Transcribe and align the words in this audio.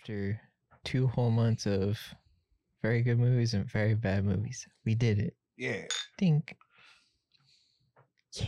After 0.00 0.40
two 0.82 1.06
whole 1.06 1.30
months 1.30 1.66
of 1.66 1.98
very 2.82 3.00
good 3.02 3.18
movies 3.18 3.54
and 3.54 3.64
very 3.64 3.94
bad 3.94 4.24
movies, 4.24 4.66
we 4.84 4.96
did 4.96 5.20
it. 5.20 5.36
Yeah. 5.56 5.82
Dink. 6.18 6.56
Yeah. 8.32 8.46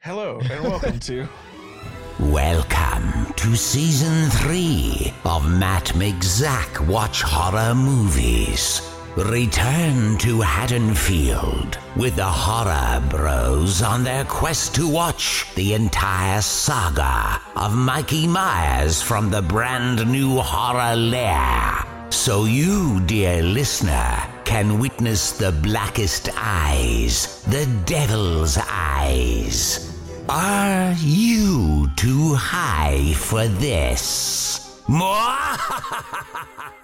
Hello 0.00 0.40
and 0.40 0.64
welcome 0.64 0.98
to 1.00 1.28
Welcome 2.18 3.32
to 3.34 3.56
season 3.56 4.28
three 4.30 5.14
of 5.24 5.48
Matt 5.48 5.94
Makes 5.94 6.26
Zach 6.26 6.88
Watch 6.88 7.22
Horror 7.22 7.76
Movies. 7.76 8.89
Return 9.16 10.16
to 10.18 10.40
Haddonfield 10.40 11.78
with 11.96 12.14
the 12.14 12.24
Horror 12.24 13.02
Bros 13.08 13.82
on 13.82 14.04
their 14.04 14.24
quest 14.24 14.76
to 14.76 14.88
watch 14.88 15.52
the 15.56 15.74
entire 15.74 16.40
saga 16.40 17.40
of 17.56 17.74
Mikey 17.74 18.28
Myers 18.28 19.02
from 19.02 19.28
the 19.28 19.42
brand 19.42 20.08
new 20.10 20.38
horror 20.38 20.94
lair. 20.94 21.84
So 22.10 22.44
you, 22.44 23.00
dear 23.00 23.42
listener, 23.42 24.16
can 24.44 24.78
witness 24.78 25.32
the 25.32 25.50
blackest 25.50 26.28
eyes, 26.36 27.42
the 27.48 27.66
devil's 27.86 28.58
eyes. 28.70 29.92
Are 30.28 30.94
you 31.00 31.88
too 31.96 32.34
high 32.34 33.12
for 33.14 33.48
this? 33.48 34.80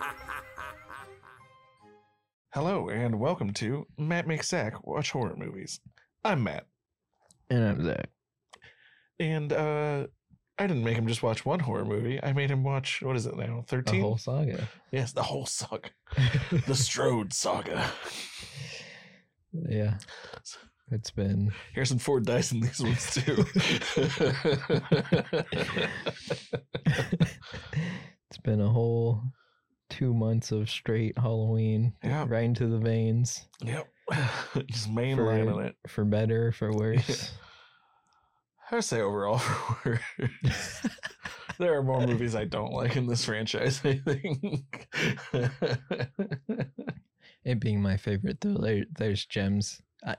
Hello 2.57 2.89
and 2.89 3.21
welcome 3.21 3.53
to 3.53 3.87
Matt 3.99 4.27
Makes 4.27 4.49
Zach 4.49 4.87
Watch 4.87 5.11
Horror 5.11 5.37
Movies. 5.37 5.79
I'm 6.25 6.43
Matt. 6.43 6.65
And 7.51 7.63
I'm 7.63 7.85
Zach. 7.85 8.09
And 9.21 9.53
uh 9.53 10.07
I 10.59 10.67
didn't 10.67 10.83
make 10.83 10.97
him 10.97 11.07
just 11.07 11.23
watch 11.23 11.45
one 11.45 11.61
horror 11.61 11.85
movie. 11.85 12.19
I 12.23 12.33
made 12.33 12.51
him 12.51 12.65
watch 12.65 13.03
what 13.03 13.15
is 13.15 13.27
it 13.27 13.37
now? 13.37 13.63
Thirteen. 13.69 13.83
The 13.83 13.83
13? 13.83 14.01
whole 14.01 14.17
saga. 14.17 14.69
yes, 14.91 15.13
the 15.13 15.23
whole 15.23 15.45
saga. 15.45 15.91
the 16.67 16.75
Strode 16.75 17.35
saga. 17.35 17.91
yeah. 19.69 19.99
It's 20.91 21.11
been 21.11 21.53
Harrison 21.75 21.99
Ford 21.99 22.25
dies 22.25 22.53
in 22.53 22.61
these 22.61 22.81
ones 22.81 23.13
too. 23.13 23.45
it's 28.31 28.39
been 28.43 28.63
a 28.63 28.71
whole 28.71 29.25
two 29.91 30.13
months 30.15 30.53
of 30.53 30.69
straight 30.71 31.17
Halloween. 31.19 31.95
Yeah. 32.03 32.25
Right 32.29 32.45
into 32.45 32.67
the 32.69 32.79
veins. 32.79 33.47
yep. 33.63 33.89
Just 34.67 34.89
mainlining 34.91 35.55
For, 35.55 35.63
it. 35.65 35.75
for 35.89 36.05
better, 36.05 36.53
for 36.53 36.73
worse. 36.77 37.33
I 38.71 38.77
would 38.77 38.85
say 38.85 39.01
overall 39.01 39.39
for 39.39 40.01
worse. 40.45 40.87
there 41.59 41.77
are 41.77 41.83
more 41.83 42.01
movies 42.07 42.35
I 42.35 42.45
don't 42.45 42.73
like 42.73 42.97
in 42.97 43.07
this 43.07 43.25
franchise, 43.25 43.81
I 43.85 43.95
think. 43.99 44.89
it 47.45 47.61
being 47.61 47.81
my 47.81 47.97
favorite 47.97 48.41
though, 48.41 48.55
there, 48.59 48.85
there's 48.99 49.25
gems. 49.25 49.81
I, 50.05 50.17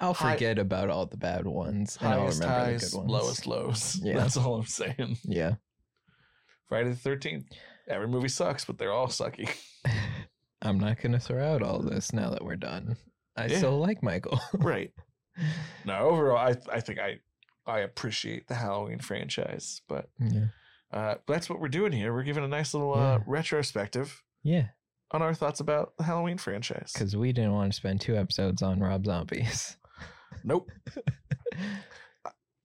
I'll 0.00 0.14
High- 0.14 0.34
forget 0.34 0.58
about 0.58 0.90
all 0.90 1.06
the 1.06 1.16
bad 1.16 1.46
ones 1.46 1.96
and 2.00 2.08
I'll 2.08 2.26
remember 2.28 2.46
highs, 2.46 2.90
the 2.90 2.98
good 2.98 3.08
ones. 3.08 3.10
lowest 3.10 3.46
lows. 3.46 4.00
Yeah. 4.02 4.14
That's 4.18 4.36
all 4.36 4.56
I'm 4.56 4.66
saying. 4.66 5.18
Yeah. 5.24 5.54
Friday 6.68 6.90
the 6.90 7.10
13th. 7.10 7.44
Every 7.88 8.08
movie 8.08 8.28
sucks, 8.28 8.64
but 8.64 8.78
they're 8.78 8.92
all 8.92 9.08
sucky. 9.08 9.48
I'm 10.62 10.78
not 10.78 11.00
gonna 11.02 11.20
throw 11.20 11.44
out 11.44 11.62
all 11.62 11.78
this 11.80 12.12
now 12.12 12.30
that 12.30 12.44
we're 12.44 12.56
done. 12.56 12.96
I 13.36 13.46
Yeah. 13.46 13.58
still 13.58 13.78
like 13.78 14.02
Michael. 14.02 14.40
right. 14.54 14.92
No, 15.84 15.98
overall, 15.98 16.36
I, 16.38 16.54
I 16.72 16.80
think 16.80 16.98
I, 17.00 17.18
I 17.66 17.80
appreciate 17.80 18.46
the 18.46 18.54
Halloween 18.54 19.00
franchise, 19.00 19.82
but 19.88 20.08
yeah. 20.20 20.46
uh, 20.92 21.14
that's 21.26 21.50
what 21.50 21.60
we're 21.60 21.68
doing 21.68 21.92
here. 21.92 22.12
We're 22.14 22.22
giving 22.22 22.44
a 22.44 22.48
nice 22.48 22.72
little 22.72 22.94
uh, 22.94 23.18
retrospective 23.26 24.22
Yeah. 24.42 24.68
on 25.10 25.20
our 25.22 25.34
thoughts 25.34 25.60
about 25.60 25.96
the 25.98 26.04
Halloween 26.04 26.38
franchise. 26.38 26.92
Because 26.94 27.16
we 27.16 27.32
didn't 27.32 27.52
want 27.52 27.72
to 27.72 27.76
spend 27.76 28.00
two 28.00 28.16
episodes 28.16 28.62
on 28.62 28.80
Rob 28.80 29.04
Zombies. 29.04 29.76
Nope. 30.44 30.70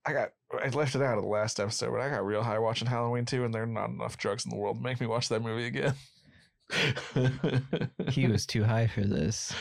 I 0.10 0.14
got 0.14 0.30
I 0.64 0.70
left 0.70 0.96
it 0.96 1.02
out 1.04 1.18
of 1.18 1.24
the 1.24 1.30
last 1.30 1.60
episode, 1.60 1.92
but 1.92 2.02
I 2.02 2.10
got 2.10 2.26
real 2.26 2.42
high 2.42 2.58
watching 2.60 2.88
Halloween 2.88 3.26
too, 3.26 3.46
and 3.46 3.54
there 3.54 3.64
are 3.64 3.68
not 3.68 3.90
enough 3.90 4.18
drugs 4.18 4.46
in 4.46 4.50
the 4.50 4.58
world 4.58 4.78
to 4.78 4.82
make 4.84 5.00
me 5.00 5.06
watch 5.08 5.30
that 5.30 5.42
movie 5.44 5.68
again. 5.68 5.94
he 8.10 8.28
was 8.28 8.46
too 8.46 8.64
high 8.64 8.88
for 8.88 9.02
this. 9.02 9.54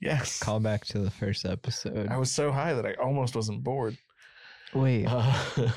yes. 0.00 0.38
Call 0.40 0.60
back 0.60 0.84
to 0.86 0.98
the 0.98 1.10
first 1.10 1.44
episode. 1.46 2.08
I 2.08 2.18
was 2.18 2.30
so 2.30 2.52
high 2.52 2.74
that 2.74 2.84
I 2.86 2.92
almost 2.94 3.34
wasn't 3.36 3.62
bored. 3.64 3.96
Wait, 4.74 5.06
Uh, 5.08 5.38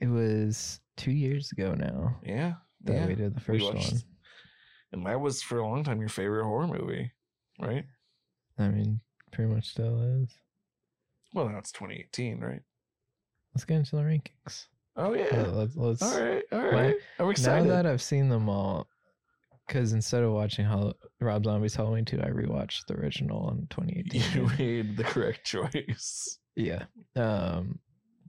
it 0.00 0.08
was 0.08 0.80
two 0.96 1.12
years 1.12 1.52
ago 1.52 1.74
now 1.74 2.16
yeah, 2.24 2.54
that 2.84 2.94
yeah. 2.94 3.06
we 3.06 3.14
did 3.14 3.34
the 3.34 3.40
first 3.40 3.64
watched- 3.64 3.92
one. 3.92 4.02
and 4.92 5.06
that 5.06 5.20
was 5.20 5.42
for 5.42 5.58
a 5.58 5.66
long 5.66 5.84
time 5.84 6.00
your 6.00 6.08
favorite 6.08 6.44
horror 6.44 6.66
movie, 6.66 7.12
right? 7.60 7.84
I 8.58 8.68
mean, 8.68 9.00
pretty 9.30 9.52
much 9.54 9.68
still 9.68 10.00
is. 10.22 10.34
Well, 11.32 11.48
now 11.48 11.58
it's 11.58 11.72
2018, 11.72 12.40
right? 12.40 12.60
Let's 13.54 13.64
get 13.64 13.76
into 13.78 13.96
the 13.96 14.02
rankings. 14.02 14.66
Oh 14.96 15.14
yeah. 15.14 15.24
Let- 15.32 15.54
Let's, 15.54 15.76
let's, 15.76 16.02
all 16.02 16.20
right, 16.20 16.42
all 16.52 16.58
right. 16.70 16.94
I'm 17.18 17.24
now 17.26 17.30
excited. 17.30 17.70
that 17.70 17.86
I've 17.86 18.02
seen 18.02 18.28
them 18.28 18.48
all, 18.48 18.86
because 19.66 19.92
instead 19.94 20.22
of 20.22 20.32
watching 20.32 20.66
Rob 21.20 21.44
Zombie's 21.44 21.74
Halloween 21.74 22.04
2, 22.04 22.20
I 22.20 22.26
rewatched 22.28 22.86
the 22.88 22.94
original 22.94 23.50
in 23.50 23.66
2018. 23.68 24.22
you 24.34 24.50
made 24.58 24.96
the 24.96 25.04
correct 25.04 25.44
choice. 25.44 26.38
Yeah. 26.56 26.84
Um. 27.16 27.78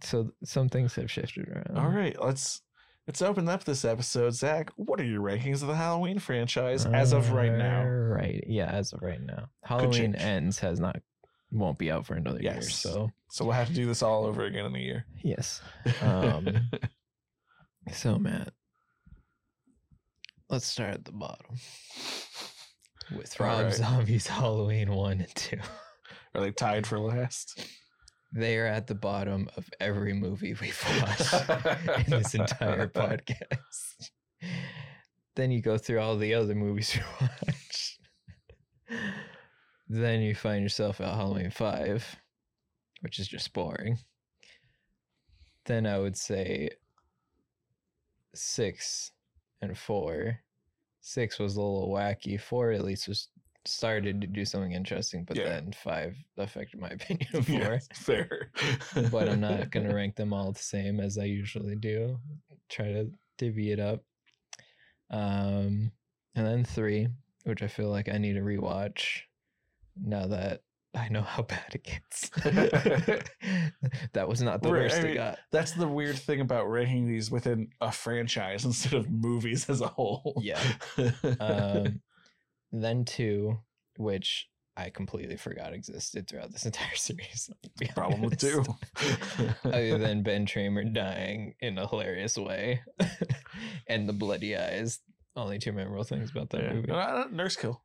So 0.01 0.31
some 0.43 0.67
things 0.69 0.95
have 0.95 1.09
shifted 1.11 1.47
around. 1.49 1.77
All 1.77 1.89
right, 1.89 2.15
let's 2.21 2.61
let's 3.07 3.21
open 3.21 3.47
up 3.49 3.63
this 3.65 3.83
episode. 3.85 4.33
Zach, 4.33 4.71
what 4.77 4.99
are 4.99 5.05
your 5.05 5.21
rankings 5.21 5.61
of 5.61 5.67
the 5.67 5.75
Halloween 5.75 6.19
franchise 6.19 6.85
as 6.85 7.11
of 7.13 7.31
right 7.31 7.51
now? 7.53 7.83
Right. 7.85 8.43
Yeah, 8.47 8.65
as 8.69 8.91
of 8.93 9.01
right 9.01 9.21
now. 9.21 9.47
Halloween 9.63 10.15
ends 10.15 10.59
has 10.59 10.79
not 10.79 10.97
won't 11.53 11.77
be 11.77 11.91
out 11.91 12.05
for 12.05 12.15
another 12.15 12.41
year. 12.41 12.61
So 12.61 13.09
So 13.29 13.45
we'll 13.45 13.53
have 13.53 13.67
to 13.67 13.73
do 13.73 13.85
this 13.85 14.01
all 14.03 14.25
over 14.25 14.43
again 14.43 14.65
in 14.65 14.75
a 14.75 14.79
year. 14.79 15.05
yes. 15.23 15.61
Um. 16.01 16.47
so 17.91 18.17
Matt, 18.17 18.53
let's 20.49 20.65
start 20.65 20.93
at 20.93 21.05
the 21.05 21.11
bottom 21.11 21.57
with 23.15 23.39
Rob 23.39 23.63
right. 23.65 23.73
Zombie's 23.73 24.27
Halloween 24.27 24.91
one 24.93 25.19
and 25.21 25.35
two. 25.35 25.59
Are 26.35 26.41
they 26.41 26.51
tied 26.51 26.87
for 26.87 26.99
last? 26.99 27.67
They 28.35 28.57
are 28.57 28.65
at 28.65 28.87
the 28.87 28.95
bottom 28.95 29.47
of 29.57 29.69
every 29.79 30.13
movie 30.13 30.55
we've 30.59 30.83
watched 31.01 32.07
in 32.07 32.09
this 32.19 32.33
entire 32.33 32.87
podcast. 32.87 34.09
Then 35.35 35.51
you 35.51 35.61
go 35.61 35.77
through 35.77 35.99
all 35.99 36.17
the 36.17 36.33
other 36.33 36.55
movies 36.55 36.95
we 36.97 37.27
watched. 37.45 37.99
Then 39.93 40.21
you 40.21 40.33
find 40.35 40.63
yourself 40.63 40.99
at 41.01 41.13
Halloween 41.13 41.51
5, 41.51 42.15
which 43.01 43.19
is 43.19 43.27
just 43.27 43.53
boring. 43.53 43.97
Then 45.65 45.85
I 45.85 45.99
would 45.99 46.17
say 46.17 46.69
6 48.35 49.11
and 49.61 49.77
4. 49.77 50.39
6 51.01 51.39
was 51.39 51.55
a 51.55 51.61
little 51.61 51.89
wacky. 51.89 52.39
4 52.39 52.71
at 52.71 52.83
least 52.83 53.07
was 53.07 53.27
started 53.65 54.19
to 54.21 54.27
do 54.27 54.43
something 54.45 54.71
interesting, 54.73 55.23
but 55.23 55.37
Yeah. 55.37 55.45
then 55.49 55.71
5 55.71 56.15
affected 56.37 56.79
my 56.79 56.89
opinion 56.91 57.27
of 57.33 57.45
4 57.47 57.55
Yeah, 57.57 57.79
fair. 57.93 58.51
but 59.11 59.29
I'm 59.29 59.39
not 59.39 59.69
gonna 59.71 59.93
rank 59.95 60.15
them 60.15 60.33
all 60.33 60.51
the 60.51 60.59
same 60.59 60.99
as 60.99 61.17
I 61.17 61.25
usually 61.25 61.75
do. 61.75 62.19
Try 62.69 62.91
to 62.91 63.11
divvy 63.37 63.71
it 63.71 63.79
up. 63.79 64.01
Um, 65.09 65.91
and 66.35 66.45
then 66.47 66.63
three, 66.65 67.07
which 67.43 67.61
I 67.61 67.67
feel 67.67 67.89
like 67.89 68.09
I 68.09 68.17
need 68.17 68.33
to 68.33 68.41
rewatch 68.41 69.21
now 70.01 70.27
that 70.27 70.61
I 70.95 71.09
know 71.09 71.21
how 71.23 71.41
bad 71.43 71.73
it 71.73 71.83
gets. 71.83 72.29
that 74.13 74.27
was 74.27 74.41
not 74.41 74.61
the 74.61 74.71
Right, 74.71 74.83
worst 74.83 74.95
I 75.01 75.07
it 75.07 75.13
got. 75.15 75.39
That's 75.51 75.71
the 75.71 75.87
weird 75.87 76.17
thing 76.17 76.41
about 76.41 76.69
ranking 76.69 77.07
these 77.07 77.31
within 77.31 77.69
a 77.81 77.91
franchise 77.91 78.65
instead 78.65 78.93
of 78.93 79.09
movies 79.09 79.69
as 79.69 79.81
a 79.81 79.87
whole. 79.87 80.39
Yeah. 80.43 80.61
Um, 81.39 82.01
then 82.71 83.05
two, 83.05 83.57
which 83.97 84.49
I 84.75 84.89
completely 84.89 85.37
forgot 85.37 85.73
existed 85.73 86.27
throughout 86.27 86.51
this 86.51 86.65
entire 86.65 86.95
series. 86.95 87.49
Problem 87.95 88.21
with 88.21 88.39
two. 88.39 88.63
other 89.63 89.97
than 89.97 90.23
Ben 90.23 90.45
Tramer 90.45 90.91
dying 90.93 91.55
in 91.59 91.77
a 91.77 91.87
hilarious 91.87 92.37
way 92.37 92.81
and 93.87 94.07
the 94.09 94.13
bloody 94.13 94.55
eyes. 94.57 94.99
Only 95.35 95.57
two 95.57 95.71
memorable 95.71 96.03
things 96.03 96.29
about 96.29 96.51
that 96.51 96.61
Yeah. 96.63 96.73
movie. 96.73 96.91
Uh, 96.91 97.25
Nurse 97.31 97.55
Kill. 97.55 97.81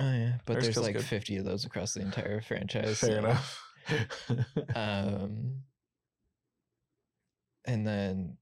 Oh 0.00 0.12
yeah, 0.12 0.34
but 0.46 0.60
there's 0.60 0.76
like 0.76 0.94
good. 0.94 1.04
50 1.04 1.38
of 1.38 1.44
those 1.44 1.64
across 1.64 1.94
the 1.94 2.00
entire 2.00 2.40
franchise. 2.40 2.98
Fair 2.98 3.10
so, 3.10 3.18
enough. 3.18 3.64
Um, 4.74 5.62
and 7.64 7.86
then, 7.86 8.36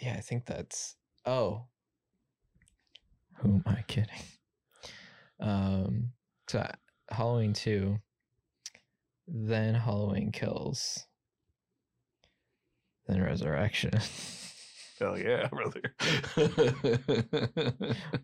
yeah, 0.00 0.14
I 0.14 0.20
think 0.20 0.44
that's. 0.44 0.96
Oh, 1.24 1.66
who 3.38 3.48
am 3.54 3.62
I 3.64 3.82
kidding? 3.86 4.08
Um, 5.38 6.10
so 6.48 6.68
Halloween 7.10 7.52
two, 7.52 8.00
then 9.28 9.74
Halloween 9.74 10.32
kills, 10.32 11.06
then 13.06 13.22
Resurrection. 13.22 13.92
Hell 15.02 15.18
yeah, 15.18 15.48
brother. 15.52 15.82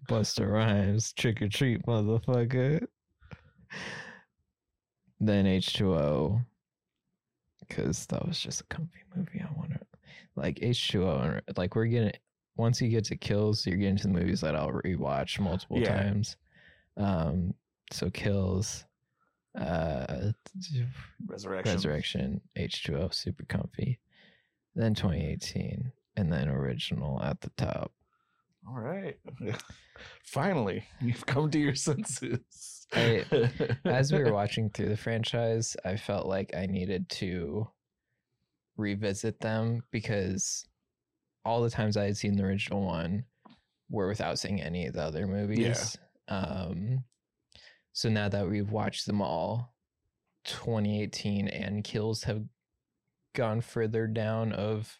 Busta 0.08 0.48
Rhymes, 0.48 1.12
trick 1.12 1.42
or 1.42 1.48
treat, 1.48 1.84
motherfucker. 1.86 2.86
Then 5.20 5.46
H2O, 5.46 6.44
because 7.66 8.06
that 8.06 8.24
was 8.24 8.38
just 8.38 8.60
a 8.60 8.64
comfy 8.64 9.00
movie. 9.16 9.42
I 9.42 9.52
want 9.58 9.70
to, 9.72 9.80
like 10.36 10.56
H2O, 10.60 11.42
and 11.48 11.58
like 11.58 11.74
we're 11.74 11.86
getting, 11.86 12.12
once 12.56 12.80
you 12.80 12.88
get 12.88 13.04
to 13.06 13.16
kills, 13.16 13.66
you're 13.66 13.76
getting 13.76 13.96
to 13.96 14.04
the 14.06 14.12
movies 14.12 14.40
that 14.42 14.54
I'll 14.54 14.70
rewatch 14.70 15.40
multiple 15.40 15.80
Yeah. 15.80 15.94
times. 16.00 16.36
Um, 16.96 17.54
so 17.90 18.08
kills, 18.10 18.84
uh, 19.58 20.30
Resurrection. 21.26 21.74
Resurrection, 21.74 22.40
H2O, 22.56 23.12
super 23.12 23.44
comfy. 23.46 23.98
Then 24.76 24.94
2018, 24.94 25.90
and 26.18 26.32
then 26.32 26.48
original 26.48 27.22
at 27.22 27.40
the 27.40 27.50
top. 27.56 27.92
All 28.68 28.80
right. 28.80 29.16
Finally, 30.24 30.82
you've 31.00 31.24
come 31.24 31.48
to 31.50 31.58
your 31.58 31.76
senses. 31.76 32.86
I- 32.92 33.24
as 33.84 34.12
we 34.12 34.22
were 34.22 34.32
watching 34.42 34.68
through 34.70 34.88
the 34.88 34.96
franchise, 34.96 35.76
I 35.84 35.96
felt 35.96 36.26
like 36.26 36.54
I 36.56 36.66
needed 36.66 37.08
to 37.10 37.68
revisit 38.76 39.38
them 39.40 39.82
because 39.92 40.66
all 41.44 41.62
the 41.62 41.70
times 41.70 41.96
I 41.96 42.04
had 42.06 42.16
seen 42.16 42.36
the 42.36 42.44
original 42.44 42.84
one 42.84 43.24
were 43.88 44.08
without 44.08 44.38
seeing 44.40 44.60
any 44.60 44.86
of 44.86 44.94
the 44.94 45.02
other 45.02 45.26
movies. 45.26 45.96
Um, 46.26 47.04
so 47.92 48.08
now 48.08 48.28
that 48.28 48.48
we've 48.50 48.70
watched 48.70 49.06
them 49.06 49.22
all, 49.22 49.72
2018 50.44 51.46
and 51.48 51.84
Kills 51.84 52.24
have 52.24 52.42
gone 53.34 53.60
further 53.60 54.06
down 54.08 54.52
of 54.52 54.98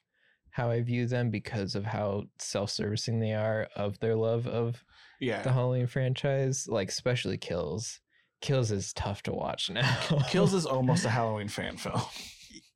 how 0.59 0.71
I 0.73 0.83
view 0.83 1.07
them 1.07 1.31
because 1.31 1.77
of 1.77 1.85
how 1.85 2.25
self-servicing 2.39 3.21
they 3.21 3.33
are 3.33 3.69
of 3.77 3.97
their 4.01 4.17
love 4.17 4.49
of 4.49 4.85
yeah. 5.21 5.41
the 5.43 5.53
Halloween 5.53 5.87
franchise, 5.87 6.67
like 6.69 6.89
especially 6.89 7.39
Kills. 7.39 8.01
Kills 8.41 8.73
is 8.73 8.93
tough 8.93 9.23
to 9.23 9.33
watch 9.33 9.71
now. 9.73 9.97
Kills 10.29 10.55
is 10.55 10.67
almost 10.67 11.05
a 11.05 11.11
Halloween 11.11 11.47
fan 11.47 11.77
film. 11.77 12.01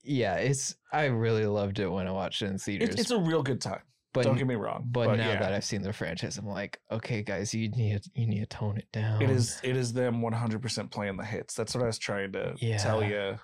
yeah, 0.04 0.36
it's 0.36 0.76
I 0.92 1.06
really 1.06 1.44
loved 1.44 1.80
it 1.80 1.88
when 1.88 2.06
I 2.06 2.12
watched 2.12 2.42
it 2.42 2.46
in 2.46 2.58
theaters. 2.58 2.90
It's, 2.90 3.00
it's 3.00 3.10
a 3.10 3.18
real 3.18 3.42
good 3.42 3.60
time. 3.60 3.82
but 4.12 4.24
Don't 4.24 4.38
get 4.38 4.46
me 4.46 4.54
wrong. 4.54 4.84
but, 4.86 5.16
now 5.16 5.30
yeah, 5.30 5.40
that 5.40 5.52
I've 5.52 5.64
seen 5.64 5.82
the 5.82 5.92
franchise, 5.92 6.38
I'm 6.38 6.46
like, 6.46 6.78
okay, 6.90 7.24
guys, 7.24 7.52
you 7.52 7.68
need 7.68 8.00
you 8.14 8.26
need 8.26 8.40
to 8.40 8.46
tone 8.46 8.76
it 8.76 8.86
down. 8.92 9.20
it 9.20 9.28
is 9.28 9.60
it 9.64 9.76
is 9.76 9.92
them 9.92 10.20
100% 10.20 10.90
playing 10.92 11.16
the 11.16 11.24
hits. 11.24 11.54
That's 11.54 11.74
what 11.74 11.82
I 11.82 11.86
was 11.88 11.98
trying 11.98 12.30
to 12.32 12.54
tell 12.78 13.02
you. 13.02 13.38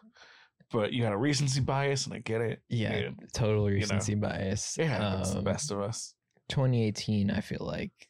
But 0.70 0.92
you 0.92 1.02
had 1.04 1.12
a 1.12 1.16
recency 1.16 1.60
bias, 1.60 2.04
and 2.06 2.14
I 2.14 2.18
get 2.18 2.40
it. 2.40 2.62
yeah, 2.68 2.96
Yeah. 2.98 3.10
total 3.32 3.64
know, 3.66 3.72
recency 3.72 4.14
bias. 4.14 4.78
It 4.78 4.86
happens 4.86 5.28
to 5.28 5.32
the 5.34 5.38
Um, 5.38 5.44
best 5.44 5.70
of 5.70 5.80
us. 5.80 6.14
2018, 6.48 7.30
I 7.30 7.40
feel 7.40 7.60
like 7.62 8.08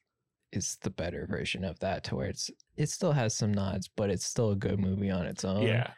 is 0.50 0.76
the 0.82 0.90
better 0.90 1.26
version 1.26 1.62
of 1.62 1.78
that, 1.80 2.02
to 2.04 2.16
where 2.16 2.26
it's 2.28 2.50
it 2.76 2.88
still 2.88 3.12
has 3.12 3.36
some 3.36 3.52
nods, 3.52 3.88
but 3.88 4.08
it's 4.10 4.24
still 4.24 4.50
a 4.50 4.56
good 4.56 4.78
movie 4.80 5.10
on 5.10 5.26
its 5.26 5.44
own. 5.44 5.62
yeah. 5.66 5.92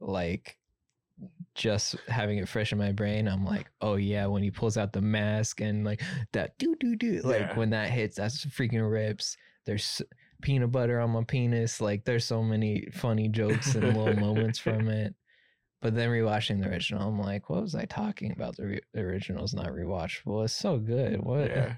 like 0.00 0.56
just 1.54 1.96
having 2.08 2.38
it 2.38 2.48
fresh 2.48 2.72
in 2.72 2.78
my 2.78 2.92
brain, 2.92 3.28
I'm 3.28 3.44
like, 3.44 3.70
oh 3.82 3.96
yeah, 3.96 4.24
when 4.26 4.42
he 4.42 4.50
pulls 4.50 4.78
out 4.78 4.92
the 4.94 5.02
mask 5.02 5.60
and 5.60 5.84
like 5.84 6.00
that 6.32 6.56
doo 6.58 6.74
doo 6.80 6.96
doo, 6.96 7.20
like 7.22 7.40
Yeah. 7.40 7.56
when 7.58 7.70
that 7.70 7.90
hits, 7.90 8.16
that's 8.16 8.44
freaking 8.46 8.90
rips. 8.90 9.36
There's 9.66 10.00
peanut 10.40 10.72
butter 10.72 10.98
on 11.00 11.10
my 11.10 11.24
penis. 11.24 11.80
Like 11.82 12.04
there's 12.06 12.24
so 12.24 12.42
many 12.42 12.86
funny 12.94 13.28
jokes 13.28 13.74
and 13.74 13.94
little 13.94 14.16
moments 14.18 14.58
from 14.58 14.88
it. 14.88 15.14
But 15.82 15.94
then 15.94 16.10
rewatching 16.10 16.60
the 16.62 16.68
original, 16.68 17.08
I'm 17.08 17.18
like, 17.18 17.48
what 17.48 17.62
was 17.62 17.74
I 17.74 17.86
talking 17.86 18.32
about? 18.32 18.56
The, 18.56 18.66
re- 18.66 18.80
the 18.92 19.00
original 19.00 19.44
is 19.44 19.54
not 19.54 19.68
rewatchable. 19.68 20.44
It's 20.44 20.52
so 20.52 20.76
good. 20.78 21.22
What? 21.22 21.48
Yeah. 21.48 21.76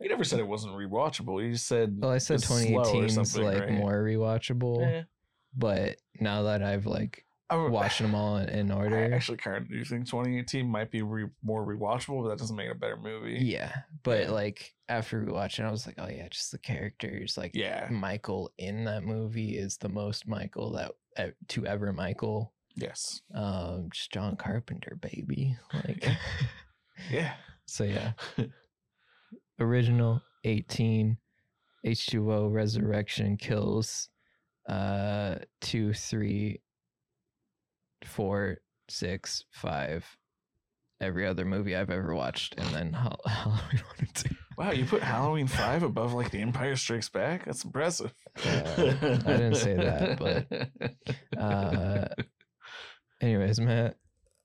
You 0.00 0.08
never 0.08 0.24
said 0.24 0.38
it 0.40 0.46
wasn't 0.46 0.74
rewatchable. 0.74 1.42
You 1.42 1.52
just 1.52 1.66
said 1.66 1.96
Well, 1.98 2.10
I 2.12 2.18
said 2.18 2.34
it's 2.36 2.46
slow 2.46 2.56
or 2.56 2.84
2018 2.84 3.20
is 3.20 3.36
like 3.38 3.60
right? 3.60 3.72
more 3.72 3.94
rewatchable, 4.04 4.86
Eh. 4.86 5.02
but 5.56 5.96
now 6.20 6.42
that 6.44 6.62
I've 6.62 6.86
like 6.86 7.24
I 7.50 7.56
would- 7.56 7.72
watched 7.72 7.98
them 8.00 8.14
all 8.14 8.36
in, 8.36 8.48
in 8.50 8.70
I 8.70 8.74
order, 8.76 9.12
actually 9.14 9.38
kind 9.38 9.56
of 9.56 9.68
do 9.68 9.82
think 9.84 10.06
2018 10.06 10.68
might 10.68 10.90
be 10.90 11.00
re- 11.02 11.30
more 11.42 11.66
rewatchable, 11.66 12.22
but 12.22 12.28
that 12.28 12.38
doesn't 12.38 12.54
make 12.54 12.66
it 12.68 12.72
a 12.72 12.74
better 12.74 12.98
movie. 12.98 13.38
Yeah, 13.40 13.72
but 14.04 14.24
Yeah. 14.24 14.30
like 14.32 14.74
after 14.88 15.24
rewatching, 15.24 15.64
I 15.64 15.70
was 15.70 15.86
like, 15.86 15.96
oh 15.98 16.08
yeah, 16.08 16.28
just 16.28 16.52
the 16.52 16.58
characters. 16.58 17.36
Like 17.38 17.52
Yeah. 17.54 17.88
Michael 17.90 18.52
in 18.58 18.84
that 18.84 19.02
movie 19.02 19.56
is 19.58 19.78
the 19.78 19.88
most 19.88 20.28
Michael 20.28 20.72
that 20.72 20.92
to 21.48 21.66
ever 21.66 21.92
Michael. 21.92 22.52
Yes. 22.80 23.20
Um, 23.34 23.88
just 23.92 24.12
John 24.12 24.36
Carpenter, 24.36 24.96
baby. 25.00 25.56
Like, 25.74 26.06
Yeah. 27.10 27.32
so 27.66 27.84
yeah, 27.84 28.12
original 29.60 30.22
eighteen, 30.44 31.18
H 31.84 32.06
two 32.06 32.32
O 32.32 32.46
Resurrection 32.48 33.36
kills, 33.36 34.08
uh, 34.68 35.36
two, 35.60 35.92
three, 35.92 36.60
four, 38.04 38.58
six, 38.88 39.44
five. 39.50 40.06
Every 41.00 41.26
other 41.28 41.44
movie 41.44 41.76
I've 41.76 41.90
ever 41.90 42.12
watched, 42.12 42.56
and 42.58 42.66
then 42.74 42.92
Hall- 42.92 43.20
Halloween 43.26 43.60
one 43.86 43.96
and 44.00 44.14
two. 44.14 44.34
Wow, 44.56 44.72
you 44.72 44.84
put 44.84 45.00
Halloween 45.04 45.46
5 45.46 45.84
above 45.84 46.14
like 46.14 46.32
The 46.32 46.40
Empire 46.40 46.74
Strikes 46.74 47.08
Back? 47.08 47.44
That's 47.44 47.64
impressive. 47.64 48.12
Uh, 48.44 48.62
I 48.66 49.16
didn't 49.36 49.54
say 49.54 49.76
that, 49.76 50.18
but, 50.18 51.40
Uh, 51.40 52.08
anyways, 53.20 53.60
Matt, 53.60 53.96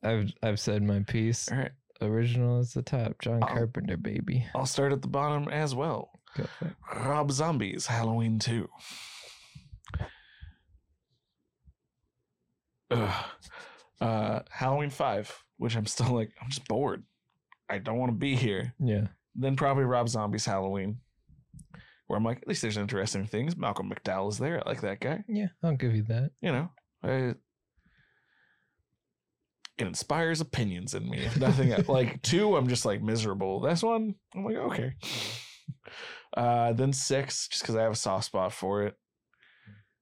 I've 0.04 0.31
I've 0.42 0.60
said 0.60 0.84
my 0.84 1.00
piece. 1.02 1.52
All 1.52 1.58
right. 1.58 1.72
Original 2.02 2.60
is 2.60 2.74
the 2.74 2.81
top. 2.81 3.14
John 3.22 3.42
I'll- 3.44 3.50
Carpenter, 3.50 3.98
baby. 3.98 4.46
I'll 4.56 4.66
start 4.66 4.92
at 4.92 5.02
the 5.02 5.08
bottom 5.08 5.48
as 5.48 5.74
well. 5.74 6.12
Go 6.36 6.46
for 6.60 6.66
it. 6.68 6.74
Rob 6.96 7.31
Zombie's 7.31 7.86
Halloween 7.86 8.40
2. 8.40 8.68
Ugh. 12.92 13.25
Uh, 14.02 14.40
Halloween 14.50 14.90
5, 14.90 15.44
which 15.58 15.75
I'm 15.78 15.86
still 15.86 16.14
like, 16.14 16.31
I'm 16.42 16.50
just 16.50 16.68
bored. 16.68 17.04
I 17.70 17.78
don't 17.78 17.98
want 17.98 18.12
to 18.12 18.18
be 18.18 18.36
here. 18.36 18.74
Yeah. 18.80 19.08
Then 19.36 19.56
probably 19.56 19.84
Rob 19.86 20.10
Zombie's 20.10 20.46
Halloween, 20.46 20.98
where 22.08 22.18
I'm 22.18 22.24
like, 22.24 22.38
at 22.40 22.48
least 22.48 22.62
there's 22.62 22.78
interesting 22.78 23.25
things. 23.25 23.56
Malcolm 23.56 23.90
McDowell 23.92 24.30
is 24.30 24.38
there. 24.38 24.62
I 24.66 24.70
like 24.70 24.81
that 24.81 25.00
guy. 25.00 25.24
Yeah, 25.28 25.48
I'll 25.64 25.75
give 25.75 25.96
you 25.96 26.04
that. 26.04 26.31
You 26.42 26.52
know, 26.52 26.70
I, 27.04 27.34
it 29.78 29.88
inspires 29.88 30.42
opinions 30.42 30.94
in 30.94 31.10
me. 31.10 31.28
Nothing 31.40 31.72
else. 31.72 31.88
like 31.88 32.22
two, 32.22 32.56
I'm 32.56 32.68
just 32.68 32.86
like 32.86 33.02
miserable. 33.02 33.60
This 33.60 33.84
one, 33.84 34.16
I'm 34.36 34.46
like, 34.46 34.56
okay. 34.58 34.94
Uh, 36.36 36.74
then 36.74 36.92
six, 36.92 37.48
just 37.48 37.62
because 37.62 37.75
I 37.75 37.84
have 37.84 37.92
a 37.92 37.96
soft 37.96 38.25
spot 38.25 38.51
for 38.51 38.82
it. 38.82 38.96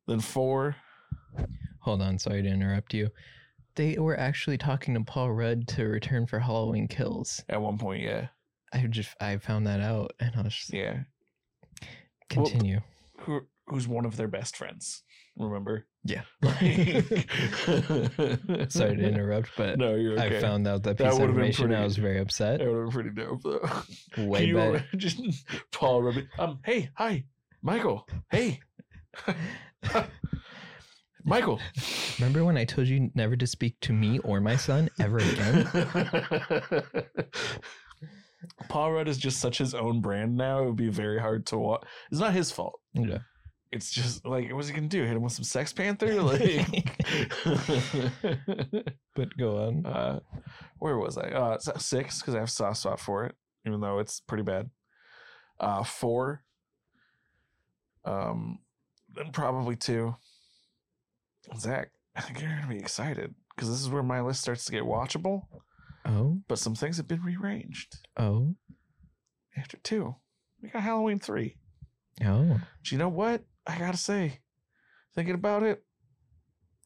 Then 0.08 0.22
four, 0.22 0.78
Hold 1.82 2.02
on, 2.02 2.20
sorry 2.20 2.44
to 2.44 2.48
interrupt 2.48 2.94
you. 2.94 3.10
They 3.76 3.98
were 3.98 4.18
actually 4.18 4.58
talking 4.58 4.94
to 4.94 5.02
Paul 5.02 5.32
Rudd 5.32 5.68
to 5.70 5.86
return 5.86 6.28
for 6.28 6.40
Halloween 6.40 6.88
Kills. 6.88 7.44
at 7.50 7.62
one 7.62 7.78
point, 7.78 8.04
yeah, 8.04 8.28
I 8.74 8.86
just 8.88 9.16
I 9.20 9.38
found 9.38 9.66
that 9.68 9.82
out 9.82 10.14
and 10.20 10.32
I 10.36 10.42
was 10.42 10.54
just 10.56 10.74
yeah. 10.74 11.00
Well, 12.36 12.46
continue. 12.46 12.82
Who 13.22 13.42
who's 13.68 13.88
one 13.88 14.06
of 14.06 14.18
their 14.18 14.28
best 14.28 14.56
friends? 14.56 15.04
Remember? 15.38 15.86
Yeah. 16.04 16.22
Sorry 18.70 18.96
to 18.98 19.04
interrupt, 19.08 19.50
but 19.58 19.78
No, 19.78 19.96
you're 19.96 20.14
okay. 20.20 20.38
I 20.38 20.42
found 20.42 20.68
out 20.68 20.84
that 20.84 20.98
That 20.98 21.06
piece 21.06 21.14
of 21.16 21.22
would've 21.22 21.36
been 21.36 21.46
information. 21.46 21.82
I 21.82 21.84
was 21.84 21.98
very 21.98 22.20
upset. 22.20 22.60
That 22.60 22.68
would 22.68 22.76
have 22.86 22.86
been 22.94 22.94
pretty 22.94 23.10
dope, 23.16 23.42
though. 23.44 23.62
Way 24.26 24.40
Can 24.40 24.48
you 24.50 24.56
better. 24.56 24.86
imagine 24.94 25.32
Paul 25.72 26.04
rubbing? 26.04 26.28
Um, 26.40 26.60
hey, 26.66 26.90
hi, 26.96 27.24
Michael. 27.62 28.08
Hey, 28.30 28.60
Michael. 31.24 31.60
Remember 32.20 32.44
when 32.46 32.58
I 32.58 32.66
told 32.66 32.88
you 32.88 33.10
never 33.16 33.36
to 33.36 33.48
speak 33.48 33.80
to 33.82 33.94
me 33.94 34.20
or 34.20 34.42
my 34.42 34.56
son 34.56 34.90
ever 35.00 35.18
again? 35.20 35.68
Paul 38.70 38.94
Rudd 38.94 39.08
is 39.08 39.18
just 39.20 39.40
such 39.40 39.60
his 39.60 39.76
own 39.76 40.02
brand 40.02 40.36
now. 40.36 40.64
It 40.64 40.66
would 40.66 40.76
be 40.76 40.90
very 40.90 41.20
hard 41.20 41.46
to 41.48 41.58
watch. 41.60 41.84
It's 42.12 42.20
not 42.20 42.34
his 42.34 42.52
fault. 42.52 42.80
yeah. 42.94 43.20
It's 43.72 43.90
just 43.92 44.26
like, 44.26 44.52
what's 44.54 44.68
he 44.68 44.74
gonna 44.74 44.88
do? 44.88 45.04
Hit 45.04 45.16
him 45.16 45.22
with 45.22 45.32
some 45.34 45.44
Sex 45.46 45.72
Panther? 45.72 46.22
Like, 46.22 46.68
But 49.16 49.38
go 49.38 49.66
on. 49.68 49.86
uh, 49.86 50.20
where 50.80 50.98
was 50.98 51.18
I? 51.18 51.30
Uh, 51.30 51.58
six 51.60 52.20
because 52.22 52.36
I 52.36 52.40
have 52.40 52.50
soft 52.50 52.80
spot 52.80 53.00
for 53.00 53.26
it, 53.26 53.36
even 53.66 53.82
though 53.82 54.00
it's 54.00 54.20
pretty 54.22 54.44
bad. 54.44 54.70
Uh, 55.60 55.84
four. 55.84 56.44
Um, 58.06 58.60
then 59.14 59.32
probably 59.32 59.76
two. 59.76 60.16
Zach, 61.58 61.92
I 62.16 62.22
think 62.22 62.42
you're 62.42 62.50
gonna 62.50 62.68
be 62.68 62.78
excited 62.80 63.34
because 63.56 63.70
this 63.70 63.80
is 63.82 63.90
where 63.90 64.04
my 64.04 64.22
list 64.22 64.42
starts 64.42 64.66
to 64.66 64.72
get 64.72 64.84
watchable. 64.84 65.44
Oh, 66.06 66.40
But 66.48 66.58
some 66.60 66.74
things 66.76 66.98
have 66.98 67.08
been 67.08 67.22
rearranged. 67.24 67.96
oh, 68.18 68.56
After 69.56 69.78
two, 69.78 70.16
we 70.62 70.70
got 70.70 70.82
Halloween 70.82 71.20
three. 71.20 71.58
oh. 72.26 72.60
But 72.80 72.92
you 72.92 72.98
know 72.98 73.10
what? 73.10 73.44
I 73.68 73.78
gotta 73.78 73.98
say, 73.98 74.40
thinking 75.16 75.36
about 75.36 75.64
it, 75.64 75.84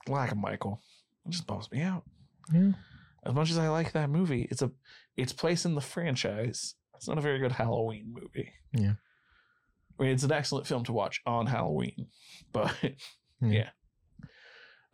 lack 0.08 0.32
of 0.32 0.38
Michael, 0.38 0.82
it 1.26 1.32
just 1.32 1.48
bums 1.48 1.72
me 1.72 1.82
out. 1.82 2.04
Yeah. 2.54 2.72
As 3.26 3.34
much 3.34 3.50
as 3.50 3.58
I 3.58 3.70
like 3.70 3.92
that 3.94 4.10
movie, 4.10 4.48
it's 4.52 4.62
a 4.62 4.72
its 5.18 5.34
place 5.34 5.66
in 5.66 5.76
the 5.76 5.82
franchise. 5.82 6.76
It's 6.96 7.08
not 7.08 7.18
a 7.18 7.22
very 7.22 7.40
good 7.40 7.54
Halloween 7.54 8.14
movie. 8.14 8.54
Yeah. 8.72 8.94
I 10.00 10.04
mean, 10.04 10.12
it's 10.12 10.24
an 10.24 10.32
excellent 10.32 10.68
film 10.68 10.84
to 10.86 10.94
watch 10.94 11.22
on 11.26 11.48
Halloween, 11.48 12.08
but 12.52 12.74
yeah. 13.42 13.70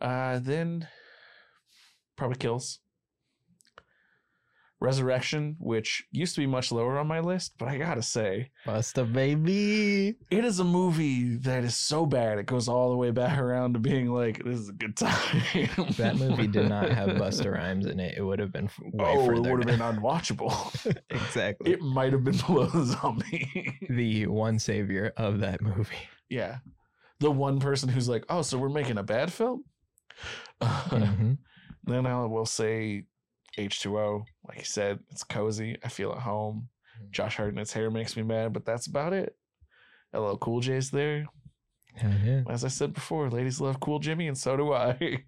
Uh, 0.00 0.38
then 0.40 0.88
probably 2.16 2.36
kills. 2.36 2.80
Resurrection, 4.82 5.56
which 5.60 6.04
used 6.10 6.34
to 6.34 6.40
be 6.40 6.46
much 6.46 6.72
lower 6.72 6.98
on 6.98 7.06
my 7.06 7.20
list, 7.20 7.54
but 7.56 7.68
I 7.68 7.78
gotta 7.78 8.02
say, 8.02 8.50
Busta 8.66 9.10
baby. 9.10 10.16
it 10.30 10.44
is 10.44 10.58
a 10.58 10.64
movie 10.64 11.36
that 11.36 11.62
is 11.62 11.76
so 11.76 12.04
bad 12.04 12.38
it 12.38 12.46
goes 12.46 12.66
all 12.68 12.90
the 12.90 12.96
way 12.96 13.12
back 13.12 13.38
around 13.38 13.74
to 13.74 13.78
being 13.78 14.08
like, 14.12 14.42
this 14.44 14.58
is 14.58 14.68
a 14.70 14.72
good 14.72 14.96
time. 14.96 15.42
That 15.98 16.16
movie 16.16 16.48
did 16.48 16.68
not 16.68 16.90
have 16.90 17.08
Busta 17.20 17.52
Rhymes 17.52 17.86
in 17.86 18.00
it. 18.00 18.18
It 18.18 18.22
would 18.22 18.40
have 18.40 18.52
been 18.52 18.66
way 18.92 19.04
oh, 19.16 19.30
it 19.30 19.38
would 19.40 19.66
have 19.66 19.78
been 19.78 19.78
unwatchable. 19.78 20.52
exactly. 21.10 21.72
it 21.72 21.80
might 21.80 22.12
have 22.12 22.24
been 22.24 22.36
below 22.38 22.66
the 22.66 22.84
zombie. 22.84 23.78
the 23.88 24.26
one 24.26 24.58
savior 24.58 25.12
of 25.16 25.40
that 25.40 25.60
movie. 25.62 25.94
yeah. 26.28 26.58
The 27.20 27.30
one 27.30 27.60
person 27.60 27.88
who's 27.88 28.08
like, 28.08 28.24
oh, 28.28 28.42
so 28.42 28.58
we're 28.58 28.68
making 28.68 28.98
a 28.98 29.04
bad 29.04 29.32
film? 29.32 29.64
Mhm. 30.60 31.38
then 31.84 32.06
I 32.06 32.24
will 32.26 32.46
say 32.46 33.04
H2O. 33.58 34.24
Like 34.48 34.58
you 34.58 34.64
said, 34.64 34.98
it's 35.10 35.24
cozy. 35.24 35.76
I 35.84 35.88
feel 35.88 36.12
at 36.12 36.18
home. 36.18 36.68
Josh 37.10 37.36
Hartnett's 37.36 37.72
hair 37.72 37.90
makes 37.90 38.16
me 38.16 38.22
mad, 38.22 38.52
but 38.52 38.64
that's 38.64 38.86
about 38.86 39.12
it. 39.12 39.36
LL 40.14 40.36
Cool 40.36 40.60
J's 40.60 40.90
there. 40.90 41.26
Yeah. 42.02 42.42
As 42.48 42.64
I 42.64 42.68
said 42.68 42.94
before, 42.94 43.28
ladies 43.28 43.60
love 43.60 43.80
Cool 43.80 43.98
Jimmy, 43.98 44.28
and 44.28 44.38
so 44.38 44.56
do 44.56 44.72
I. 44.72 45.24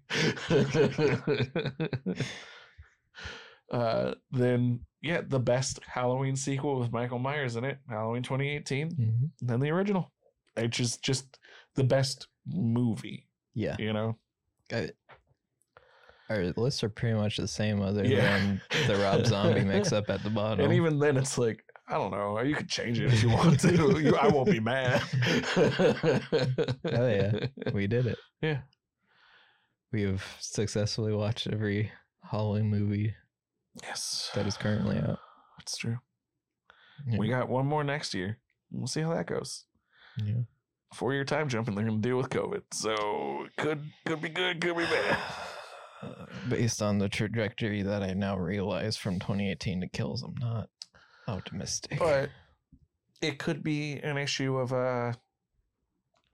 uh, 3.71 4.13
then, 4.31 4.79
yeah, 5.01 5.21
the 5.27 5.39
best 5.39 5.79
Halloween 5.87 6.35
sequel 6.35 6.79
with 6.79 6.91
Michael 6.91 7.19
Myers 7.19 7.55
in 7.55 7.63
it, 7.65 7.77
Halloween 7.89 8.23
2018, 8.23 8.89
Mhm. 8.91 8.97
and 9.41 9.49
then 9.49 9.59
the 9.59 9.69
original. 9.71 10.11
It's 10.55 10.77
just, 10.77 11.03
just 11.03 11.39
the 11.75 11.83
best 11.83 12.27
movie, 12.47 13.27
Yeah. 13.53 13.75
you 13.79 13.91
know? 13.93 14.17
I- 14.71 14.91
our 16.29 16.43
lists 16.57 16.83
are 16.83 16.89
pretty 16.89 17.15
much 17.15 17.37
the 17.37 17.47
same, 17.47 17.81
other 17.81 18.05
Yeah. 18.05 18.37
than 18.39 18.61
the 18.87 18.95
Rob 18.97 19.25
Zombie 19.25 19.63
mix 19.63 19.91
up 19.91 20.09
at 20.09 20.23
the 20.23 20.29
bottom. 20.29 20.65
And 20.65 20.73
even 20.73 20.99
then, 20.99 21.17
it's 21.17 21.37
like, 21.37 21.63
I 21.87 21.93
don't 21.93 22.11
know. 22.11 22.39
You 22.41 22.55
could 22.55 22.69
change 22.69 22.99
it 22.99 23.13
if 23.13 23.21
you 23.21 23.29
want 23.29 23.59
to. 23.59 23.71
You, 24.01 24.15
I 24.15 24.27
won't 24.29 24.49
be 24.49 24.59
mad. 24.59 24.99
Hell 25.01 27.09
yeah. 27.09 27.47
we 27.73 27.85
did 27.87 28.07
it. 28.07 28.17
Yeah. 28.41 28.59
We 29.91 30.01
have 30.03 30.23
successfully 30.39 31.13
watched 31.13 31.47
every 31.47 31.91
Halloween 32.23 32.69
movie 32.69 33.13
Yes. 33.83 34.31
that 34.35 34.47
is 34.47 34.57
currently 34.57 34.97
out. 34.97 35.19
That's 35.59 35.77
true. 35.77 35.97
Yeah. 37.07 37.17
We 37.19 37.27
got 37.29 37.49
one 37.49 37.67
more 37.67 37.83
next 37.83 38.13
year. 38.13 38.39
We'll 38.71 38.87
see 38.87 39.01
how 39.01 39.13
that 39.13 39.27
goes. 39.27 39.65
Yeah. 40.23 40.41
Four 40.93 41.13
year 41.13 41.25
time 41.25 41.49
jump, 41.49 41.67
and 41.67 41.77
they're 41.77 41.85
going 41.85 42.01
to 42.01 42.07
deal 42.07 42.17
with 42.17 42.29
COVID. 42.29 42.61
So 42.71 43.47
could 43.57 43.81
could 44.05 44.21
be 44.21 44.29
good, 44.29 44.61
could 44.61 44.77
be 44.77 44.85
bad. 44.85 45.17
Uh, 46.05 46.25
Based 46.49 46.81
on 46.81 46.99
the 46.99 47.09
trajectory 47.09 47.81
that 47.81 48.03
I 48.03 48.13
now 48.13 48.37
realize 48.37 48.97
from 48.97 49.19
2018 49.19 49.81
to 49.81 49.87
kills, 49.87 50.23
I'm 50.23 50.35
not 50.39 50.69
optimistic. 51.27 51.99
But 51.99 52.29
it 53.21 53.39
could 53.39 53.63
be 53.63 53.93
an 53.93 54.17
issue 54.17 54.57
of 54.57 54.73
uh 54.73 55.13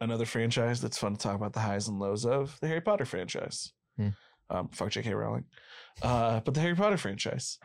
another 0.01 0.25
franchise 0.25 0.81
that's 0.81 0.97
fun 0.97 1.15
to 1.15 1.19
talk 1.19 1.35
about 1.35 1.53
the 1.53 1.59
highs 1.59 1.87
and 1.87 1.99
lows 1.99 2.25
of 2.25 2.57
the 2.59 2.67
Harry 2.67 2.81
Potter 2.81 3.05
franchise. 3.05 3.71
Hmm. 3.97 4.09
Um, 4.49 4.69
fuck 4.69 4.89
J.K. 4.89 5.13
Rowling. 5.13 5.45
Uh, 6.01 6.41
but 6.41 6.53
the 6.53 6.59
Harry 6.59 6.75
Potter 6.75 6.97
franchise, 6.97 7.57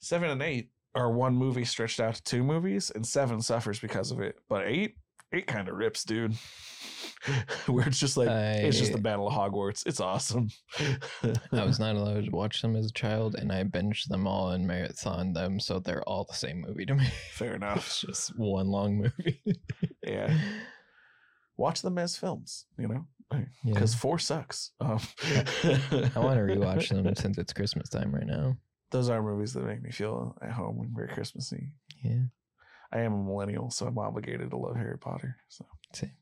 seven 0.00 0.30
and 0.30 0.42
eight 0.42 0.70
are 0.94 1.12
one 1.12 1.36
movie 1.36 1.64
stretched 1.64 2.00
out 2.00 2.14
to 2.16 2.22
two 2.22 2.42
movies, 2.42 2.90
and 2.92 3.06
seven 3.06 3.40
suffers 3.40 3.78
because 3.78 4.10
of 4.10 4.20
it. 4.20 4.36
But 4.48 4.66
eight, 4.66 4.96
eight 5.32 5.46
kind 5.46 5.68
of 5.68 5.76
rips, 5.76 6.04
dude. 6.04 6.34
Where 7.66 7.86
it's 7.86 7.98
just 8.00 8.16
like 8.16 8.28
it's 8.28 8.78
just 8.78 8.92
the 8.92 8.98
Battle 8.98 9.28
of 9.28 9.34
Hogwarts. 9.34 9.86
It's 9.86 10.00
awesome. 10.00 10.48
I 11.52 11.64
was 11.64 11.78
not 11.78 11.96
allowed 11.96 12.24
to 12.24 12.30
watch 12.30 12.62
them 12.62 12.76
as 12.76 12.86
a 12.86 12.92
child, 12.92 13.34
and 13.34 13.52
I 13.52 13.62
binged 13.64 14.08
them 14.08 14.26
all 14.26 14.50
and 14.50 14.66
marathon 14.66 15.32
them, 15.34 15.60
so 15.60 15.78
they're 15.78 16.02
all 16.08 16.24
the 16.24 16.34
same 16.34 16.62
movie 16.62 16.86
to 16.86 16.94
me. 16.94 17.06
fair 17.32 17.54
enough. 17.56 17.76
it's 17.86 18.00
just 18.00 18.38
one 18.38 18.68
long 18.68 18.96
movie. 18.98 19.40
Yeah, 20.06 20.34
watch 21.58 21.82
them 21.82 21.98
as 21.98 22.16
films. 22.16 22.64
You 22.78 22.88
know, 22.88 23.06
Yeah. 23.32 23.44
because 23.74 23.94
four 23.94 24.18
sucks. 24.18 24.72
Um, 24.80 24.98
I 25.24 26.10
want 26.16 26.38
to 26.38 26.46
rewatch 26.46 26.88
them 26.88 27.14
since 27.14 27.36
it's 27.38 27.52
Christmas 27.52 27.88
time 27.90 28.14
right 28.14 28.26
now. 28.26 28.56
Those 28.92 29.08
are 29.10 29.22
movies 29.22 29.52
that 29.52 29.64
make 29.66 29.82
me 29.82 29.90
feel 29.92 30.36
at 30.42 30.52
home 30.52 30.76
when 30.78 30.92
we're 30.94 31.06
Christmassy. 31.08 31.72
Yeah. 32.02 32.22
I 32.92 33.00
am 33.00 33.12
a 33.12 33.22
millennial, 33.22 33.70
so 33.70 33.86
I'm 33.86 33.98
obligated 33.98 34.50
to 34.50 34.56
love 34.56 34.76
Harry 34.76 34.98
Potter. 34.98 35.36
So, 35.48 35.64
Same. 35.92 36.12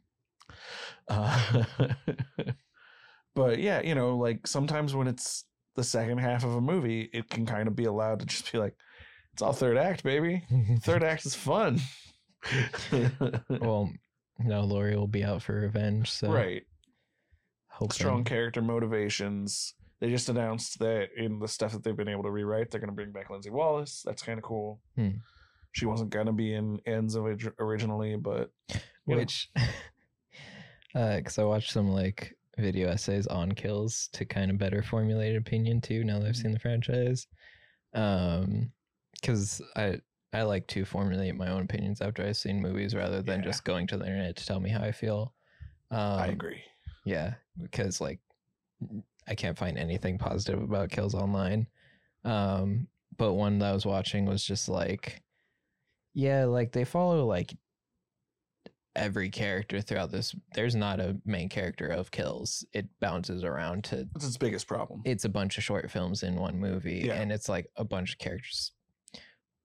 uh, 1.08 1.64
but 3.34 3.58
yeah, 3.58 3.80
you 3.82 3.94
know, 3.94 4.16
like 4.16 4.46
sometimes 4.46 4.94
when 4.94 5.08
it's 5.08 5.44
the 5.76 5.84
second 5.84 6.18
half 6.18 6.44
of 6.44 6.54
a 6.54 6.60
movie, 6.60 7.08
it 7.12 7.30
can 7.30 7.46
kind 7.46 7.68
of 7.68 7.76
be 7.76 7.84
allowed 7.84 8.20
to 8.20 8.26
just 8.26 8.50
be 8.52 8.58
like, 8.58 8.74
it's 9.32 9.42
all 9.42 9.52
third 9.52 9.78
act, 9.78 10.02
baby. 10.02 10.42
Third 10.82 11.04
act 11.04 11.24
is 11.24 11.34
fun. 11.36 11.78
well, 13.48 13.88
now 14.40 14.62
Laurie 14.62 14.96
will 14.96 15.06
be 15.06 15.22
out 15.22 15.42
for 15.42 15.54
revenge, 15.54 16.10
so 16.10 16.32
right. 16.32 16.64
hoping- 17.68 17.94
Strong 17.94 18.24
character 18.24 18.60
motivations. 18.60 19.74
They 20.00 20.10
just 20.10 20.28
announced 20.28 20.78
that 20.80 21.08
in 21.16 21.38
the 21.38 21.46
stuff 21.48 21.72
that 21.72 21.84
they've 21.84 21.96
been 21.96 22.08
able 22.08 22.22
to 22.24 22.30
rewrite, 22.30 22.70
they're 22.70 22.80
going 22.80 22.90
to 22.90 22.94
bring 22.94 23.12
back 23.12 23.30
Lindsay 23.30 23.50
Wallace. 23.50 24.02
That's 24.04 24.22
kind 24.22 24.38
of 24.38 24.44
cool. 24.44 24.80
Hmm. 24.96 25.10
She 25.72 25.86
wasn't 25.86 26.10
going 26.10 26.26
to 26.26 26.32
be 26.32 26.54
in 26.54 26.80
Ends 26.86 27.14
orig- 27.16 27.52
originally, 27.58 28.16
but 28.16 28.50
which 29.04 29.50
uh 30.94 31.16
because 31.16 31.38
i 31.38 31.44
watched 31.44 31.70
some 31.72 31.88
like 31.90 32.34
video 32.58 32.88
essays 32.88 33.26
on 33.26 33.52
kills 33.52 34.08
to 34.12 34.24
kind 34.24 34.50
of 34.50 34.58
better 34.58 34.82
formulate 34.82 35.32
an 35.32 35.38
opinion 35.38 35.80
too 35.80 36.02
now 36.02 36.18
that 36.18 36.26
i've 36.28 36.36
seen 36.36 36.52
the 36.52 36.58
franchise. 36.58 37.26
Um 37.94 38.72
because 39.20 39.60
i 39.76 40.00
i 40.32 40.42
like 40.42 40.66
to 40.68 40.84
formulate 40.84 41.36
my 41.36 41.48
own 41.50 41.62
opinions 41.62 42.00
after 42.00 42.24
i've 42.24 42.36
seen 42.36 42.60
movies 42.60 42.94
rather 42.94 43.22
than 43.22 43.40
Yeah. 43.40 43.46
just 43.46 43.64
going 43.64 43.86
to 43.88 43.96
the 43.96 44.04
internet 44.04 44.36
to 44.36 44.46
tell 44.46 44.60
me 44.60 44.70
how 44.70 44.82
i 44.82 44.92
feel. 44.92 45.34
Um 45.90 46.20
I 46.20 46.26
agree. 46.28 46.62
yeah 47.04 47.34
because 47.62 48.00
like 48.00 48.18
i 49.28 49.34
can't 49.34 49.58
find 49.58 49.78
anything 49.78 50.18
positive 50.18 50.60
about 50.62 50.90
kills 50.90 51.14
online. 51.14 51.66
Um 52.24 52.88
but 53.16 53.34
one 53.34 53.58
that 53.60 53.70
i 53.70 53.72
was 53.72 53.86
watching 53.86 54.26
was 54.26 54.44
just 54.44 54.68
like 54.68 55.22
yeah 56.14 56.44
like 56.44 56.72
they 56.72 56.84
follow 56.84 57.24
like 57.26 57.54
every 58.96 59.30
character 59.30 59.80
throughout 59.80 60.10
this 60.10 60.34
there's 60.54 60.74
not 60.74 60.98
a 60.98 61.16
main 61.24 61.48
character 61.48 61.86
of 61.86 62.10
kills 62.10 62.64
it 62.72 62.88
bounces 63.00 63.44
around 63.44 63.84
to 63.84 64.08
That's 64.12 64.26
its 64.26 64.36
biggest 64.36 64.66
problem. 64.66 65.02
it's 65.04 65.24
a 65.24 65.28
bunch 65.28 65.56
of 65.56 65.62
short 65.62 65.88
films 65.90 66.22
in 66.24 66.34
one 66.34 66.58
movie 66.58 67.02
Yeah. 67.06 67.14
and 67.14 67.30
it's 67.30 67.48
like 67.48 67.68
a 67.76 67.84
bunch 67.84 68.12
of 68.12 68.18
characters 68.18 68.72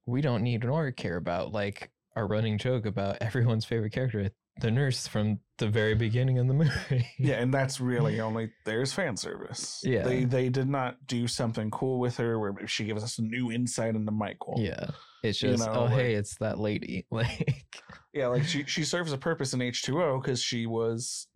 we 0.06 0.22
don't 0.22 0.44
need 0.44 0.64
nor 0.64 0.92
care 0.92 1.16
about 1.18 1.52
like 1.52 1.90
our 2.16 2.28
running 2.28 2.60
joke 2.60 2.86
about 2.86 3.18
everyone's 3.22 3.66
favorite 3.66 3.94
character 3.94 4.30
the 4.62 4.70
nurse 4.70 5.08
from 5.08 5.40
the 5.58 5.68
very 5.68 5.96
beginning 5.96 6.38
of 6.38 6.48
the 6.48 6.54
movie 6.54 7.08
yeah, 7.18 7.36
and 7.42 7.52
that's 7.52 7.80
really 7.82 8.20
only 8.28 8.52
there's 8.66 8.94
fan 8.94 9.18
service. 9.18 9.82
Yeah. 9.84 10.04
They 10.04 10.26
they 10.26 10.50
did 10.50 10.70
not 10.70 11.08
do 11.08 11.28
something 11.28 11.72
cool 11.72 11.98
with 12.00 12.18
her 12.18 12.38
where 12.38 12.68
she 12.68 12.84
gives 12.86 13.04
us 13.04 13.18
a 13.18 13.24
new 13.24 13.52
insight 13.52 13.96
into 13.96 14.12
Michael. 14.12 14.58
yeah 14.60 14.92
it's 15.24 15.42
You 15.42 15.52
just 15.52 15.66
know, 15.66 15.74
oh 15.74 15.84
like- 15.86 15.94
hey 15.94 16.14
it's 16.16 16.36
that 16.38 16.60
lady 16.60 17.06
like 17.12 17.66
Yeah, 18.14 18.28
like 18.28 18.44
she 18.44 18.64
she 18.66 18.84
serves 18.84 19.12
a 19.12 19.18
purpose 19.18 19.54
in 19.54 19.60
H2O 19.60 20.22
because 20.22 20.42
she 20.42 20.66
was 20.68 21.28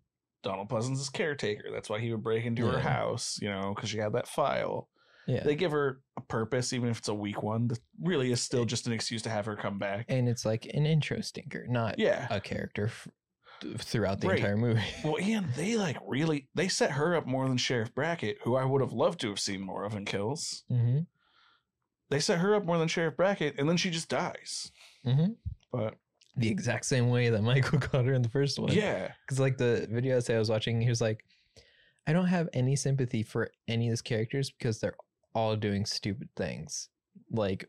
Donald 0.43 0.69
Pleasence' 0.69 1.11
caretaker. 1.11 1.69
That's 1.71 1.89
why 1.89 1.99
he 1.99 2.11
would 2.11 2.23
break 2.23 2.45
into 2.45 2.67
her 2.67 2.79
house, 2.79 3.39
you 3.41 3.49
know, 3.49 3.73
because 3.75 3.89
she 3.89 3.97
had 3.97 4.13
that 4.13 4.27
file. 4.27 4.87
yeah 5.25 5.43
They 5.43 5.55
give 5.55 5.71
her 5.71 5.99
a 6.15 6.21
purpose, 6.21 6.71
even 6.73 6.89
if 6.89 6.99
it's 6.99 7.07
a 7.07 7.13
weak 7.13 7.41
one. 7.41 7.67
That 7.69 7.79
really 8.01 8.31
is 8.31 8.41
still 8.41 8.63
just 8.65 8.85
an 8.87 8.93
excuse 8.93 9.23
to 9.23 9.29
have 9.29 9.45
her 9.47 9.55
come 9.55 9.79
back. 9.79 10.05
and 10.09 10.29
it's 10.29 10.45
like 10.45 10.65
an 10.73 10.85
intro 10.85 11.21
stinker 11.21 11.65
not 11.67 11.97
Yeah. 11.97 12.27
a 12.29 12.39
character 12.39 12.85
f- 12.85 13.07
throughout 13.79 14.21
the 14.21 14.27
Right. 14.27 14.37
entire 14.37 14.55
movie 14.55 14.83
Well, 15.03 15.19
Ian, 15.19 15.47
they 15.55 15.75
like 15.77 15.97
really 16.05 16.47
they 16.53 16.67
set 16.67 16.91
her 16.91 17.15
up 17.15 17.25
more 17.25 17.47
than 17.47 17.57
Sheriff 17.57 17.93
Brackett, 17.95 18.37
who 18.43 18.55
I 18.55 18.63
would 18.63 18.81
have 18.81 18.93
loved 18.93 19.19
to 19.21 19.29
have 19.29 19.39
seen 19.39 19.61
more 19.61 19.83
of 19.83 19.95
in 19.95 20.05
kills. 20.05 20.63
mm-hmm. 20.71 20.99
They 22.09 22.19
set 22.19 22.39
her 22.39 22.55
up 22.55 22.65
more 22.65 22.77
than 22.77 22.87
Sheriff 22.87 23.17
Brackett, 23.17 23.59
and 23.59 23.67
then 23.67 23.77
she 23.77 23.89
just 23.89 24.09
dies. 24.09 24.71
Mm-hmm. 25.05 25.33
But 25.71 25.95
the 26.37 26.49
exact 26.49 26.85
same 26.85 27.09
way 27.09 27.29
that 27.29 27.41
michael 27.41 27.79
got 27.91 28.05
her 28.05 28.13
in 28.13 28.21
the 28.21 28.29
first 28.29 28.59
one 28.59 28.71
yeah, 28.71 29.11
Because 29.21 29.39
like 29.39 29.57
the 29.57 29.87
video 29.89 30.17
essay 30.17 30.35
I 30.35 30.39
was 30.39 30.49
watching, 30.49 30.79
he 30.79 30.89
was 30.89 31.01
like, 31.01 31.25
I 32.05 32.13
don't 32.13 32.27
have 32.27 32.47
any 32.53 32.75
sympathy 32.75 33.23
for 33.23 33.49
any 33.67 33.87
of 33.87 33.91
these 33.91 34.01
characters 34.01 34.51
because 34.51 34.79
they're 34.79 34.95
all 35.33 35.55
doing 35.55 35.85
stupid 35.85 36.29
things. 36.35 36.89
Like 37.31 37.67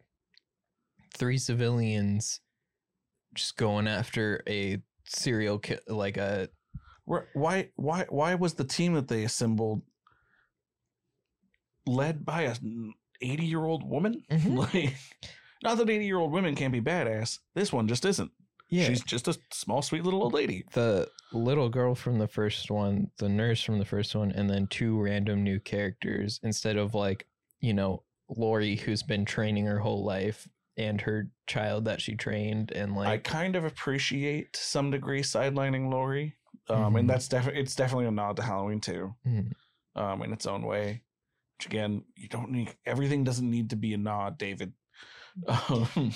three 1.14 1.38
civilians 1.38 2.40
just 3.34 3.56
going 3.56 3.88
after 3.88 4.42
a 4.48 4.82
serial 5.04 5.58
ki- 5.58 5.78
like 5.88 6.16
a 6.16 6.48
why 7.04 7.70
why 7.76 8.04
why 8.10 8.34
was 8.34 8.54
the 8.54 8.64
team 8.64 8.94
that 8.94 9.08
they 9.08 9.24
assembled 9.24 9.82
led 11.86 12.24
by 12.24 12.42
a 12.42 12.54
80 13.20 13.44
year 13.46 13.64
old 13.64 13.88
woman 13.88 14.22
Mhm. 14.30 14.56
like 14.74 14.94
Not 15.62 15.78
that 15.78 15.90
80 15.90 16.04
year 16.06 16.18
old 16.18 16.30
women 16.32 16.54
can't 16.54 16.72
be 16.72 16.80
badass. 16.80 17.38
This 17.54 17.72
one 17.72 17.88
just 17.88 18.04
isn't. 18.04 18.30
Yeah. 18.70 18.84
She's 18.86 19.02
just 19.02 19.26
a 19.28 19.36
small, 19.50 19.80
sweet 19.82 20.04
little 20.04 20.22
old 20.22 20.34
lady. 20.34 20.64
the 20.72 21.08
little 21.32 21.68
girl 21.68 21.94
from 21.94 22.18
the 22.18 22.28
first 22.28 22.70
one, 22.70 23.10
the 23.18 23.28
nurse 23.28 23.62
from 23.62 23.78
the 23.78 23.84
first 23.84 24.14
one, 24.14 24.30
and 24.32 24.48
then 24.48 24.66
two 24.66 25.00
random 25.00 25.42
new 25.42 25.58
characters 25.58 26.38
instead 26.42 26.76
of 26.76 26.94
like, 26.94 27.26
you 27.60 27.72
know, 27.74 28.02
Laurie 28.28 28.76
who's 28.76 29.02
been 29.02 29.24
training 29.24 29.64
her 29.66 29.78
whole 29.78 30.04
life 30.04 30.46
and 30.76 31.00
her 31.00 31.28
child 31.46 31.86
that 31.86 32.00
she 32.00 32.14
trained 32.14 32.70
and 32.72 32.94
like, 32.94 33.08
I 33.08 33.16
kind 33.18 33.56
of 33.56 33.64
appreciate 33.64 34.52
to 34.52 34.60
some 34.60 34.90
degree 34.90 35.22
sidelining 35.22 35.90
Laurie. 35.90 36.34
Um, 36.68 36.92
Mhm. 36.94 36.98
and 37.00 37.10
that's 37.10 37.26
definitely 37.26 37.62
it's 37.62 37.74
definitely 37.74 38.04
a 38.06 38.10
nod 38.10 38.36
to 38.36 38.42
Halloween 38.42 38.80
too, 38.80 39.14
Mhm. 39.26 39.52
um, 39.96 40.22
in 40.22 40.32
its 40.34 40.44
own 40.46 40.62
way. 40.62 41.02
Which 41.58 41.66
again, 41.66 42.04
you 42.14 42.28
don't 42.28 42.50
need 42.52 42.72
everything 42.86 43.24
doesn't 43.24 43.50
need 43.50 43.70
to 43.70 43.76
be 43.76 43.92
a 43.92 43.98
nod, 43.98 44.38
David. 44.38 44.72
Um, 45.48 46.12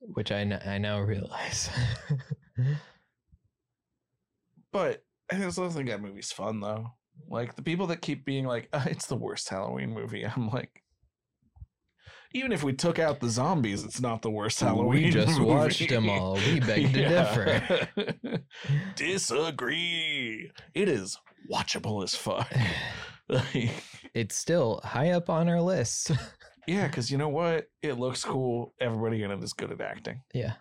which 0.00 0.32
I, 0.32 0.40
n- 0.40 0.60
I 0.66 0.78
now 0.78 1.00
realize. 1.00 1.70
but 4.72 5.04
I 5.30 5.36
think 5.38 5.88
that 5.88 6.02
movie's 6.02 6.32
fun 6.32 6.58
though. 6.60 6.92
Like 7.28 7.54
the 7.54 7.62
people 7.62 7.86
that 7.88 8.00
keep 8.02 8.24
being 8.24 8.46
like, 8.46 8.68
uh, 8.72 8.84
"It's 8.86 9.06
the 9.06 9.14
worst 9.16 9.48
Halloween 9.48 9.92
movie," 9.94 10.24
I'm 10.36 10.48
like, 10.48 10.82
even 12.32 12.50
if 12.50 12.64
we 12.64 12.72
took 12.72 12.98
out 12.98 13.20
the 13.20 13.28
zombies, 13.28 13.84
it's 13.84 14.00
not 14.00 14.22
the 14.22 14.30
worst 14.30 14.58
Halloween. 14.58 15.04
we 15.04 15.10
just 15.10 15.38
movie. 15.38 15.44
watched 15.44 15.88
them 15.88 16.08
all. 16.10 16.34
We 16.34 16.58
beg 16.66 16.92
to 16.92 17.08
differ. 17.08 17.44
differ. 17.94 18.42
Disagree. 18.96 20.50
It 20.74 20.88
is 20.88 21.16
watchable 21.48 22.02
as 22.02 22.14
fuck. 22.16 22.52
Like, 23.28 23.70
It's 24.14 24.34
still 24.36 24.80
high 24.84 25.10
up 25.10 25.30
on 25.30 25.48
our 25.48 25.60
list. 25.60 26.10
yeah, 26.66 26.86
because 26.86 27.10
you 27.10 27.18
know 27.18 27.28
what? 27.28 27.66
It 27.82 27.94
looks 27.94 28.24
cool. 28.24 28.74
Everybody 28.80 29.22
in 29.22 29.30
it 29.30 29.42
is 29.42 29.52
good 29.52 29.70
at 29.72 29.80
acting. 29.80 30.22
yeah. 30.34 30.54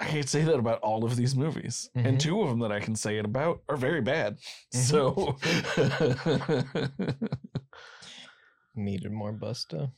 I 0.00 0.04
can't 0.04 0.28
say 0.28 0.44
that 0.44 0.54
about 0.54 0.78
all 0.80 1.04
of 1.04 1.16
these 1.16 1.34
movies, 1.34 1.90
Mhm. 1.96 2.04
and 2.06 2.20
two 2.20 2.40
of 2.40 2.48
them 2.48 2.60
that 2.60 2.70
I 2.70 2.78
can 2.78 2.94
say 2.94 3.18
it 3.18 3.24
about 3.24 3.62
are 3.68 3.76
very 3.76 4.00
bad. 4.00 4.38
Mhm. 4.72 5.36
So, 7.10 7.26
Needed 8.76 9.10
more 9.10 9.32
Busta. 9.32 9.90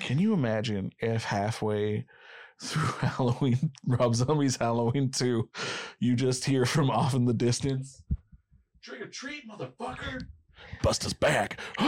can 0.00 0.18
you 0.20 0.32
imagine 0.32 0.92
if 1.00 1.24
halfway 1.24 2.06
through 2.64 3.08
Halloween, 3.08 3.70
Rob 3.86 4.14
Zombie's 4.14 4.56
Halloween 4.56 5.10
2, 5.10 5.48
you 6.00 6.16
just 6.16 6.44
hear 6.44 6.64
from 6.64 6.90
off 6.90 7.14
in 7.14 7.26
the 7.26 7.34
distance, 7.34 8.02
Trick 8.82 9.00
or 9.00 9.06
treat, 9.06 9.48
motherfucker! 9.48 10.26
Busta's 10.82 11.14
back. 11.14 11.58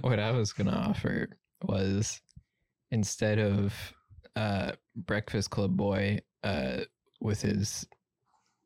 what 0.00 0.18
I 0.18 0.30
was 0.30 0.52
gonna 0.54 0.70
offer 0.72 1.28
was 1.62 2.20
instead 2.90 3.38
of 3.38 3.74
uh 4.34 4.72
Breakfast 4.96 5.50
Club 5.50 5.76
boy 5.76 6.20
uh 6.42 6.80
with 7.20 7.42
his 7.42 7.86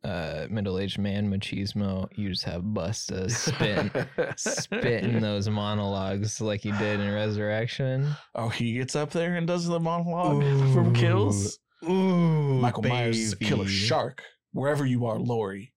uh 0.06 0.46
middle-aged 0.48 0.98
man 0.98 1.28
machismo, 1.30 2.06
you 2.16 2.28
just 2.30 2.44
have 2.44 2.62
Busta 2.62 3.30
spitting 3.30 3.90
spitting 4.36 5.20
those 5.20 5.48
monologues 5.48 6.40
like 6.40 6.60
he 6.60 6.70
did 6.72 7.00
in 7.00 7.12
Resurrection. 7.12 8.08
Oh, 8.34 8.48
he 8.48 8.74
gets 8.74 8.94
up 8.94 9.10
there 9.10 9.34
and 9.36 9.46
does 9.46 9.66
the 9.66 9.80
monologue 9.80 10.42
from 10.72 10.94
Kills. 10.94 11.58
Ooh, 11.84 12.60
Michael 12.60 12.84
Myers 12.84 13.18
is 13.18 13.32
a 13.32 13.36
killer 13.36 13.66
shark. 13.66 14.22
Wherever 14.52 14.86
you 14.86 15.06
are, 15.06 15.18
Laurie, 15.18 15.72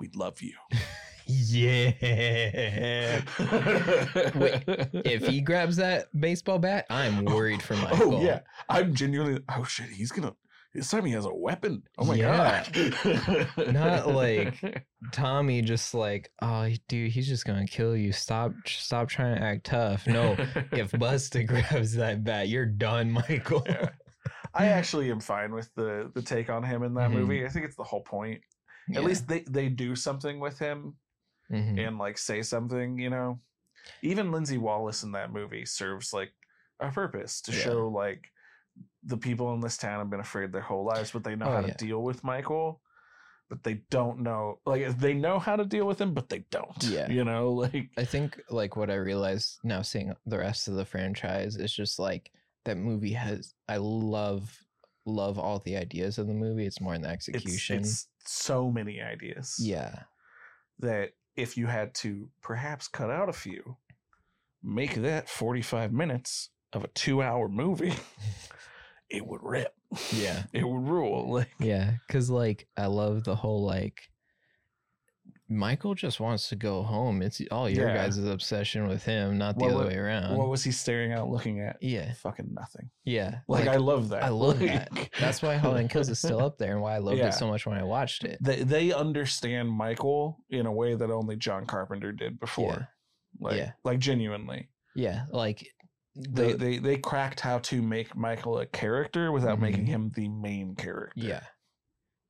we 0.00 0.10
love 0.14 0.40
you. 0.42 0.54
Yeah. 1.26 1.92
Wait, 4.34 4.62
if 5.06 5.26
he 5.26 5.40
grabs 5.40 5.76
that 5.76 6.08
baseball 6.20 6.58
bat, 6.58 6.84
I'm 6.90 7.24
worried 7.24 7.62
for 7.62 7.76
Michael. 7.78 8.16
Oh 8.16 8.22
yeah, 8.22 8.40
I'm 8.68 8.94
genuinely. 8.94 9.40
Oh 9.48 9.64
shit, 9.64 9.88
he's 9.88 10.12
gonna. 10.12 10.34
This 10.74 10.90
time 10.90 11.04
he 11.04 11.12
has 11.12 11.24
a 11.24 11.32
weapon. 11.32 11.84
Oh 11.98 12.04
my 12.04 12.14
Yeah. 12.16 12.64
god. 12.74 13.48
Not 13.72 14.08
like- 14.08 14.84
Tommy 15.12 15.62
just 15.62 15.94
like, 15.94 16.30
oh 16.42 16.68
dude, 16.88 17.12
he's 17.12 17.28
just 17.28 17.44
gonna 17.44 17.66
kill 17.66 17.96
you. 17.96 18.10
Stop 18.12 18.52
stop 18.66 19.08
trying 19.08 19.36
to 19.36 19.42
act 19.42 19.64
tough. 19.66 20.06
No, 20.06 20.32
if 20.72 20.90
Busta 20.92 21.46
grabs 21.46 21.94
that 21.94 22.24
bat, 22.24 22.48
you're 22.48 22.66
done, 22.66 23.10
Michael. 23.12 23.62
Yeah. 23.66 23.90
I 24.54 24.66
actually 24.66 25.10
am 25.10 25.20
fine 25.20 25.52
with 25.52 25.70
the 25.74 26.10
the 26.14 26.22
take 26.22 26.50
on 26.50 26.62
him 26.64 26.82
in 26.82 26.94
that 26.94 27.10
Mhm. 27.10 27.14
movie. 27.14 27.44
I 27.44 27.48
think 27.48 27.64
it's 27.66 27.76
the 27.76 27.84
whole 27.84 28.02
point. 28.02 28.40
Yeah. 28.88 28.98
At 28.98 29.04
least 29.04 29.28
they 29.28 29.40
they 29.48 29.68
do 29.68 29.94
something 29.94 30.40
with 30.40 30.58
him 30.58 30.96
Mhm. 31.52 31.86
and 31.86 31.98
like 31.98 32.18
say 32.18 32.42
something. 32.42 32.98
You 32.98 33.10
know, 33.10 33.40
even 34.02 34.32
Lindsay 34.32 34.58
Wallace 34.58 35.02
in 35.04 35.12
that 35.12 35.32
movie 35.32 35.66
serves 35.66 36.12
like 36.12 36.32
a 36.80 36.90
purpose 36.90 37.40
to 37.42 37.52
show 37.52 37.88
like 37.88 38.30
the 39.06 39.16
people 39.16 39.52
in 39.54 39.60
this 39.60 39.76
town 39.76 39.98
have 39.98 40.10
been 40.10 40.20
afraid 40.20 40.52
their 40.52 40.60
whole 40.62 40.84
lives, 40.84 41.10
but 41.12 41.24
they 41.24 41.36
know 41.36 41.46
Oh, 41.46 41.52
how 41.52 41.60
yeah. 41.60 41.72
to 41.72 41.84
deal 41.86 42.02
with 42.02 42.24
Michael. 42.24 42.80
But 43.50 43.62
they 43.62 43.82
don't 43.90 44.20
know, 44.20 44.58
like 44.64 44.96
they 44.98 45.12
know 45.12 45.38
how 45.38 45.54
to 45.56 45.66
deal 45.66 45.86
with 45.86 46.00
him, 46.00 46.14
but 46.14 46.30
they 46.30 46.44
don't. 46.50 46.82
Yeah. 46.82 47.10
you 47.10 47.24
know, 47.24 47.50
like 47.64 47.90
I 47.98 48.04
think 48.04 48.40
like 48.48 48.76
what 48.76 48.90
I 48.90 48.94
realized 48.94 49.58
now 49.62 49.82
seeing 49.82 50.14
the 50.24 50.38
rest 50.38 50.66
of 50.66 50.74
the 50.74 50.84
franchise 50.86 51.56
is 51.56 51.72
just 51.72 51.98
like 51.98 52.30
that 52.64 52.78
movie 52.78 53.12
has 53.12 53.52
I 53.68 53.76
love 53.76 54.58
love 55.04 55.38
all 55.38 55.58
the 55.58 55.76
ideas 55.76 56.16
of 56.16 56.26
the 56.26 56.32
movie. 56.32 56.64
It's 56.64 56.80
more 56.80 56.94
in 56.94 57.02
the 57.02 57.12
it's, 57.12 57.28
execution. 57.28 57.80
it's 57.80 58.08
so 58.24 58.70
many 58.70 59.02
ideas. 59.02 59.56
yeah. 59.60 60.04
that 60.78 61.10
if 61.36 61.58
you 61.58 61.66
had 61.66 61.94
to 61.96 62.30
perhaps 62.42 62.88
cut 62.88 63.10
out 63.10 63.28
a 63.28 63.32
few, 63.34 63.76
make 64.62 64.94
that 64.94 65.28
45 65.28 65.92
minutes 65.92 66.48
of 66.72 66.82
a 66.84 66.88
two 66.88 67.20
hour 67.22 67.48
movie, 67.50 67.92
it 69.16 69.26
would 69.26 69.42
rip. 69.42 69.74
Yeah. 70.12 70.42
It 70.52 70.66
would 70.68 70.88
rule. 70.88 71.32
Like, 71.32 71.50
Yeah, 71.60 71.94
cuz 72.08 72.28
like 72.30 72.66
I 72.76 72.86
love 72.86 73.24
the 73.24 73.36
whole 73.36 73.64
like 73.64 74.00
Michael 75.48 75.94
just 75.94 76.20
wants 76.20 76.48
to 76.48 76.56
go 76.56 76.82
home. 76.82 77.20
It's 77.20 77.40
all 77.50 77.68
your 77.68 77.88
Yeah. 77.88 77.94
guys' 78.06 78.16
obsession 78.18 78.88
with 78.88 79.04
him, 79.04 79.36
not 79.36 79.58
the 79.58 79.66
What 79.66 79.74
other 79.74 79.84
wa- 79.84 79.90
way 79.90 79.96
around. 79.96 80.38
what 80.38 80.48
was 80.48 80.64
he 80.64 80.72
staring 80.72 81.12
out 81.12 81.28
looking 81.28 81.60
at? 81.60 81.76
yeah. 81.82 82.14
Fucking 82.14 82.48
nothing. 82.54 82.90
Yeah. 83.04 83.40
Like, 83.46 83.68
I 83.68 83.76
love 83.76 84.08
that. 84.08 84.22
I 84.22 84.30
love 84.30 84.58
that. 84.60 84.88
That's 85.20 85.42
why 85.42 85.54
Halloween 85.56 85.88
Kills 85.88 86.08
is 86.08 86.18
still 86.18 86.40
up 86.40 86.56
there 86.56 86.72
and 86.72 86.80
why 86.80 86.94
I 86.94 86.98
loved 86.98 87.18
Yeah. 87.18 87.28
it 87.28 87.34
so 87.34 87.46
much 87.46 87.66
when 87.66 87.76
I 87.76 87.82
watched 87.84 88.24
it. 88.24 88.38
They, 88.40 88.62
they 88.62 88.92
understand 88.92 89.68
Michael 89.70 90.40
in 90.48 90.64
a 90.64 90.72
way 90.72 90.94
that 90.94 91.10
only 91.10 91.36
John 91.36 91.66
Carpenter 91.66 92.10
did 92.10 92.40
before. 92.40 92.88
Like, 93.38 93.56
Yeah. 93.58 93.72
like 93.84 93.98
genuinely. 93.98 94.70
Yeah, 94.96 95.26
like 95.30 95.68
They, 96.16 96.52
the- 96.52 96.56
they 96.56 96.78
they 96.78 96.96
cracked 96.98 97.40
how 97.40 97.58
to 97.60 97.82
make 97.82 98.16
Michael 98.16 98.58
a 98.58 98.66
character 98.66 99.32
without 99.32 99.60
making 99.60 99.84
Mhm. 99.86 99.88
him 99.88 100.12
the 100.14 100.28
main 100.28 100.74
character. 100.76 101.12
Yeah. 101.16 101.42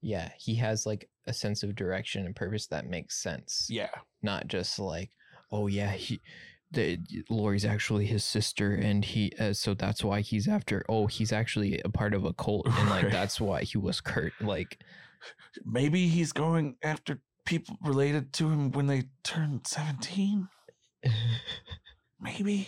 Yeah. 0.01 0.31
He 0.39 0.55
has 0.57 0.87
like 0.87 1.09
a 1.27 1.33
sense 1.33 1.63
of 1.63 1.75
direction 1.75 2.25
and 2.27 2.35
purpose 2.37 2.67
that 2.69 2.87
makes 2.87 3.23
sense. 3.23 3.67
Yeah. 3.71 3.91
Not 4.23 4.47
just 4.49 4.79
like, 4.79 5.11
oh 5.53 5.67
yeah, 5.67 5.93
he 5.93 6.21
the 6.71 6.99
Laurie's 7.31 7.65
actually 7.65 8.07
his 8.07 8.25
sister 8.25 8.75
and 8.75 9.05
he 9.05 9.33
uh, 9.39 9.53
so 9.53 9.75
that's 9.75 10.03
why 10.03 10.21
he's 10.23 10.49
after 10.49 10.85
oh 10.89 11.07
he's 11.07 11.33
actually 11.33 11.81
a 11.85 11.89
part 11.89 12.15
of 12.15 12.25
a 12.25 12.33
cult 12.33 12.67
and 12.67 12.91
like 12.91 13.05
Right. 13.05 13.13
that's 13.13 13.41
why 13.41 13.63
he 13.63 13.79
was 13.79 14.01
Kurt 14.01 14.33
like 14.41 14.83
maybe 15.65 16.09
he's 16.09 16.33
going 16.33 16.77
after 16.83 17.21
people 17.47 17.77
related 17.83 18.33
to 18.33 18.51
him 18.51 18.73
when 18.73 18.89
they 18.89 19.05
turn 19.23 19.61
17 19.65 20.49
maybe 22.21 22.67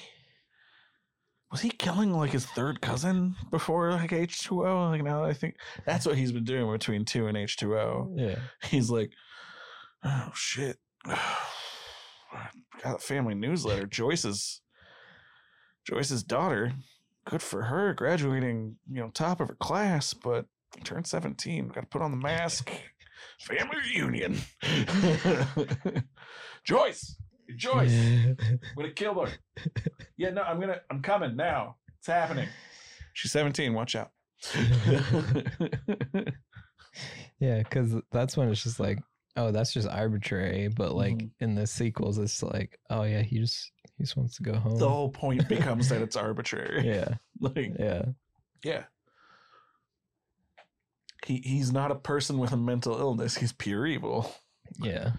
was 1.51 1.61
he 1.61 1.71
killing 1.71 2.13
like 2.13 2.33
his 2.33 2.47
third 2.47 2.81
cousin 2.81 3.35
before 3.51 3.93
like 3.93 4.11
h2o 4.11 4.91
like 4.91 5.03
now 5.03 5.25
i 5.25 5.33
think 5.33 5.57
that's 5.85 6.07
what 6.07 6.17
he's 6.17 6.33
been 6.33 6.45
doing 6.45 6.71
between 6.71 7.05
2 7.05 7.27
and 7.27 7.37
h2o 7.37 8.13
yeah. 8.17 8.37
He's 8.69 8.91
like 8.91 9.13
oh 10.05 10.31
shit. 10.35 10.77
Got 12.83 12.97
a 12.97 12.99
family 12.99 13.35
newsletter. 13.35 13.87
Joyce's 13.87 14.61
joyce's 15.87 16.23
daughter. 16.23 16.73
Good 17.29 17.43
for 17.43 17.63
her 17.63 17.95
graduating 17.95 18.77
you 18.91 19.01
know 19.01 19.11
top 19.11 19.41
of 19.41 19.49
her 19.49 19.57
class 19.57 20.15
but 20.15 20.47
turned 20.85 21.07
17 21.07 21.69
got 21.69 21.81
to 21.81 21.87
put 21.87 22.03
on 22.03 22.11
the 22.11 22.17
mask. 22.17 22.71
Family 23.41 23.77
reunion. 23.95 24.39
Joyce 26.65 27.17
joyce 27.57 27.93
i'm 27.93 28.37
gonna 28.77 28.91
kill 28.91 29.25
her 29.25 29.31
yeah 30.17 30.31
no 30.31 30.43
i'm 30.43 30.59
gonna 30.61 30.81
i'm 30.91 31.01
coming 31.03 31.37
now 31.37 31.77
it's 31.99 32.07
happening 32.09 32.49
she's 33.13 33.31
17 33.33 33.73
watch 33.75 33.95
out 33.95 34.11
yeah 37.41 37.59
because 37.59 37.95
that's 38.13 38.37
when 38.37 38.49
it's 38.49 38.63
just 38.63 38.81
like 38.81 38.99
oh 39.37 39.51
that's 39.51 39.73
just 39.73 39.89
arbitrary 39.89 40.69
but 40.69 40.95
like 40.95 41.15
Mhm. 41.17 41.31
in 41.41 41.55
the 41.55 41.67
sequels 41.67 42.19
it's 42.19 42.43
like 42.43 42.79
oh 42.91 43.03
yeah 43.03 43.23
he 43.23 43.39
just 43.39 43.71
he 43.97 44.05
just 44.05 44.17
wants 44.17 44.37
to 44.37 44.43
go 44.43 44.55
home 44.55 44.77
the 44.79 44.89
whole 44.89 45.11
point 45.11 45.47
becomes 45.49 45.89
that 45.91 46.01
it's 46.03 46.17
arbitrary 46.17 46.87
yeah 46.87 47.15
like 47.41 47.73
yeah 47.79 48.03
Yeah. 48.65 48.85
He 51.27 51.39
he's 51.39 51.73
not 51.73 51.91
a 51.91 51.97
person 51.97 52.39
with 52.39 52.53
a 52.53 52.57
mental 52.57 52.97
illness. 53.01 53.37
He's 53.37 53.53
pure 53.53 53.85
evil. 53.85 54.33
Yeah. 54.81 55.11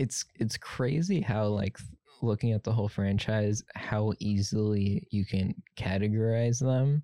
It's 0.00 0.24
it's 0.36 0.56
crazy 0.56 1.20
how 1.20 1.48
like 1.48 1.78
looking 2.22 2.52
at 2.52 2.64
the 2.64 2.72
whole 2.72 2.88
franchise, 2.88 3.62
how 3.74 4.14
easily 4.18 5.06
you 5.10 5.26
can 5.26 5.54
categorize 5.78 6.58
them. 6.58 7.02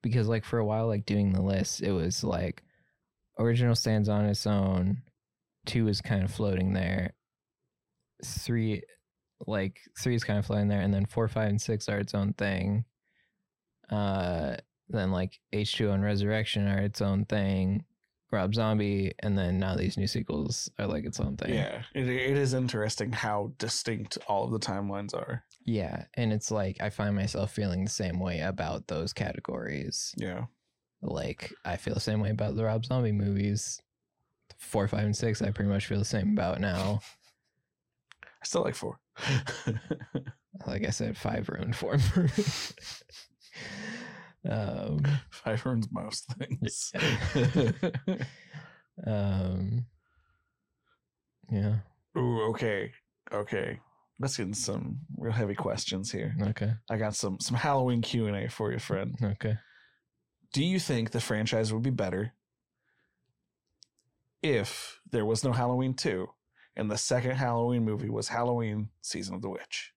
Because 0.00 0.28
like 0.28 0.44
for 0.44 0.60
a 0.60 0.64
while, 0.64 0.86
like 0.86 1.06
doing 1.06 1.32
the 1.32 1.42
list, 1.42 1.82
it 1.82 1.90
was 1.90 2.22
like 2.22 2.62
original 3.38 3.74
stands 3.74 4.08
on 4.08 4.26
its 4.26 4.46
own, 4.46 5.02
two 5.66 5.88
is 5.88 6.00
kind 6.00 6.22
of 6.22 6.30
floating 6.30 6.72
there, 6.72 7.14
three 8.24 8.82
like 9.48 9.80
three 9.98 10.14
is 10.14 10.22
kind 10.22 10.38
of 10.38 10.46
floating 10.46 10.68
there, 10.68 10.82
and 10.82 10.94
then 10.94 11.06
four, 11.06 11.26
five, 11.26 11.48
and 11.48 11.60
six 11.60 11.88
are 11.88 11.98
its 11.98 12.14
own 12.14 12.32
thing. 12.34 12.84
Uh 13.90 14.56
then 14.88 15.10
like 15.10 15.40
h2 15.52 15.92
and 15.92 16.04
Resurrection 16.04 16.68
are 16.68 16.78
its 16.78 17.00
own 17.00 17.24
thing. 17.24 17.84
Rob 18.34 18.54
Zombie, 18.54 19.12
and 19.20 19.38
then 19.38 19.58
now 19.58 19.76
these 19.76 19.96
new 19.96 20.06
sequels 20.06 20.70
are 20.78 20.86
like 20.86 21.04
its 21.04 21.20
own 21.20 21.36
thing. 21.36 21.54
Yeah, 21.54 21.82
it, 21.94 22.08
it 22.08 22.36
is 22.36 22.54
interesting 22.54 23.12
how 23.12 23.52
distinct 23.58 24.18
all 24.26 24.44
of 24.44 24.50
the 24.50 24.58
timelines 24.58 25.14
are. 25.14 25.44
Yeah, 25.64 26.04
and 26.14 26.32
it's 26.32 26.50
like 26.50 26.80
I 26.80 26.90
find 26.90 27.14
myself 27.14 27.52
feeling 27.52 27.84
the 27.84 27.90
same 27.90 28.20
way 28.20 28.40
about 28.40 28.88
those 28.88 29.12
categories. 29.12 30.14
Yeah. 30.16 30.44
Like 31.00 31.52
I 31.64 31.76
feel 31.76 31.94
the 31.94 32.00
same 32.00 32.20
way 32.20 32.30
about 32.30 32.56
the 32.56 32.64
Rob 32.64 32.84
Zombie 32.84 33.12
movies. 33.12 33.80
Four, 34.58 34.88
five, 34.88 35.04
and 35.04 35.16
six, 35.16 35.42
I 35.42 35.50
pretty 35.50 35.70
much 35.70 35.86
feel 35.86 35.98
the 35.98 36.04
same 36.04 36.32
about 36.32 36.60
now. 36.60 37.00
I 38.24 38.44
still 38.44 38.62
like 38.62 38.74
four. 38.74 38.98
Like 40.66 40.86
I 40.86 40.90
said, 40.90 41.16
five 41.16 41.48
ruined 41.48 41.76
me. 41.82 41.88
Um, 44.48 45.02
Five 45.30 45.64
ruins 45.64 45.88
most 45.90 46.26
things. 46.34 46.92
um, 49.06 49.86
yeah. 51.50 51.76
Ooh, 52.16 52.42
okay. 52.50 52.92
Okay. 53.32 53.80
Let's 54.20 54.36
get 54.36 54.44
into 54.44 54.58
some 54.58 55.00
real 55.16 55.32
heavy 55.32 55.54
questions 55.54 56.12
here. 56.12 56.36
Okay. 56.40 56.72
I 56.88 56.96
got 56.96 57.16
some 57.16 57.40
some 57.40 57.56
Halloween 57.56 58.00
Q 58.00 58.26
and 58.26 58.36
A 58.36 58.48
for 58.48 58.72
you, 58.72 58.78
friend. 58.78 59.16
Okay. 59.22 59.56
Do 60.52 60.64
you 60.64 60.78
think 60.78 61.10
the 61.10 61.20
franchise 61.20 61.72
would 61.72 61.82
be 61.82 61.90
better 61.90 62.32
if 64.40 65.00
there 65.10 65.24
was 65.24 65.42
no 65.42 65.52
Halloween 65.52 65.94
2 65.94 66.28
and 66.76 66.90
the 66.90 66.98
second 66.98 67.32
Halloween 67.32 67.84
movie 67.84 68.10
was 68.10 68.28
Halloween 68.28 68.90
Season 69.00 69.34
of 69.34 69.42
the 69.42 69.48
Witch 69.48 69.92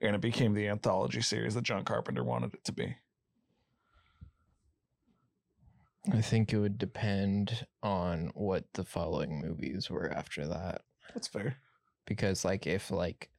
and 0.00 0.14
it 0.14 0.20
became 0.20 0.54
the 0.54 0.68
anthology 0.68 1.20
series 1.20 1.54
that 1.54 1.64
John 1.64 1.84
Carpenter 1.84 2.24
wanted 2.24 2.54
it 2.54 2.64
to 2.64 2.72
be? 2.72 2.96
I 6.10 6.20
think 6.20 6.52
it 6.52 6.58
would 6.58 6.78
depend 6.78 7.66
on 7.82 8.32
what 8.34 8.64
the 8.74 8.84
following 8.84 9.40
movies 9.40 9.88
were 9.88 10.10
after 10.10 10.46
that. 10.48 10.82
That's 11.14 11.28
fair. 11.28 11.56
Because 12.06 12.44
like 12.44 12.66
if 12.66 12.90
like 12.90 13.30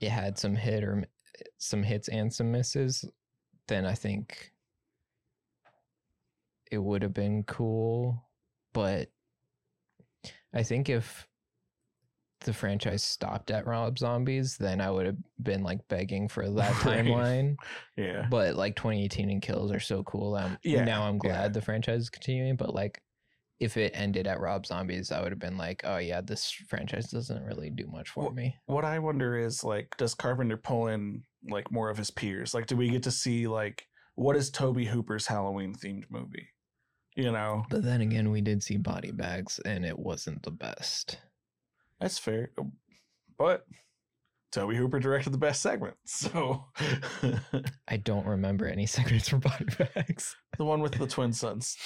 it 0.00 0.10
had 0.10 0.38
some 0.38 0.54
hit 0.54 0.84
or 0.84 0.98
eh, 1.40 1.42
some 1.56 1.82
hits 1.82 2.08
and 2.08 2.32
some 2.32 2.52
misses, 2.52 3.04
then 3.68 3.86
I 3.86 3.94
think 3.94 4.52
it 6.70 6.78
would 6.78 7.02
have 7.02 7.14
been 7.14 7.44
cool. 7.44 8.22
But 8.74 9.10
I 10.52 10.62
think 10.62 10.90
if 10.90 11.26
the 12.44 12.52
franchise 12.52 13.02
stopped 13.02 13.50
at 13.50 13.66
Rob 13.66 13.98
Zombies, 13.98 14.56
then 14.56 14.80
I 14.80 14.90
would 14.90 15.06
have 15.06 15.16
been 15.42 15.62
like 15.62 15.86
begging 15.88 16.28
for 16.28 16.48
that 16.50 16.84
Right. 16.84 17.04
timeline. 17.04 17.56
Yeah. 17.96 18.26
But 18.30 18.54
like 18.56 18.76
2018 18.76 19.30
and 19.30 19.42
Kills 19.42 19.72
are 19.72 19.80
so 19.80 20.02
cool. 20.04 20.36
I'm, 20.36 20.56
Yeah, 20.62 20.84
now 20.84 21.02
I'm 21.04 21.18
glad 21.18 21.42
yeah. 21.42 21.48
the 21.48 21.60
franchise 21.62 22.02
is 22.02 22.10
continuing. 22.10 22.56
But 22.56 22.72
like, 22.74 23.00
if 23.60 23.76
it 23.76 23.92
ended 23.94 24.26
at 24.26 24.40
Rob 24.40 24.66
Zombies, 24.66 25.12
I 25.12 25.22
would 25.22 25.30
have 25.32 25.38
been 25.38 25.56
like, 25.56 25.82
oh 25.84 25.98
yeah, 25.98 26.20
this 26.20 26.50
franchise 26.68 27.10
doesn't 27.10 27.44
really 27.44 27.70
do 27.70 27.86
much 27.86 28.10
for 28.10 28.24
Well, 28.24 28.32
me. 28.32 28.56
What 28.66 28.84
I 28.84 28.98
wonder 28.98 29.36
is 29.38 29.62
like, 29.64 29.94
does 29.96 30.14
Carpenter 30.14 30.56
pull 30.56 30.88
in 30.88 31.22
like 31.48 31.70
more 31.70 31.88
of 31.90 31.96
his 31.96 32.10
peers? 32.10 32.52
Like, 32.54 32.66
do 32.66 32.76
we 32.76 32.90
get 32.90 33.02
to 33.04 33.10
see 33.10 33.46
like 33.46 33.86
what 34.16 34.36
is 34.36 34.50
Tobe 34.50 34.80
Hooper's 34.84 35.26
Halloween 35.26 35.74
themed 35.74 36.04
movie? 36.10 36.48
You 37.16 37.30
know, 37.30 37.64
But 37.70 37.84
then 37.84 38.00
again, 38.00 38.32
we 38.32 38.40
did 38.40 38.60
see 38.64 38.76
Body 38.76 39.12
Bags, 39.12 39.60
and 39.64 39.84
it 39.84 39.96
wasn't 39.96 40.42
the 40.42 40.50
best. 40.50 41.18
That's 42.04 42.18
fair. 42.18 42.50
But 43.38 43.64
Tobe 44.52 44.74
Hooper 44.74 45.00
directed 45.00 45.32
the 45.32 45.38
best 45.38 45.62
segment, 45.62 45.96
so 46.04 46.66
I 47.88 47.96
don't 47.96 48.26
remember 48.26 48.66
any 48.66 48.84
segments 48.84 49.26
from 49.26 49.40
Body 49.40 49.64
Bags. 49.78 50.36
the 50.58 50.66
one 50.66 50.82
with 50.82 50.92
the 50.98 51.06
twin 51.06 51.32
sons. 51.32 51.78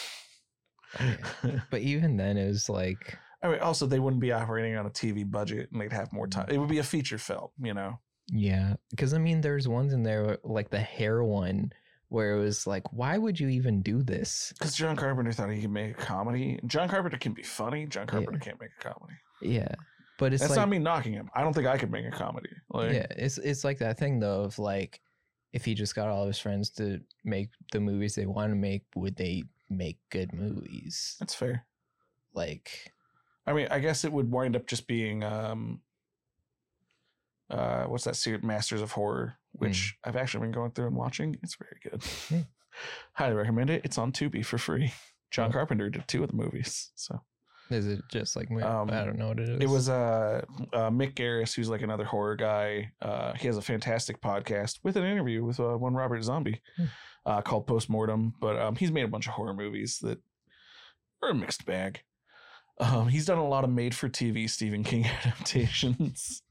But 1.71 1.83
even 1.83 2.17
then, 2.17 2.37
it 2.37 2.49
was 2.49 2.69
like, 2.69 3.17
I 3.45 3.49
mean, 3.49 3.61
also 3.61 3.87
they 3.87 4.01
wouldn't 4.01 4.21
be 4.23 4.33
operating 4.33 4.77
on 4.77 4.87
a 4.87 4.91
TV 4.91 5.31
budget, 5.31 5.69
and 5.71 5.81
they'd 5.81 5.93
have 5.93 6.13
more 6.13 6.27
time. 6.27 6.47
It 6.49 6.59
would 6.59 6.69
be 6.69 6.79
a 6.79 6.83
feature 6.83 7.19
film, 7.19 7.51
you 7.63 7.75
know. 7.75 8.01
yeah, 8.33 8.75
because 8.91 9.15
I 9.15 9.19
mean, 9.19 9.41
there's 9.41 9.69
ones 9.69 9.93
in 9.93 10.03
there 10.03 10.39
like 10.43 10.71
the 10.71 10.81
hair 10.81 11.23
one, 11.23 11.71
where 12.09 12.33
it 12.33 12.41
was 12.41 12.67
like, 12.67 12.93
why 12.93 13.19
would 13.19 13.39
you 13.39 13.49
even 13.51 13.83
do 13.83 14.03
this? 14.03 14.53
Because 14.59 14.75
John 14.75 14.97
Carpenter 14.97 15.31
thought 15.31 15.51
he 15.51 15.61
could 15.61 15.71
make 15.71 15.93
a 15.93 15.95
comedy. 16.03 16.59
John 16.67 16.89
Carpenter 16.89 17.19
can 17.19 17.35
be 17.35 17.45
funny. 17.45 17.87
John 17.87 18.09
Carpenter 18.09 18.41
can't 18.41 18.61
make 18.61 18.71
a 18.81 18.83
comedy. 18.83 19.15
Yeah, 19.41 19.75
but 20.19 20.33
it's 20.35 20.43
That's 20.43 20.51
like, 20.51 20.59
not 20.59 20.69
me 20.69 20.79
knocking 20.79 21.13
him. 21.15 21.31
I 21.35 21.41
don't 21.43 21.53
think 21.55 21.67
I 21.67 21.79
could 21.79 21.91
make 21.91 22.05
a 22.07 22.11
comedy. 22.11 22.51
Like, 22.71 22.93
yeah, 22.93 23.07
it's 23.11 23.39
it's 23.39 23.65
like 23.65 23.79
that 23.79 23.99
thing 23.99 24.21
though 24.21 24.43
of 24.43 24.59
like, 24.59 25.01
if 25.53 25.65
he 25.65 25.75
just 25.75 25.95
got 25.95 26.09
all 26.09 26.23
of 26.23 26.29
his 26.29 26.39
friends 26.39 26.69
to 26.71 27.01
make 27.25 27.49
the 27.73 27.81
movies 27.81 28.15
they 28.15 28.27
want 28.27 28.51
to 28.51 28.57
make, 28.57 28.83
would 28.95 29.17
they 29.17 29.45
make 29.71 29.99
good 30.11 30.33
movies? 30.33 31.17
that's 31.19 31.35
fair. 31.35 31.65
Like, 32.35 32.93
I 33.47 33.53
mean, 33.53 33.69
I 33.71 33.79
guess 33.79 34.05
it 34.05 34.13
would 34.13 34.31
wind 34.31 34.55
up 34.57 34.67
just 34.67 34.87
being 34.87 35.25
um 35.25 35.81
uh 37.51 37.85
what's 37.85 38.05
that 38.05 38.17
series 38.17 38.43
Masters 38.43 38.83
of 38.83 38.93
Horror, 38.93 39.39
which 39.53 39.97
I've 40.05 40.17
actually 40.17 40.43
been 40.43 40.53
going 40.53 40.73
through 40.73 40.89
and 40.89 40.97
watching. 40.97 41.37
It's 41.43 41.57
very 41.57 41.79
good. 41.83 42.03
Hmm. 42.29 42.41
Highly 43.15 43.35
recommend 43.35 43.71
it. 43.71 43.83
It's 43.85 43.99
on 43.99 44.13
Tubi 44.13 44.45
for 44.45 44.59
free. 44.59 44.93
John 45.31 45.51
Oh. 45.51 45.53
Carpenter 45.53 45.91
did 45.91 46.07
two 46.07 46.23
of 46.23 46.31
the 46.31 46.37
movies. 46.37 46.91
So 46.95 47.21
is 47.71 47.87
it 47.87 48.01
just 48.11 48.35
like 48.37 48.51
Um, 48.51 48.91
I 48.91 49.05
don't 49.05 49.19
know 49.19 49.29
what 49.29 49.39
it 49.41 49.49
is. 49.49 49.61
it 49.61 49.69
was 49.69 49.89
uh, 49.89 50.43
uh 50.73 50.91
Mick 50.91 51.15
Garris, 51.15 51.55
who's 51.55 51.69
like 51.69 51.83
another 51.83 52.05
horror 52.05 52.37
guy. 52.37 52.93
Uh 53.01 53.33
he 53.35 53.47
has 53.47 53.57
a 53.57 53.63
fantastic 53.63 54.21
podcast 54.21 54.79
with 54.83 54.97
an 54.97 55.05
interview 55.05 55.45
with 55.45 55.61
uh, 55.61 55.77
one 55.77 55.95
Robert 55.95 56.23
Zombie 56.23 56.61
Hmm. 56.77 56.85
uh 57.27 57.41
called 57.43 57.67
Postmortem. 57.67 58.35
But 58.41 58.59
um 58.59 58.77
he's 58.77 58.91
made 58.93 59.05
a 59.05 59.09
bunch 59.09 59.27
of 59.27 59.33
horror 59.35 59.55
movies 59.55 59.99
that 60.03 60.19
are 61.23 61.31
a 61.31 61.35
mixed 61.35 61.67
bag. 61.67 62.01
Um, 62.81 63.09
he's 63.09 63.27
done 63.27 63.39
a 63.39 63.49
lot 63.49 63.65
of 63.65 63.71
made 63.71 63.93
for 63.95 64.09
TV 64.09 64.49
Stephen 64.49 64.85
King 64.85 65.05
adaptations, 65.25 66.43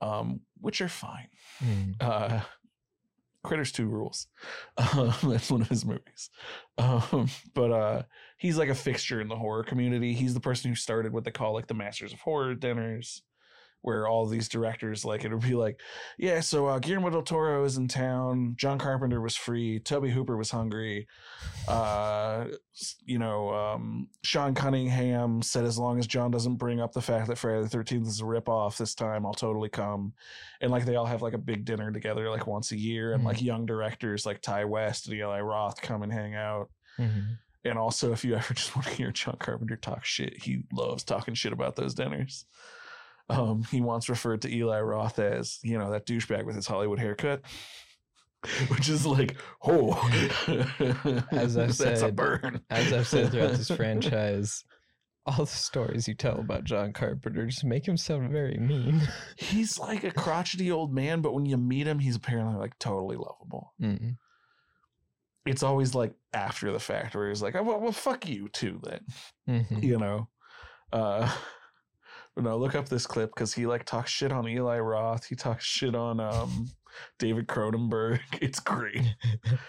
um, 0.00 0.40
which 0.60 0.80
are 0.80 0.88
fine. 0.88 1.28
Hmm. 1.58 1.90
Uh, 2.00 2.40
Critters 3.42 3.72
2 3.72 3.86
rules. 3.86 4.26
Um, 4.92 5.12
that's 5.22 5.50
one 5.50 5.62
of 5.62 5.68
his 5.68 5.84
movies. 5.84 6.30
Um, 6.78 7.28
but 7.54 7.70
uh, 7.70 8.02
he's 8.38 8.56
like 8.56 8.70
a 8.70 8.74
fixture 8.74 9.20
in 9.20 9.28
the 9.28 9.36
horror 9.36 9.62
community. 9.62 10.14
He's 10.14 10.34
the 10.34 10.40
person 10.40 10.70
who 10.70 10.74
started 10.74 11.12
what 11.12 11.24
they 11.24 11.30
call 11.30 11.52
like 11.52 11.66
the 11.66 11.74
Masters 11.74 12.12
of 12.12 12.20
Horror 12.20 12.54
dinners, 12.54 13.22
where 13.82 14.06
all 14.06 14.26
these 14.26 14.48
directors 14.48 15.04
like 15.04 15.24
it 15.24 15.32
would 15.32 15.42
be 15.42 15.54
like, 15.54 15.80
yeah, 16.18 16.40
so 16.40 16.66
uh, 16.66 16.78
Guillermo 16.78 17.10
del 17.10 17.22
Toro 17.22 17.64
is 17.64 17.76
in 17.76 17.88
town. 17.88 18.54
John 18.56 18.78
Carpenter 18.78 19.20
was 19.20 19.36
free. 19.36 19.78
Tobe 19.78 20.08
Hooper 20.08 20.36
was 20.36 20.50
hungry. 20.50 21.06
Uh, 21.66 22.46
you 23.04 23.18
know, 23.18 23.54
um, 23.54 24.08
Sean 24.22 24.54
Cunningham 24.54 25.42
said 25.42 25.64
as 25.64 25.78
long 25.78 25.98
as 25.98 26.06
John 26.06 26.30
doesn't 26.30 26.56
bring 26.56 26.80
up 26.80 26.92
the 26.92 27.00
fact 27.00 27.28
that 27.28 27.38
Friday 27.38 27.62
the 27.62 27.68
Thirteenth 27.68 28.06
is 28.06 28.20
a 28.20 28.24
ripoff 28.24 28.76
this 28.76 28.94
time, 28.94 29.24
I'll 29.24 29.34
totally 29.34 29.68
come. 29.68 30.12
And 30.60 30.70
like 30.70 30.84
they 30.84 30.96
all 30.96 31.06
have 31.06 31.22
like 31.22 31.34
a 31.34 31.38
big 31.38 31.64
dinner 31.64 31.90
together 31.90 32.28
like 32.28 32.46
once 32.46 32.72
a 32.72 32.78
year, 32.78 33.14
and 33.14 33.24
like 33.24 33.40
young 33.42 33.66
directors 33.66 34.26
like 34.26 34.40
Ti 34.42 34.64
West 34.64 35.06
and 35.06 35.16
Eli 35.16 35.40
Roth 35.40 35.80
come 35.80 36.02
and 36.02 36.12
hang 36.12 36.34
out. 36.34 36.70
Mhm. 36.98 37.38
And 37.64 37.78
also, 37.78 38.12
if 38.12 38.24
you 38.24 38.34
ever 38.34 38.54
just 38.54 38.74
want 38.74 38.88
to 38.88 38.94
hear 38.94 39.10
John 39.10 39.36
Carpenter 39.38 39.76
talk 39.76 40.04
shit, 40.04 40.42
he 40.42 40.64
loves 40.72 41.04
talking 41.04 41.34
shit 41.34 41.52
about 41.52 41.76
those 41.76 41.94
dinners. 41.94 42.46
Um, 43.30 43.62
he 43.70 43.80
once 43.80 44.08
referred 44.08 44.42
to 44.42 44.54
Eli 44.54 44.80
Roth 44.80 45.18
as, 45.18 45.58
you 45.62 45.78
know, 45.78 45.90
that 45.92 46.06
douchebag 46.06 46.44
with 46.44 46.56
his 46.56 46.66
Hollywood 46.66 46.98
haircut, 46.98 47.42
which 48.68 48.88
is 48.88 49.06
like, 49.06 49.36
oh, 49.64 49.92
As 51.30 51.56
I've 51.56 51.76
that's 51.76 51.80
a 51.80 51.96
said- 51.96 52.16
burn. 52.16 52.60
As 52.70 52.92
I've 52.92 53.06
said 53.06 53.30
throughout 53.30 53.52
this 53.52 53.70
franchise, 53.76 54.64
all 55.26 55.44
the 55.44 55.46
stories 55.46 56.08
you 56.08 56.14
tell 56.14 56.40
about 56.40 56.64
John 56.64 56.92
Carpenter 56.92 57.46
just 57.46 57.64
make 57.64 57.86
him 57.86 57.96
sound 57.96 58.30
very 58.30 58.56
mean. 58.56 59.00
he's 59.36 59.78
like 59.78 60.02
a 60.02 60.10
crotchety 60.10 60.70
old 60.72 60.92
man, 60.92 61.20
but 61.20 61.34
when 61.34 61.44
you 61.46 61.56
meet 61.56 61.86
him, 61.86 61.98
he's 61.98 62.16
apparently 62.16 62.56
like 62.56 62.78
totally 62.78 63.16
lovable. 63.16 63.74
Mm. 63.80 64.16
It's 65.46 65.62
always 65.62 65.94
like 65.94 66.14
after 66.32 66.72
the 66.72 66.80
fact 66.80 67.14
where 67.14 67.28
he's 67.28 67.42
like, 67.42 67.54
oh, 67.54 67.62
well, 67.62 67.80
well 67.80 67.92
fuck 67.92 68.28
you 68.28 68.48
too, 68.48 68.80
then. 68.82 69.00
Mhm. 69.48 69.82
you 69.82 69.98
know 69.98 70.28
uh 70.92 71.30
no 72.40 72.56
look 72.56 72.74
up 72.74 72.88
this 72.88 73.06
clip 73.06 73.30
because 73.34 73.54
he 73.54 73.66
like 73.66 73.84
talks 73.84 74.10
shit 74.10 74.32
on 74.32 74.48
eli 74.48 74.78
roth 74.78 75.26
he 75.26 75.34
talks 75.34 75.64
shit 75.64 75.94
on 75.94 76.20
um 76.20 76.68
david 77.18 77.46
cronenberg 77.46 78.20
it's 78.40 78.60
great 78.60 79.02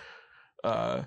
uh 0.63 1.01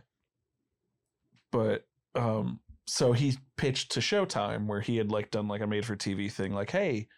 but 1.51 1.87
um 2.15 2.61
so 2.87 3.13
he 3.13 3.37
pitched 3.57 3.93
to 3.93 4.01
showtime 4.01 4.67
where 4.67 4.81
he 4.81 4.97
had 4.97 5.11
like 5.11 5.31
done 5.31 5.49
like 5.49 5.61
a 5.61 5.67
made 5.67 5.85
for 5.85 5.97
tv 5.97 6.31
thing 6.31 6.53
like 6.53 6.71
hey 6.71 7.09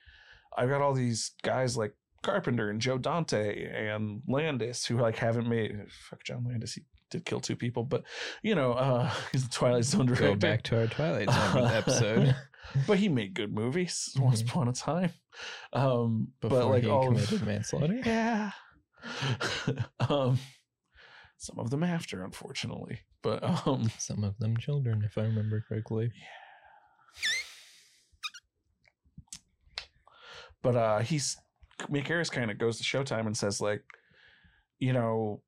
i've 0.57 0.69
got 0.69 0.81
all 0.81 0.95
these 0.95 1.33
guys 1.43 1.77
like 1.77 1.93
Carpenter 2.23 2.71
and 2.71 2.81
Joe 2.81 2.99
Dante 2.99 3.67
and 3.67 4.21
Landis, 4.27 4.85
who 4.85 4.99
like 4.99 5.17
haven't 5.17 5.49
made 5.49 5.77
fuck 5.89 6.25
John 6.25 6.45
Landis. 6.45 6.75
He 6.75 6.83
did 7.11 7.25
kill 7.25 7.40
two 7.40 7.57
people, 7.57 7.85
but 7.85 8.03
you 8.42 8.55
know, 8.55 8.73
uh, 8.73 9.11
he's 9.33 9.45
the 9.47 9.55
Twilight 9.55 9.85
Zone 9.85 10.07
director. 10.07 10.29
Go 10.29 10.35
back 10.37 10.62
to 10.64 10.81
our 10.81 10.87
Twilight 10.87 11.31
Zone 11.31 11.64
episode 11.73 12.37
but 12.87 12.99
he 12.99 13.09
made 13.09 13.33
good 13.33 13.55
movies 13.55 14.11
once 14.19 14.42
Mhm. 14.42 14.49
upon 14.51 14.69
a 14.69 14.73
time. 14.73 15.12
Um, 15.73 16.29
before 16.40 16.59
but 16.61 16.69
like 16.69 16.83
he 16.83 16.90
all 16.90 17.09
of- 17.09 17.14
committed 17.14 17.47
manslaughter. 17.47 18.01
yeah. 18.05 18.51
um, 20.09 20.38
some 21.38 21.59
of 21.61 21.71
them 21.71 21.85
after, 21.85 22.25
unfortunately. 22.25 23.01
But 23.23 23.66
um, 23.66 23.90
Some 23.99 24.25
of 24.25 24.37
them 24.38 24.57
children, 24.57 25.03
if 25.05 25.16
I 25.16 25.23
remember 25.23 25.64
correctly. 25.69 26.11
Yeah. 26.14 27.31
but 30.62 30.77
uh, 30.77 30.99
he's 31.01 31.37
Mick 31.83 32.07
Garris 32.07 32.31
kind 32.31 32.51
of 32.51 32.59
goes 32.59 32.79
to 32.79 32.85
Showtime 32.85 33.27
and 33.27 33.37
says 33.37 33.61
like, 33.61 33.83
you 34.79 34.92
know, 34.92 35.42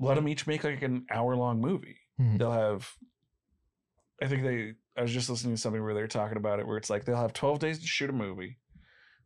let 0.00 0.14
them 0.14 0.28
each 0.28 0.46
make 0.46 0.64
like 0.64 0.82
an 0.82 1.06
hour 1.10 1.34
long 1.36 1.60
movie. 1.60 1.98
Mhm. 2.20 2.38
They'll 2.38 2.52
have. 2.52 2.90
I 4.22 4.26
think 4.26 4.42
they. 4.42 4.74
I 4.96 5.02
was 5.02 5.12
just 5.12 5.30
listening 5.30 5.54
to 5.54 5.60
something 5.60 5.82
where 5.82 5.94
they're 5.94 6.08
talking 6.08 6.36
about 6.38 6.58
it, 6.58 6.66
where 6.66 6.76
it's 6.76 6.90
like 6.90 7.04
they'll 7.04 7.16
have 7.16 7.32
twelve 7.32 7.58
days 7.60 7.78
to 7.78 7.86
shoot 7.86 8.10
a 8.10 8.12
movie. 8.12 8.58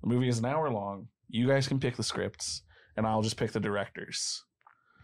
The 0.03 0.09
movie 0.09 0.29
is 0.29 0.39
an 0.39 0.45
hour 0.45 0.71
long. 0.71 1.09
You 1.29 1.47
guys 1.49 1.67
can 1.69 1.81
pick 1.81 1.97
the 1.97 2.03
scripts, 2.03 2.63
and 2.97 3.07
I'll 3.07 3.23
just 3.23 3.37
pick 3.39 3.53
the 3.53 3.61
directors. 3.61 4.45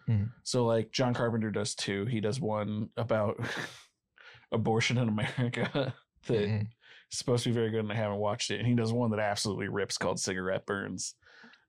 Mhm. 0.09 0.31
So 0.43 0.65
like 0.67 0.91
John 0.93 1.15
Carpenter 1.15 1.51
does 1.51 1.75
two. 1.75 2.05
He 2.07 2.21
does 2.21 2.41
one 2.41 2.91
about 2.97 3.39
abortion 4.53 4.99
in 4.99 5.09
America 5.09 5.95
that 6.27 6.49
Mhm. 6.49 6.69
supposed 7.11 7.45
to 7.45 7.51
be 7.51 7.55
very 7.55 7.71
good 7.71 7.81
and 7.81 7.93
I 7.93 7.97
haven't 7.97 8.19
watched 8.19 8.51
it. 8.51 8.59
And 8.59 8.67
he 8.67 8.75
does 8.75 8.93
one 8.93 9.11
that 9.11 9.21
absolutely 9.21 9.69
rips 9.69 9.99
called 9.99 10.19
Cigarette 10.21 10.67
Burns 10.67 11.15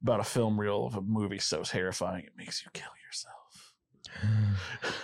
about 0.02 0.20
a 0.22 0.24
film 0.24 0.60
reel 0.60 0.86
of 0.86 0.96
a 0.96 1.02
movie 1.02 1.40
so 1.40 1.64
terrifying 1.64 2.24
it 2.26 2.34
makes 2.38 2.64
you 2.64 2.70
kill 2.74 2.88
yourself. 2.88 2.99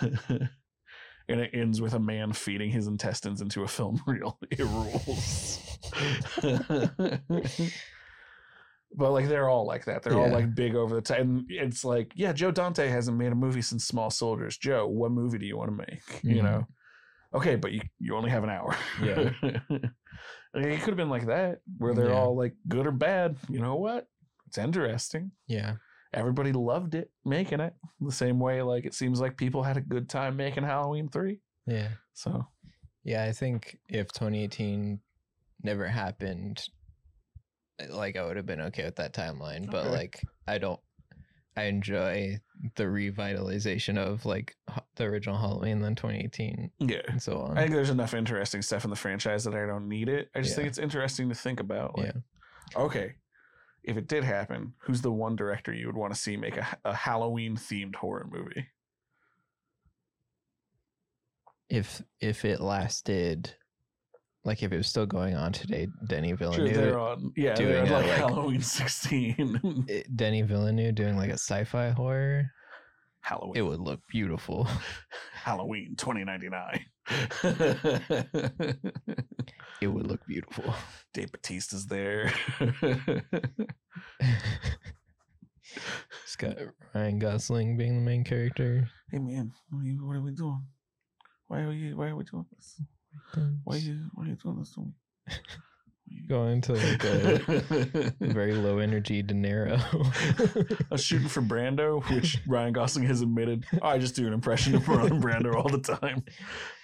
and 1.28 1.40
it 1.40 1.50
ends 1.52 1.80
with 1.80 1.94
a 1.94 1.98
man 1.98 2.32
feeding 2.32 2.70
his 2.70 2.86
intestines 2.86 3.40
into 3.40 3.62
a 3.62 3.68
film 3.68 4.00
reel. 4.06 4.38
It 4.50 4.60
rules. 4.60 5.60
but 8.94 9.10
like 9.12 9.28
they're 9.28 9.48
all 9.48 9.66
like 9.66 9.84
that. 9.86 10.02
They're 10.02 10.18
all 10.18 10.30
like 10.30 10.54
big 10.54 10.74
over 10.74 10.94
the 10.94 11.00
top. 11.02 11.18
And 11.18 11.44
it's 11.50 11.84
like, 11.84 12.12
yeah, 12.14 12.32
Joe 12.32 12.50
Dante 12.50 12.88
hasn't 12.88 13.16
made 13.18 13.32
a 13.32 13.36
movie 13.36 13.62
since 13.62 13.84
Small 13.86 14.10
Soldiers. 14.10 14.56
Joe, 14.56 14.86
what 14.86 15.10
movie 15.10 15.38
do 15.38 15.46
you 15.46 15.56
want 15.56 15.70
to 15.70 15.76
make? 15.76 16.20
You 16.22 16.36
Mhm. 16.40 16.44
know? 16.44 16.66
Okay, 17.34 17.56
but 17.56 17.72
you, 17.72 17.80
you 17.98 18.14
only 18.16 18.30
have 18.30 18.44
an 18.44 18.50
hour. 18.50 18.74
Yeah. 19.02 19.30
I 19.42 20.58
mean, 20.60 20.70
it 20.70 20.78
could 20.80 20.88
have 20.90 20.96
been 20.96 21.10
like 21.10 21.26
that, 21.26 21.58
where 21.78 21.92
they're 21.92 22.08
Yeah. 22.10 22.14
all 22.18 22.36
like 22.36 22.54
good 22.68 22.86
or 22.86 22.92
bad. 22.92 23.36
You 23.50 23.58
know 23.60 23.74
what? 23.74 24.06
It's 24.46 24.56
interesting. 24.58 25.32
Yeah. 25.46 25.74
Everybody 26.16 26.52
loved 26.52 26.94
it 26.94 27.10
making 27.24 27.60
it. 27.60 27.74
The 28.00 28.10
same 28.10 28.40
way, 28.40 28.62
like 28.62 28.86
it 28.86 28.94
seems 28.94 29.20
like 29.20 29.36
people 29.36 29.62
had 29.62 29.76
a 29.76 29.82
good 29.82 30.08
time 30.08 30.36
making 30.36 30.64
Halloween 30.64 31.08
three. 31.08 31.40
Yeah. 31.66 31.88
So 32.14 32.46
Yeah, 33.04 33.24
I 33.24 33.32
think 33.32 33.78
if 33.88 34.08
2018 34.12 34.98
never 35.62 35.86
happened, 35.86 36.66
eh, 37.78 37.86
like 37.90 38.16
I 38.16 38.24
would 38.24 38.36
have 38.36 38.46
been 38.46 38.62
okay 38.62 38.84
with 38.84 38.96
that 38.96 39.12
timeline. 39.12 39.70
But 39.70 39.90
like, 39.90 40.22
I 40.48 40.58
don't. 40.58 40.80
I 41.58 41.64
enjoy 41.64 42.38
the 42.74 42.84
revitalization 42.84 43.96
of 43.96 44.26
like 44.26 44.56
the 44.96 45.04
original 45.04 45.38
Halloween, 45.38 45.80
then 45.80 45.94
2018, 45.94 46.70
yeah, 46.80 46.98
and 47.08 47.22
so 47.22 47.38
on. 47.38 47.56
I 47.56 47.62
think 47.62 47.72
there's 47.72 47.88
enough 47.88 48.12
interesting 48.12 48.60
stuff 48.60 48.84
in 48.84 48.90
the 48.90 48.96
franchise 48.96 49.44
that 49.44 49.54
I 49.54 49.64
don't 49.64 49.88
need 49.88 50.10
it. 50.10 50.28
I 50.34 50.42
just 50.42 50.54
think 50.54 50.68
it's 50.68 50.78
interesting 50.78 51.30
to 51.30 51.34
think 51.34 51.60
about. 51.60 51.96
Like, 51.96 52.12
Yeah. 52.14 52.78
okay, 52.82 53.14
if 53.86 53.96
it 53.96 54.08
did 54.08 54.24
happen, 54.24 54.74
who's 54.78 55.00
the 55.00 55.12
one 55.12 55.36
director 55.36 55.72
you 55.72 55.86
would 55.86 55.96
want 55.96 56.12
to 56.12 56.18
see 56.18 56.36
make 56.36 56.56
a, 56.56 56.66
a 56.84 56.94
Halloween 56.94 57.56
themed 57.56 57.94
horror 57.96 58.28
movie? 58.30 58.66
if 61.68 62.02
if 62.20 62.44
it 62.44 62.60
lasted, 62.60 63.54
like 64.44 64.62
if 64.62 64.72
it 64.72 64.76
was 64.76 64.86
still 64.86 65.06
going 65.06 65.34
on 65.34 65.52
today, 65.52 65.88
Denny 66.06 66.28
Sure, 66.28 66.36
Villeneuve, 66.36 66.74
they're 66.74 66.98
on. 66.98 67.32
Yeah, 67.36 67.54
they're 67.54 67.82
on 67.82 67.90
like, 67.90 68.06
like- 68.06 68.16
Halloween 68.16 68.60
16. 68.60 69.86
eh, 69.88 70.02
Denny 70.14 70.42
Villeneuve 70.42 70.94
doing 70.94 71.16
like 71.16 71.30
a 71.30 71.34
sci-fi 71.34 71.90
horror, 71.90 72.50
Halloween. 73.20 73.56
it 73.56 73.62
would 73.62 73.80
look 73.80 74.00
beautiful. 74.08 74.68
Halloween 75.32 75.94
2099. 75.96 76.84
it 79.80 79.86
would 79.86 80.06
look 80.06 80.26
beautiful. 80.26 80.74
Dave 81.14 81.32
Bautista's 81.32 81.86
there. 81.86 82.32
It's 86.24 86.36
got 86.36 86.56
Ryan 86.94 87.18
Gosling 87.18 87.76
being 87.76 87.96
the 87.96 88.00
main 88.00 88.24
character. 88.24 88.88
hey 89.10 89.18
man, 89.18 89.52
what 89.70 89.80
are, 89.80 89.84
you, 89.84 90.22
we 90.22 90.30
doing? 90.32 90.62
Why 91.48 91.60
are 91.60 91.68
we 91.68 91.92
why 91.92 92.08
are 92.08 92.16
we 92.16 92.24
doing 92.24 92.46
this? 92.54 92.80
Why 93.64 93.76
are 93.76 93.78
you 93.78 94.10
why 94.14 94.24
are 94.24 94.28
you 94.28 94.36
doing 94.36 94.58
this 94.58 94.74
to 94.74 94.80
me? 94.80 94.92
Going 96.28 96.60
to 96.62 96.72
like 96.74 97.04
a 97.04 98.12
very 98.20 98.54
low 98.54 98.78
energy 98.78 99.22
De 99.22 99.34
Niro. 99.34 99.78
I 100.82 100.86
was 100.90 101.04
shooting 101.04 101.28
for 101.28 101.42
Brando, 101.42 102.02
which 102.14 102.38
Ryan 102.46 102.72
Gosling 102.72 103.06
has 103.06 103.20
admitted. 103.20 103.66
"Oh, 103.82 103.88
I 103.88 103.98
just 103.98 104.14
do 104.14 104.26
an 104.26 104.32
impression 104.32 104.74
of 104.76 104.82
Marlon 104.84 105.20
Brando 105.20 105.54
all 105.54 105.68
the 105.68 105.80
time. 105.80 106.24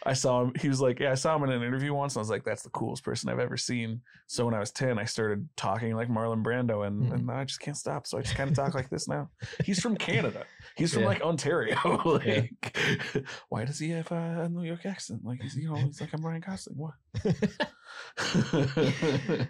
I 0.04 0.14
saw 0.14 0.42
him. 0.42 0.52
He 0.60 0.68
was 0.68 0.80
like, 0.80 0.98
"Yeah, 0.98 1.12
I 1.12 1.14
saw 1.14 1.36
him 1.36 1.44
in 1.44 1.50
an 1.50 1.62
interview 1.62 1.94
once." 1.94 2.14
And 2.14 2.20
I 2.20 2.22
was 2.22 2.30
like, 2.30 2.44
"That's 2.44 2.62
the 2.62 2.70
coolest 2.70 3.04
person 3.04 3.28
I've 3.30 3.38
ever 3.38 3.56
seen." 3.56 4.00
So 4.26 4.44
when 4.44 4.54
I 4.54 4.58
was 4.58 4.70
ten, 4.72 4.98
I 4.98 5.04
started 5.04 5.48
talking 5.56 5.94
like 5.94 6.08
Marlon 6.08 6.42
Brando, 6.42 6.86
and, 6.86 7.02
Mhm. 7.04 7.12
and 7.14 7.26
now 7.26 7.36
I 7.36 7.44
just 7.44 7.60
can't 7.60 7.76
stop. 7.76 8.06
So 8.06 8.18
I 8.18 8.22
just 8.22 8.34
kind 8.34 8.50
of 8.50 8.56
talk 8.56 8.74
like 8.74 8.90
this 8.90 9.06
now. 9.06 9.30
He's 9.64 9.80
from 9.80 9.96
Canada. 9.96 10.44
He's 10.76 10.92
from 10.92 11.02
Yeah. 11.02 11.08
like 11.08 11.22
Ontario. 11.22 11.76
like, 12.04 12.76
why 13.48 13.64
does 13.64 13.78
he 13.78 13.90
have 13.90 14.10
a 14.10 14.48
New 14.48 14.64
York 14.64 14.84
accent? 14.86 15.24
Like, 15.24 15.40
he's 15.42 15.54
you 15.56 15.68
know, 15.68 15.76
he's 15.76 16.00
like 16.00 16.12
I'm 16.12 16.24
Ryan 16.26 16.40
Gosling. 16.40 16.76
What? 16.76 16.94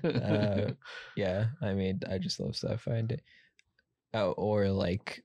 uh, 0.05 0.71
yeah, 1.17 1.47
I 1.61 1.75
mean, 1.75 2.01
I 2.11 2.19
just 2.19 2.41
love 2.41 2.55
sci-fi. 2.57 2.95
And 2.97 3.21
oh, 4.15 4.33
or 4.33 4.69
like, 4.69 5.23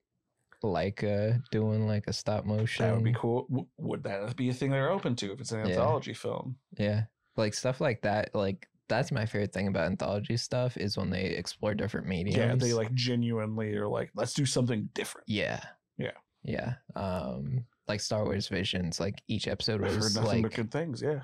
like 0.64 1.04
uh, 1.04 1.34
doing 1.52 1.88
like 1.88 2.08
a 2.08 2.14
stop 2.14 2.46
motion. 2.46 2.86
That 2.86 2.96
would 2.96 3.04
be 3.04 3.14
cool. 3.14 3.46
W- 3.50 3.68
Would 3.78 4.04
that 4.04 4.36
be 4.36 4.50
a 4.50 4.54
thing 4.54 4.72
they're 4.72 4.90
open 4.92 5.16
to 5.18 5.32
if 5.34 5.40
it's 5.40 5.52
an 5.52 5.60
Yeah. 5.66 5.74
anthology 5.74 6.14
film? 6.14 6.58
Yeah, 6.78 7.04
like 7.36 7.54
stuff 7.54 7.80
like 7.82 8.02
that. 8.02 8.34
Like 8.34 8.68
that's 8.90 9.12
my 9.12 9.26
favorite 9.26 9.52
thing 9.54 9.68
about 9.68 9.86
anthology 9.86 10.38
stuff 10.38 10.78
is 10.78 10.98
when 10.98 11.10
they 11.10 11.26
explore 11.26 11.74
different 11.76 12.08
mediums. 12.08 12.38
Yeah, 12.38 12.56
they 12.56 12.74
like 12.74 12.94
genuinely 12.94 13.76
are 13.76 13.88
like, 13.88 14.12
let's 14.16 14.34
do 14.34 14.46
something 14.46 14.90
different. 14.94 15.28
Yeah. 15.30 15.62
Yeah. 15.98 16.12
Yeah. 16.44 16.76
Um, 16.96 17.66
like 17.90 18.00
Star 18.00 18.24
Wars 18.24 18.48
Visions, 18.48 19.00
like 19.00 19.22
each 19.28 19.48
episode 19.48 19.84
I've 19.84 19.96
was 19.96 20.16
nothing 20.16 20.42
but 20.42 20.50
like 20.50 20.56
good 20.56 20.72
things. 20.72 21.02
Yeah. 21.02 21.22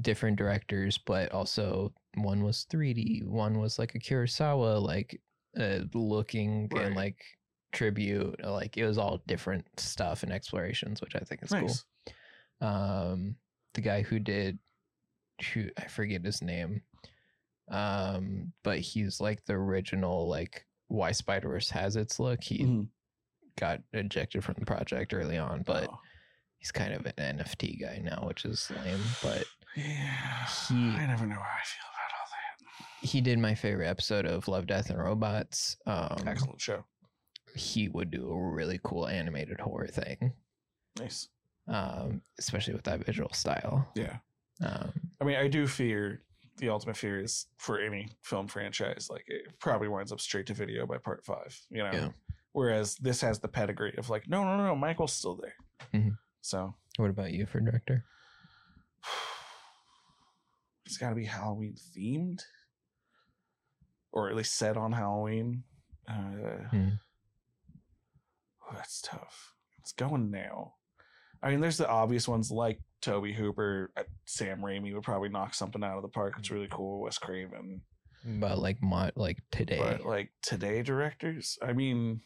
different 0.00 0.36
directors, 0.38 0.98
but 0.98 1.30
also 1.32 1.92
one 2.16 2.42
was 2.42 2.66
3D, 2.70 3.24
one 3.26 3.58
was 3.60 3.78
like 3.78 3.94
a 3.94 3.98
Kurosawa, 3.98 4.82
like 4.82 5.20
uh, 5.58 5.80
looking 5.94 6.68
Right. 6.72 6.86
and 6.86 6.96
like 6.96 7.22
tribute. 7.72 8.42
Like 8.44 8.76
it 8.76 8.86
was 8.86 8.98
all 8.98 9.22
different 9.26 9.66
stuff 9.78 10.22
and 10.22 10.32
explorations, 10.32 11.00
which 11.00 11.16
I 11.16 11.20
think 11.20 11.42
is 11.42 11.50
nice. 11.50 11.84
cool. 12.60 12.68
Um, 12.68 13.36
the 13.74 13.80
guy 13.80 14.02
who 14.02 14.18
did, 14.18 14.58
who 15.52 15.68
I 15.78 15.86
forget 15.88 16.24
his 16.24 16.42
name, 16.42 16.82
um, 17.70 18.52
but 18.62 18.78
he's 18.78 19.20
like 19.20 19.44
the 19.44 19.54
original 19.54 20.28
like 20.28 20.66
why 20.88 21.12
Spider 21.12 21.48
Verse 21.48 21.70
has 21.70 21.96
its 21.96 22.20
look. 22.20 22.42
He 22.44 22.58
Mhm. 22.64 22.88
got 23.58 23.80
ejected 23.92 24.44
from 24.44 24.56
the 24.58 24.66
project 24.66 25.14
early 25.14 25.38
on, 25.38 25.62
but 25.62 25.88
Oh. 25.88 25.98
he's 26.58 26.70
kind 26.70 26.92
of 26.92 27.06
an 27.06 27.14
NFT 27.16 27.76
guy 27.80 27.98
now, 27.98 28.24
which 28.26 28.44
is 28.44 28.70
lame. 28.70 29.00
But 29.22 29.44
yeah, 29.74 30.46
he- 30.68 30.74
I 30.74 31.06
never 31.06 31.26
know 31.26 31.36
how 31.36 31.40
I 31.40 31.64
feel 31.64 31.86
about 31.88 32.12
all 32.20 32.26
that. 33.00 33.08
he 33.08 33.20
did 33.22 33.38
my 33.38 33.54
favorite 33.54 33.88
episode 33.88 34.26
of 34.26 34.46
Love, 34.48 34.66
Death, 34.66 34.90
and 34.90 34.98
Robots. 34.98 35.76
Um. 35.86 36.18
Excellent 36.26 36.60
show. 36.60 36.84
He 37.54 37.88
would 37.88 38.10
do 38.10 38.30
a 38.30 38.50
really 38.52 38.80
cool 38.82 39.06
animated 39.06 39.60
horror 39.60 39.86
thing, 39.88 40.32
Nice. 40.98 41.28
um, 41.68 42.22
especially 42.38 42.74
with 42.74 42.84
that 42.84 43.04
visual 43.04 43.32
style. 43.32 43.88
Yeah. 43.94 44.16
Um, 44.64 44.92
I 45.20 45.24
mean, 45.24 45.36
I 45.36 45.48
do 45.48 45.66
fear 45.66 46.22
the 46.58 46.68
ultimate 46.68 46.96
fear 46.96 47.20
is 47.20 47.46
for 47.58 47.80
any 47.80 48.08
film 48.22 48.46
franchise, 48.46 49.08
like 49.10 49.24
it 49.26 49.58
probably 49.58 49.88
winds 49.88 50.12
up 50.12 50.20
straight 50.20 50.46
to 50.46 50.54
video 50.54 50.86
by 50.86 50.98
part 50.98 51.24
five, 51.24 51.58
you 51.70 51.78
know? 51.82 51.90
Yeah. 51.92 52.08
Whereas 52.52 52.96
this 52.96 53.20
has 53.22 53.38
the 53.40 53.48
pedigree 53.48 53.94
of 53.96 54.10
like, 54.10 54.28
no, 54.28 54.44
no, 54.44 54.56
no, 54.58 54.76
Michael's 54.76 55.12
still 55.14 55.36
there. 55.36 55.54
Mhm. 55.94 56.16
So 56.42 56.74
what 56.96 57.10
about 57.10 57.32
you 57.32 57.46
for 57.46 57.60
director? 57.60 58.04
it's 60.86 60.98
got 60.98 61.08
to 61.10 61.14
be 61.14 61.24
Halloween 61.24 61.74
themed, 61.96 62.42
or 64.12 64.28
at 64.28 64.36
least 64.36 64.54
set 64.56 64.76
on 64.76 64.92
Halloween. 64.92 65.64
Uh, 66.08 66.68
Hmm. 66.70 66.88
Oh, 68.64 68.74
that's 68.74 69.00
tough. 69.00 69.54
It's 69.78 69.92
going 69.92 70.30
now. 70.30 70.74
I 71.42 71.50
mean, 71.50 71.60
there's 71.60 71.78
the 71.78 71.88
obvious 71.88 72.28
ones 72.28 72.50
like 72.50 72.78
Tobe 73.00 73.32
Hooper. 73.32 73.90
Uh, 73.96 74.04
Sam 74.26 74.60
Raimi 74.60 74.94
would 74.94 75.02
probably 75.02 75.28
knock 75.28 75.54
something 75.54 75.82
out 75.82 75.96
of 75.96 76.02
the 76.02 76.08
park. 76.08 76.34
It's 76.38 76.50
really 76.50 76.68
cool. 76.70 77.02
Wes 77.02 77.18
Craven. 77.18 77.82
But 78.24 78.58
like 78.58 78.80
mo- 78.80 79.10
like 79.16 79.38
today. 79.50 79.78
But 79.78 80.06
like 80.06 80.30
today 80.42 80.82
directors, 80.82 81.58
I 81.60 81.72
mean, 81.72 82.20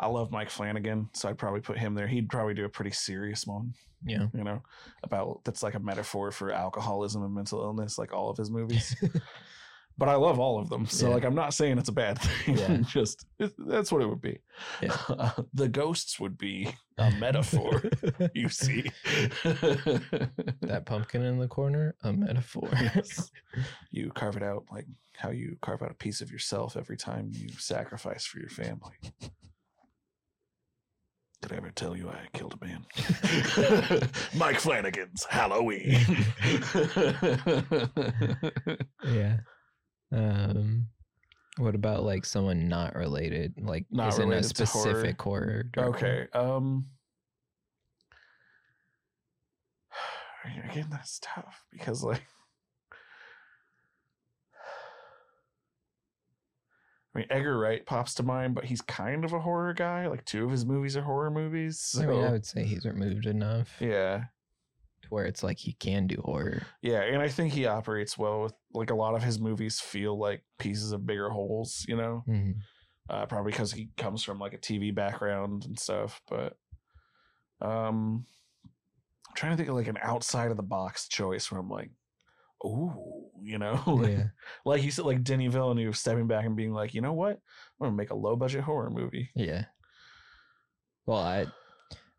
I 0.00 0.06
love 0.06 0.30
Mike 0.30 0.48
Flanagan, 0.48 1.10
so 1.12 1.28
I'd 1.28 1.38
probably 1.38 1.60
put 1.60 1.76
him 1.76 1.94
there. 1.94 2.06
He'd 2.06 2.30
probably 2.30 2.54
do 2.54 2.64
a 2.64 2.68
pretty 2.68 2.92
serious 2.92 3.46
one, 3.46 3.74
yeah. 4.04 4.26
you 4.32 4.44
know, 4.44 4.62
about 5.02 5.40
that's 5.44 5.62
like 5.62 5.74
a 5.74 5.80
metaphor 5.80 6.30
for 6.30 6.52
alcoholism 6.52 7.22
and 7.24 7.34
mental 7.34 7.62
illness, 7.62 7.98
like 7.98 8.14
all 8.14 8.30
of 8.30 8.36
his 8.38 8.50
movies. 8.50 8.96
but 9.98 10.08
I 10.08 10.14
love 10.14 10.38
all 10.38 10.58
of 10.60 10.68
them, 10.70 10.86
so 10.86 11.08
Yeah. 11.08 11.14
like 11.14 11.24
I'm 11.24 11.34
not 11.34 11.52
saying 11.52 11.76
it's 11.78 11.88
a 11.88 11.92
bad 11.92 12.18
thing. 12.20 12.56
Yeah. 12.56 12.76
Just 12.88 13.26
it, 13.38 13.52
that's 13.58 13.90
what 13.92 14.00
it 14.00 14.08
would 14.08 14.20
be. 14.22 14.38
Yeah. 14.80 14.96
the 15.54 15.68
ghosts 15.68 16.18
would 16.20 16.38
be 16.38 16.72
a 16.96 17.10
metaphor. 17.12 17.82
you 18.34 18.48
see, 18.48 18.82
that 19.42 20.82
pumpkin 20.86 21.22
in 21.22 21.38
the 21.38 21.48
corner, 21.48 21.94
a 22.04 22.12
metaphor. 22.12 22.68
Yes. 22.72 23.30
you 23.90 24.10
carve 24.12 24.36
it 24.36 24.42
out 24.42 24.64
like 24.72 24.86
how 25.16 25.30
you 25.30 25.56
carve 25.60 25.82
out 25.82 25.90
a 25.90 25.94
piece 25.94 26.20
of 26.20 26.30
yourself 26.30 26.76
every 26.76 26.96
time 26.96 27.30
you 27.32 27.48
sacrifice 27.58 28.24
for 28.24 28.38
your 28.38 28.50
family. 28.50 28.94
Did 31.40 31.52
I 31.52 31.56
ever 31.56 31.70
tell 31.70 31.96
you 31.96 32.08
I 32.08 32.26
killed 32.36 32.58
a 32.60 32.64
man? 32.64 32.84
Mike 34.34 34.58
Flanagan's 34.58 35.24
Halloween. 35.24 35.96
yeah. 39.04 39.38
Um 40.12 40.88
what 41.58 41.74
about 41.74 42.04
like 42.04 42.24
someone 42.24 42.68
not 42.68 42.94
related? 42.94 43.54
Like 43.60 43.86
Not 43.90 44.08
isn't 44.08 44.22
a 44.24 44.26
related 44.28 44.54
to 44.56 44.64
horror? 44.66 44.84
specific 44.84 45.20
horror. 45.20 45.64
okay. 45.76 46.26
Um 46.32 46.86
again 50.70 50.86
that's 50.90 51.18
tough 51.20 51.64
because 51.72 52.02
like 52.04 52.22
I 57.14 57.18
mean 57.18 57.26
Edgar 57.30 57.58
Wright 57.58 57.84
pops 57.84 58.14
to 58.14 58.22
mind, 58.22 58.54
but 58.54 58.64
he's 58.64 58.80
kind 58.80 59.24
of 59.24 59.32
a 59.32 59.40
horror 59.40 59.74
guy. 59.74 60.06
Like 60.06 60.24
two 60.24 60.44
of 60.44 60.50
his 60.50 60.64
movies 60.64 60.96
are 60.96 61.02
horror 61.02 61.30
movies. 61.30 61.80
So 61.80 62.02
I 62.02 62.06
mean, 62.06 62.24
I 62.24 62.30
would 62.30 62.46
say 62.46 62.64
he's 62.64 62.84
removed 62.84 63.26
enough 63.26 63.74
yeah. 63.80 64.24
To 65.08 65.14
where 65.14 65.24
it's 65.24 65.42
like 65.42 65.58
he 65.58 65.72
can 65.74 66.06
do 66.06 66.20
horror. 66.24 66.62
Yeah, 66.82 67.00
and 67.02 67.22
I 67.22 67.28
think 67.28 67.52
he 67.52 67.66
operates 67.66 68.16
well 68.18 68.42
with 68.42 68.54
like 68.72 68.90
a 68.90 68.94
lot 68.94 69.14
of 69.14 69.22
his 69.22 69.38
movies 69.38 69.80
feel 69.80 70.18
like 70.18 70.44
pieces 70.58 70.92
of 70.92 71.06
bigger 71.06 71.30
holes, 71.30 71.84
you 71.88 71.96
know. 71.96 72.24
Mhm. 72.26 72.54
Uh, 73.10 73.26
probably 73.26 73.52
because 73.52 73.72
he 73.72 73.90
comes 73.96 74.22
from 74.22 74.38
like 74.38 74.52
a 74.52 74.58
TV 74.58 74.94
background 74.94 75.64
and 75.64 75.78
stuff. 75.78 76.20
But 76.28 76.56
um, 77.60 78.26
I'm 79.28 79.34
trying 79.34 79.52
to 79.52 79.56
think 79.56 79.68
of 79.68 79.74
like 79.76 79.88
an 79.88 79.98
outside 80.02 80.50
of 80.50 80.56
the 80.56 80.62
box 80.62 81.08
choice 81.08 81.50
where 81.50 81.60
I'm 81.60 81.70
like, 81.70 81.90
ooh, 82.64 83.30
you 83.40 83.58
know, 83.58 83.82
like, 83.86 84.10
Yeah. 84.10 84.28
like 84.64 84.82
you 84.82 84.90
said, 84.90 85.06
like 85.06 85.22
Denis 85.24 85.52
Villeneuve 85.52 85.96
stepping 85.96 86.26
back 86.26 86.44
and 86.44 86.56
being 86.56 86.72
like, 86.72 86.94
you 86.94 87.00
know 87.00 87.12
what, 87.14 87.32
I'm 87.80 87.86
gonna 87.86 87.96
make 87.96 88.10
a 88.10 88.14
low 88.14 88.36
budget 88.36 88.64
horror 88.64 88.90
movie. 88.90 89.30
Yeah. 89.34 89.66
Well, 91.06 91.18
I 91.18 91.46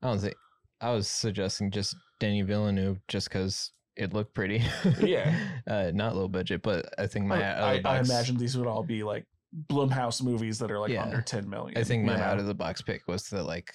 I 0.01 0.07
don't 0.07 0.19
think 0.19 0.35
I 0.81 0.91
was 0.91 1.07
suggesting 1.07 1.71
just 1.71 1.95
Denis 2.19 2.45
Villeneuve 2.47 2.99
just 3.07 3.29
because 3.29 3.71
it 3.95 4.13
looked 4.13 4.33
pretty. 4.33 4.63
Yeah. 5.01 5.33
uh, 5.67 5.91
not 5.93 6.15
low 6.15 6.27
budget, 6.27 6.61
but 6.61 6.93
I 6.97 7.07
think 7.07 7.25
my 7.25 7.37
I, 7.43 7.73
of 7.75 7.85
I 7.85 7.99
imagine 7.99 8.37
these 8.37 8.57
would 8.57 8.67
all 8.67 8.83
be 8.83 9.03
like 9.03 9.25
Blumhouse 9.67 10.21
movies 10.21 10.59
that 10.59 10.71
are 10.71 10.79
like 10.79 10.91
Yeah. 10.91 11.03
under 11.03 11.21
10 11.21 11.49
million. 11.49 11.77
I 11.77 11.83
think 11.83 12.05
my 12.05 12.15
know? 12.15 12.21
out 12.23 12.39
of 12.39 12.45
the 12.45 12.53
box 12.53 12.81
pick 12.81 13.07
was 13.07 13.23
the 13.29 13.41
like 13.43 13.73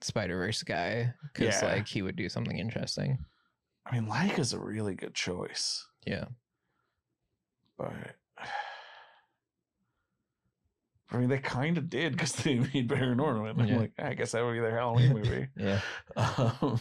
Spider 0.00 0.36
Verse 0.36 0.62
guy 0.62 1.14
because 1.32 1.62
Yeah. 1.62 1.68
like 1.74 1.86
he 1.86 2.02
would 2.02 2.16
do 2.16 2.28
something 2.28 2.58
interesting. 2.58 3.18
I 3.86 3.94
mean, 3.94 4.08
like 4.08 4.38
is 4.38 4.52
a 4.52 4.58
really 4.58 4.94
good 4.94 5.14
choice, 5.14 5.86
Yeah. 6.06 6.24
but 7.78 7.92
I 11.10 11.18
mean, 11.18 11.28
they 11.28 11.38
kind 11.38 11.76
of 11.78 11.90
did 11.90 12.12
because 12.12 12.32
they 12.32 12.54
made 12.74 12.88
Paranorman. 12.88 13.58
I'm 13.60 13.66
Yeah. 13.68 13.78
like, 13.78 13.92
I 13.98 14.14
guess 14.14 14.32
that 14.32 14.44
would 14.44 14.54
be 14.54 14.60
their 14.60 14.76
Halloween 14.78 15.12
movie. 15.14 15.48
Yeah. 15.56 15.80
um, 16.16 16.80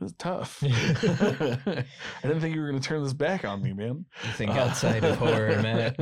it 0.00 0.04
was 0.04 0.12
tough. 0.18 0.62
I 0.62 1.84
didn't 2.22 2.40
think 2.40 2.54
you 2.54 2.60
were 2.60 2.68
going 2.70 2.80
to 2.80 2.88
turn 2.88 3.02
this 3.02 3.12
back 3.12 3.44
on 3.44 3.62
me, 3.62 3.72
man. 3.72 4.04
Think 4.34 4.52
outside 4.52 5.02
of 5.02 5.16
horror, 5.18 5.60
Matt. 5.62 5.96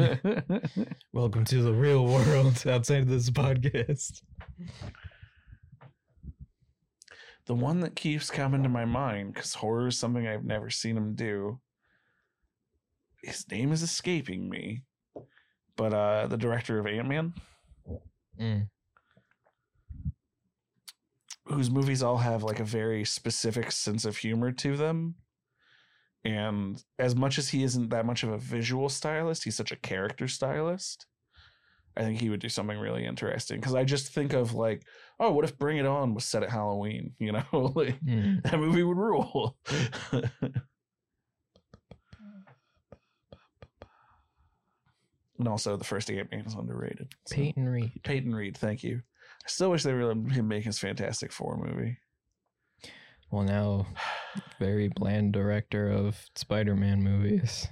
Welcome 1.13 1.45
to 1.47 1.63
the 1.63 1.73
real 1.73 2.05
world 2.05 2.63
outside 2.67 2.99
of 3.03 3.09
this 3.09 3.31
podcast. 3.31 4.21
the 7.47 7.55
one 7.55 7.81
that 7.81 7.97
keeps 7.97 8.31
coming 8.31 8.63
to 8.65 8.69
my 8.69 8.85
mind 8.85 9.33
because 9.33 9.55
horror 9.55 9.87
is 9.89 9.99
something 9.99 10.27
I've 10.27 10.45
never 10.45 10.69
seen 10.69 10.97
him 10.97 11.15
do. 11.15 11.61
His 13.23 13.51
name 13.51 13.73
is 13.73 13.83
escaping 13.83 14.49
me, 14.51 14.83
but 15.77 15.95
uh, 15.95 16.27
the 16.27 16.37
director 16.37 16.79
of 16.79 16.87
Ant 16.87 17.09
Man, 17.09 17.33
Mm. 18.39 18.69
Whose 21.47 21.71
movies 21.71 22.03
all 22.03 22.19
have 22.19 22.43
like 22.43 22.61
a 22.61 22.65
very 22.65 23.05
specific 23.05 23.71
sense 23.73 24.05
of 24.05 24.17
humor 24.17 24.53
to 24.53 24.77
them. 24.77 25.15
And 26.25 26.83
as 26.99 27.15
much 27.15 27.39
as 27.39 27.49
he 27.51 27.63
isn't 27.63 27.91
that 27.91 28.05
much 28.07 28.23
of 28.25 28.31
a 28.31 28.39
visual 28.39 28.89
stylist, 28.89 29.45
he's 29.45 29.55
such 29.57 29.71
a 29.73 29.77
character 29.77 30.27
stylist. 30.27 31.07
I 31.97 32.03
think 32.03 32.21
he 32.21 32.29
would 32.29 32.41
do 32.41 32.49
something 32.49 32.77
really 32.79 33.07
interesting 33.07 33.59
because 33.59 33.75
I 33.75 33.85
just 33.85 34.13
think 34.13 34.33
of 34.35 34.53
like, 34.55 34.83
oh, 35.21 35.33
what 35.33 35.45
if 35.45 35.57
Bring 35.57 35.79
It 35.79 35.87
On 35.87 36.15
was 36.15 36.25
set 36.25 36.43
at 36.43 36.51
Halloween? 36.51 37.13
You 37.21 37.33
know, 37.33 37.45
like 37.75 37.99
Mm. 38.05 38.43
that 38.43 38.59
movie 38.59 38.83
would 38.83 38.99
rule. 38.99 39.57
and 45.39 45.49
also, 45.49 45.77
the 45.77 45.85
first 45.85 46.11
Ant 46.11 46.31
Man 46.31 46.47
is 46.47 46.55
underrated. 46.55 47.09
so- 47.27 47.37
Peyton 47.37 47.69
Reed. 47.69 47.93
Peyton 48.03 48.35
Reed, 48.35 48.57
thank 48.57 48.83
you. 48.83 49.03
I 49.47 49.49
still 49.49 49.71
wish 49.71 49.85
they 49.85 49.93
were 49.93 50.05
letting 50.07 50.31
him 50.31 50.49
make 50.49 50.65
his 50.65 50.79
Fantastic 50.81 51.31
Four 51.33 51.57
movie. 51.57 51.99
Well, 53.31 53.45
now 53.45 53.87
very 54.59 54.89
bland 54.89 55.33
director 55.33 55.89
of 55.89 56.21
Spider-Man 56.35 57.03
movies. 57.03 57.69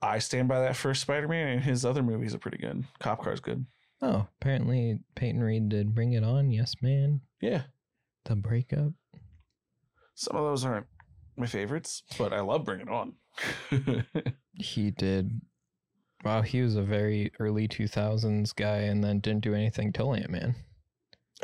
I 0.00 0.18
stand 0.18 0.48
by 0.48 0.60
that 0.60 0.76
first 0.76 1.02
Spider 1.02 1.28
Man, 1.28 1.48
and 1.48 1.62
his 1.62 1.84
other 1.84 2.02
movies 2.02 2.34
are 2.34 2.38
pretty 2.38 2.58
good. 2.58 2.84
Cop 3.00 3.22
Car's 3.22 3.40
good. 3.40 3.66
Oh, 4.02 4.26
apparently 4.40 4.98
Peyton 5.14 5.42
Reed 5.42 5.68
did 5.68 5.94
Bring 5.94 6.12
It 6.12 6.24
On. 6.24 6.50
Yes, 6.50 6.74
man. 6.82 7.20
Yeah, 7.40 7.62
The 8.24 8.36
Breakup. 8.36 8.92
some 10.14 10.36
of 10.36 10.44
those 10.44 10.64
aren't 10.64 10.86
my 11.36 11.46
favorites, 11.46 12.02
but 12.18 12.32
I 12.32 12.40
love 12.40 12.64
Bring 12.64 12.80
It 12.80 12.88
On. 12.88 13.14
He 14.56 14.90
did. 14.92 15.40
Wow, 16.24 16.42
he 16.42 16.62
was 16.62 16.76
a 16.76 16.82
very 16.82 17.32
early 17.40 17.66
2000s 17.66 18.54
guy 18.54 18.76
and 18.78 19.02
then 19.02 19.18
didn't 19.18 19.42
do 19.42 19.52
anything 19.52 19.92
till 19.92 20.14
Ant 20.14 20.30
Man. 20.30 20.54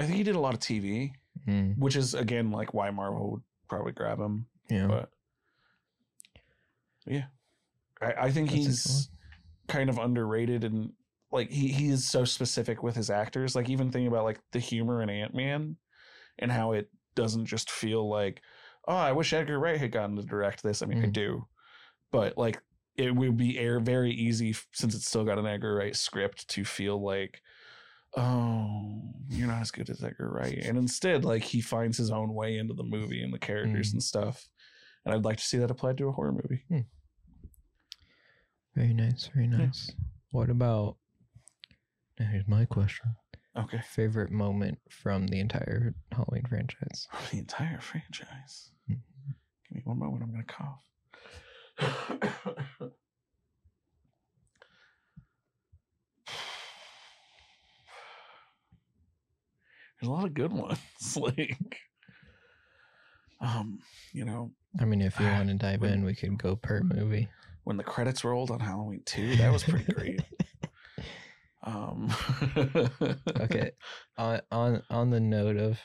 I 0.00 0.04
think 0.06 0.16
he 0.16 0.22
did 0.22 0.34
a 0.36 0.40
lot 0.40 0.54
of 0.54 0.60
TV, 0.60 1.12
Mm, 1.46 1.76
which 1.78 1.96
is 1.96 2.14
again 2.14 2.50
like 2.50 2.74
why 2.74 2.90
Marvel 2.90 3.30
would 3.32 3.42
probably 3.68 3.92
grab 3.92 4.18
him. 4.18 4.46
yeah. 4.68 4.86
But 4.86 5.10
yeah, 7.06 7.24
I, 8.00 8.12
I 8.26 8.30
think 8.30 8.50
That's 8.50 8.64
he's 8.64 9.10
kind 9.68 9.88
of 9.88 9.98
underrated 9.98 10.64
and 10.64 10.92
like 11.32 11.50
he 11.50 11.68
he 11.68 11.88
is 11.88 12.08
so 12.08 12.24
specific 12.24 12.82
with 12.82 12.96
his 12.96 13.10
actors. 13.10 13.54
Like 13.54 13.68
even 13.68 13.90
thinking 13.90 14.08
about 14.08 14.24
like 14.24 14.40
the 14.52 14.58
humor 14.58 15.02
in 15.02 15.08
Ant 15.10 15.34
Man 15.34 15.76
and 16.38 16.50
how 16.50 16.72
it 16.72 16.90
doesn't 17.14 17.46
just 17.46 17.70
feel 17.70 18.08
like 18.08 18.42
oh 18.88 18.96
I 18.96 19.12
wish 19.12 19.32
Edgar 19.32 19.58
Wright 19.58 19.78
had 19.78 19.92
gotten 19.92 20.16
to 20.16 20.22
direct 20.22 20.62
this. 20.62 20.82
I 20.82 20.86
mean 20.86 21.02
I 21.02 21.06
Mm. 21.06 21.12
do, 21.12 21.46
but 22.10 22.36
like 22.36 22.60
it 22.96 23.14
would 23.14 23.36
be 23.36 23.58
air 23.58 23.80
very 23.80 24.10
easy 24.12 24.54
since 24.72 24.94
it's 24.94 25.06
still 25.06 25.24
got 25.24 25.38
an 25.38 25.46
Edgar 25.46 25.74
Wright 25.76 25.96
script 25.96 26.48
to 26.48 26.64
feel 26.64 27.00
like 27.02 27.40
oh 28.16 29.02
you're 29.28 29.46
not 29.48 29.60
as 29.62 29.70
good 29.70 29.88
as 29.90 30.02
Edgar 30.02 30.28
Wright 30.30 30.58
and 30.64 30.76
instead 30.76 31.24
like 31.24 31.44
he 31.44 31.60
finds 31.60 31.96
his 31.96 32.10
own 32.10 32.34
way 32.34 32.58
into 32.58 32.74
the 32.74 32.82
movie 32.82 33.22
and 33.22 33.32
the 33.32 33.38
characters 33.38 33.90
Mm. 33.90 33.92
and 33.94 34.02
stuff 34.02 34.48
and 35.04 35.14
I'd 35.14 35.24
like 35.24 35.36
to 35.38 35.44
see 35.44 35.56
that 35.58 35.70
applied 35.70 35.96
to 35.98 36.08
a 36.08 36.12
horror 36.12 36.32
movie. 36.32 36.64
Very 38.76 38.92
nice. 38.94 39.28
Very 39.34 39.46
nice. 39.46 39.90
What 40.30 40.50
about. 40.50 40.96
Now 42.18 42.26
here's 42.26 42.46
my 42.46 42.66
question 42.66 43.16
Okay. 43.56 43.80
favorite 43.82 44.30
moment 44.30 44.78
from 44.90 45.26
the 45.26 45.40
entire 45.40 45.94
Halloween 46.12 46.44
franchise? 46.48 47.08
The 47.30 47.38
entire 47.38 47.80
franchise. 47.80 48.70
Mhm. 48.90 49.00
Give 49.68 49.76
me 49.76 49.82
one 49.84 49.98
moment. 49.98 50.22
I'm 50.22 50.34
to 50.36 50.44
cough. 50.44 50.84
There's 60.00 60.08
a 60.08 60.12
lot 60.12 60.24
of 60.26 60.34
good 60.34 60.52
ones. 60.52 60.78
like, 61.16 61.78
um, 63.40 63.78
you 64.12 64.24
know, 64.24 64.50
I 64.80 64.84
mean, 64.84 65.00
if 65.00 65.18
you 65.20 65.26
want 65.26 65.48
to 65.48 65.54
dive 65.54 65.80
When- 65.80 65.92
in, 65.92 66.04
we 66.04 66.14
could 66.14 66.38
go 66.38 66.56
per 66.56 66.82
movie. 66.82 67.28
when 67.64 67.76
the 67.76 67.84
credits 67.84 68.24
rolled 68.24 68.50
on 68.50 68.60
Halloween 68.60 69.02
2, 69.04 69.36
that 69.36 69.52
was 69.52 69.62
pretty 69.64 69.92
great. 69.92 70.20
Um, 71.62 72.10
okay. 73.38 73.72
On 74.16 74.40
on 74.50 74.82
on 74.88 75.10
the 75.10 75.20
note 75.20 75.58
of 75.58 75.78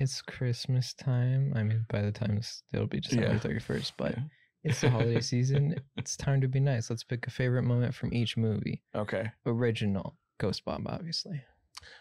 it's 0.00 0.22
Christmas 0.22 0.94
time. 0.94 1.52
I 1.54 1.62
mean, 1.64 1.84
by 1.90 2.00
the 2.00 2.10
time 2.12 2.36
this, 2.36 2.62
it'll 2.72 2.86
be 2.86 3.00
December 3.00 3.26
Yeah. 3.34 3.38
thirty 3.38 3.58
first, 3.60 3.92
but 3.98 4.12
Yeah. 4.16 4.22
it's 4.64 4.80
the 4.80 4.88
holiday 4.88 5.20
season. 5.20 5.74
It's 5.98 6.16
time 6.16 6.40
to 6.40 6.48
be 6.48 6.60
nice. 6.60 6.88
Let's 6.88 7.04
pick 7.04 7.26
a 7.26 7.30
favorite 7.30 7.64
moment 7.64 7.94
from 7.94 8.14
each 8.14 8.38
movie. 8.38 8.82
Okay. 8.94 9.30
Original 9.44 10.16
Ghost 10.38 10.64
Bob, 10.64 10.86
obviously. 10.86 11.42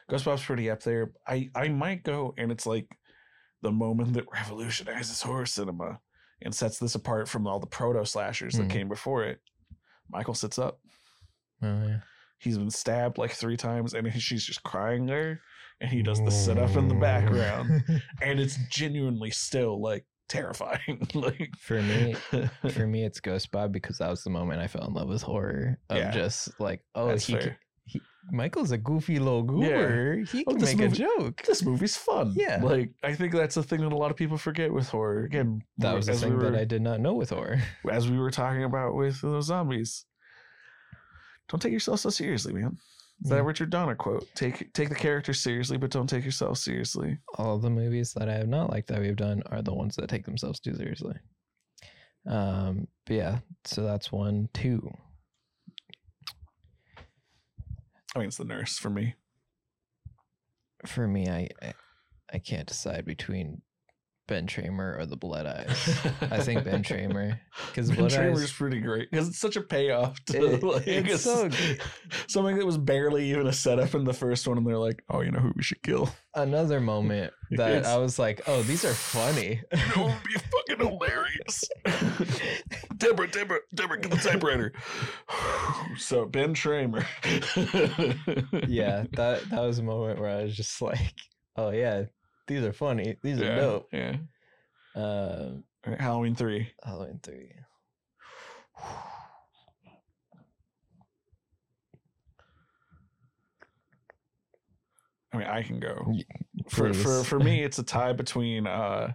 Ghost 0.09 0.25
Bob's 0.25 0.43
pretty 0.43 0.69
up 0.69 0.82
there. 0.84 1.11
I 1.28 1.49
I 1.55 1.67
might 1.69 2.03
go, 2.03 2.34
and 2.38 2.51
it's 2.51 2.65
like 2.65 2.88
the 3.61 3.71
moment 3.71 4.13
that 4.13 4.25
revolutionizes 4.32 5.21
horror 5.21 5.45
cinema 5.45 5.99
and 6.41 6.53
sets 6.53 6.78
this 6.80 6.95
apart 6.95 7.28
from 7.28 7.47
all 7.47 7.59
the 7.59 7.65
proto 7.67 8.05
slashers 8.05 8.53
that 8.55 8.63
Hmm. 8.63 8.69
came 8.69 8.88
before 8.89 9.23
it. 9.23 9.39
Michael 10.09 10.34
sits 10.36 10.59
up. 10.59 10.80
Oh 11.61 11.84
yeah. 11.88 11.99
He's 12.39 12.57
been 12.57 12.69
stabbed 12.69 13.17
like 13.17 13.32
three 13.32 13.57
times, 13.57 13.93
and 13.95 14.11
she's 14.21 14.45
just 14.45 14.61
crying 14.61 15.07
there, 15.07 15.41
and 15.82 15.89
he 15.89 16.03
does 16.03 16.23
the 16.23 16.30
sit 16.32 16.57
up 16.59 16.75
in 16.75 16.88
the 16.88 16.93
background, 16.95 17.84
and 18.21 18.39
it's 18.39 18.57
genuinely 18.69 19.32
still 19.32 19.82
like 19.82 20.05
terrifying. 20.30 21.07
like 21.15 21.49
For 21.59 21.82
me, 21.82 22.15
for 22.71 22.86
me, 22.86 23.03
it's 23.05 23.19
Ghost 23.19 23.49
Bob 23.51 23.71
because 23.73 23.97
that 23.97 24.09
was 24.09 24.23
the 24.23 24.30
moment 24.30 24.61
I 24.61 24.67
fell 24.67 24.86
in 24.86 24.93
love 24.93 25.07
with 25.09 25.23
horror. 25.23 25.80
Of 25.89 25.97
Yeah. 25.97 26.11
just 26.11 26.59
like, 26.59 26.84
oh, 26.93 27.07
That's 27.07 27.25
he, 27.25 27.34
fair. 27.34 27.57
He 28.30 28.36
Michael's 28.36 28.71
a 28.71 28.78
goofy 28.78 29.19
little 29.19 29.43
goober. 29.43 30.17
He 30.32 30.43
Oh, 30.47 30.51
can 30.51 30.59
this 30.59 30.69
make 30.75 30.78
movie- 30.89 31.03
a 31.03 31.07
joke. 31.19 31.43
this 31.43 31.63
movie's 31.63 31.95
fun. 31.95 32.34
Yeah. 32.36 32.61
like 32.63 32.91
I 33.03 33.13
think 33.13 33.34
that's 33.34 33.55
the 33.55 33.63
thing 33.63 33.82
that 33.82 33.91
a 33.93 33.97
lot 33.97 34.11
of 34.11 34.17
people 34.17 34.38
forget 34.38 34.71
with 34.73 34.89
horror. 34.89 35.23
Again, 35.23 35.63
That 35.78 35.93
was 35.93 36.05
the 36.07 36.11
as 36.13 36.23
we 36.23 36.30
thing 36.30 36.38
were- 36.38 36.43
that 36.51 36.55
I 36.59 36.65
did 36.65 36.82
not 36.82 36.99
know 36.99 37.13
with 37.13 37.30
horror. 37.32 37.59
as 37.91 38.09
we 38.09 38.17
were 38.17 38.32
talking 38.32 38.63
about 38.63 38.95
with 38.95 39.21
those 39.21 39.45
zombies. 39.45 40.05
Don't 41.49 41.61
take 41.61 41.71
yourself 41.73 41.99
so 42.01 42.09
seriously, 42.09 42.53
man. 42.53 42.78
Is 43.23 43.30
that 43.30 43.38
Yeah. 43.38 43.41
Richard 43.45 43.69
Donner 43.71 43.95
quote? 43.95 44.28
Take 44.36 44.71
take 44.73 44.89
the 44.89 44.95
character 44.95 45.34
seriously, 45.34 45.78
but 45.78 45.89
don't 45.89 46.07
take 46.07 46.25
yourself 46.25 46.57
seriously. 46.57 47.17
All 47.38 47.57
the 47.57 47.69
movies 47.69 48.13
that 48.13 48.30
I 48.30 48.34
have 48.34 48.47
not 48.49 48.69
liked 48.69 48.88
that 48.89 48.99
we've 49.01 49.15
done 49.15 49.41
are 49.47 49.61
the 49.61 49.73
ones 49.73 49.95
that 49.95 50.09
take 50.09 50.25
themselves 50.25 50.59
too 50.59 50.75
seriously. 50.75 51.15
Um, 52.28 52.88
but 53.05 53.15
yeah, 53.15 53.39
so 53.63 53.84
that's 53.84 54.11
one, 54.11 54.49
two. 54.53 54.91
I 58.18 58.20
mean, 58.22 58.28
it's 58.30 58.38
the 58.38 58.45
nurse 58.45 58.78
for 58.78 58.89
me. 58.89 59.15
For 60.86 61.07
me, 61.07 61.28
I 61.30 61.49
I, 61.61 61.74
I 62.34 62.39
can't 62.39 62.68
decide 62.68 63.05
between 63.05 63.61
Ben 64.28 64.45
Tramer 64.45 64.99
or 64.99 65.05
the 65.05 65.15
Blood 65.15 65.45
Eyes. 65.45 65.99
I 66.32 66.39
think 66.41 66.63
Ben 66.65 66.84
Tramer 66.84 67.39
because 67.68 67.89
Ben 67.89 68.09
Tramer's 68.09 68.43
Eyes. 68.43 68.51
pretty 68.51 68.80
great 68.80 69.09
because 69.09 69.28
it's 69.30 69.39
such 69.39 69.55
a 69.55 69.61
payoff 69.61 70.24
to 70.26 70.53
It- 70.55 70.63
like 70.63 70.88
it's 70.88 71.24
so 71.24 71.49
something 72.28 72.57
that 72.57 72.65
was 72.65 72.78
barely 72.78 73.30
even 73.32 73.47
a 73.47 73.53
setup 73.53 73.95
in 73.95 74.03
the 74.03 74.13
first 74.13 74.47
one, 74.47 74.57
and 74.57 74.68
they're 74.68 74.78
like, 74.78 75.03
"Oh, 75.09 75.22
you 75.22 75.32
know 75.32 75.39
who 75.39 75.53
we 75.55 75.63
should 75.63 75.82
kill?" 75.82 76.09
Another 76.36 76.80
moment 76.82 77.34
that. 77.51 77.86
I 77.86 77.97
was 77.97 78.20
like, 78.20 78.41
"Oh, 78.47 78.61
these 78.63 78.84
are 78.84 78.93
funny." 78.93 79.61
That 79.72 79.97
would 79.97 80.24
be 80.24 80.34
fucking 80.34 80.86
hilarious. 80.86 81.63
Deborah, 82.97 83.29
Deborah, 83.29 83.59
Deborah, 83.73 83.99
get 83.99 84.11
the 84.11 84.17
typewriter. 84.17 84.73
so 85.97 86.25
Ben 86.25 86.53
Tramer. 86.53 87.05
yeah, 88.67 89.05
that 89.13 89.49
that 89.49 89.61
was 89.61 89.79
a 89.79 89.83
moment 89.83 90.19
where 90.19 90.29
I 90.29 90.43
was 90.43 90.55
just 90.55 90.81
like, 90.81 91.13
"Oh 91.55 91.69
yeah, 91.69 92.05
these 92.47 92.63
are 92.63 92.73
funny. 92.73 93.17
These 93.21 93.39
yeah, 93.39 93.47
are 93.47 93.55
dope." 93.55 93.87
Yeah. 93.91 94.17
Um, 94.95 95.63
right, 95.85 96.01
Halloween 96.01 96.35
three. 96.35 96.71
Halloween 96.83 97.19
three. 97.21 97.51
I 105.33 105.37
mean, 105.37 105.47
I 105.47 105.61
can 105.61 105.79
go. 105.79 106.13
For 106.69 106.93
for 106.93 107.23
for 107.23 107.39
me, 107.39 107.63
it's 107.63 107.79
a 107.79 107.83
tie 107.83 108.13
between 108.13 108.65
uh 108.65 109.13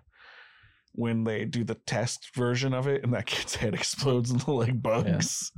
when 0.95 1.25
they 1.25 1.45
do 1.45 1.65
the 1.65 1.75
test 1.87 2.35
version 2.35 2.75
of 2.75 2.87
it 2.87 3.03
and 3.03 3.13
that 3.15 3.27
kid's 3.27 3.55
head 3.57 3.75
explodes 3.81 4.31
into 4.31 4.53
like 4.53 4.81
bugs. 4.83 5.51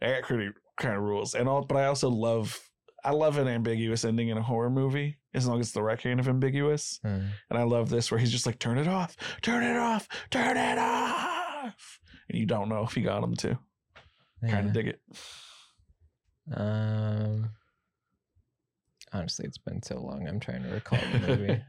That 0.00 0.24
pretty 0.24 0.50
kind 0.78 0.96
of 0.96 1.02
rules. 1.02 1.34
And 1.34 1.48
all, 1.48 1.64
but 1.64 1.76
I 1.76 1.86
also 1.86 2.08
love 2.08 2.58
I 3.02 3.12
love 3.12 3.38
an 3.38 3.48
ambiguous 3.48 4.04
ending 4.04 4.28
in 4.28 4.36
a 4.36 4.42
horror 4.42 4.68
movie 4.68 5.16
as 5.32 5.46
long 5.48 5.58
as 5.58 5.66
it's 5.68 5.72
the 5.74 5.82
right 5.82 5.98
kind 5.98 6.20
of 6.20 6.28
ambiguous. 6.28 7.00
Uh, 7.04 7.08
And 7.48 7.58
I 7.58 7.62
love 7.62 7.88
this 7.88 8.10
where 8.10 8.18
he's 8.20 8.30
just 8.32 8.44
like, 8.44 8.58
turn 8.58 8.76
it 8.76 8.88
off, 8.88 9.16
turn 9.40 9.62
it 9.62 9.76
off, 9.76 10.06
turn 10.30 10.56
it 10.58 10.76
off. 10.76 11.98
And 12.28 12.38
you 12.38 12.44
don't 12.44 12.68
know 12.68 12.82
if 12.84 12.92
he 12.92 13.00
got 13.00 13.22
him 13.24 13.34
to. 13.36 13.58
Kind 14.46 14.66
of 14.68 14.72
dig 14.74 14.88
it. 14.88 15.00
Um, 16.54 17.50
honestly, 19.12 19.46
it's 19.46 19.58
been 19.58 19.82
so 19.82 19.98
long. 20.00 20.26
I'm 20.28 20.40
trying 20.40 20.62
to 20.64 20.68
recall 20.70 20.98
the 21.12 21.18
movie. 21.20 21.60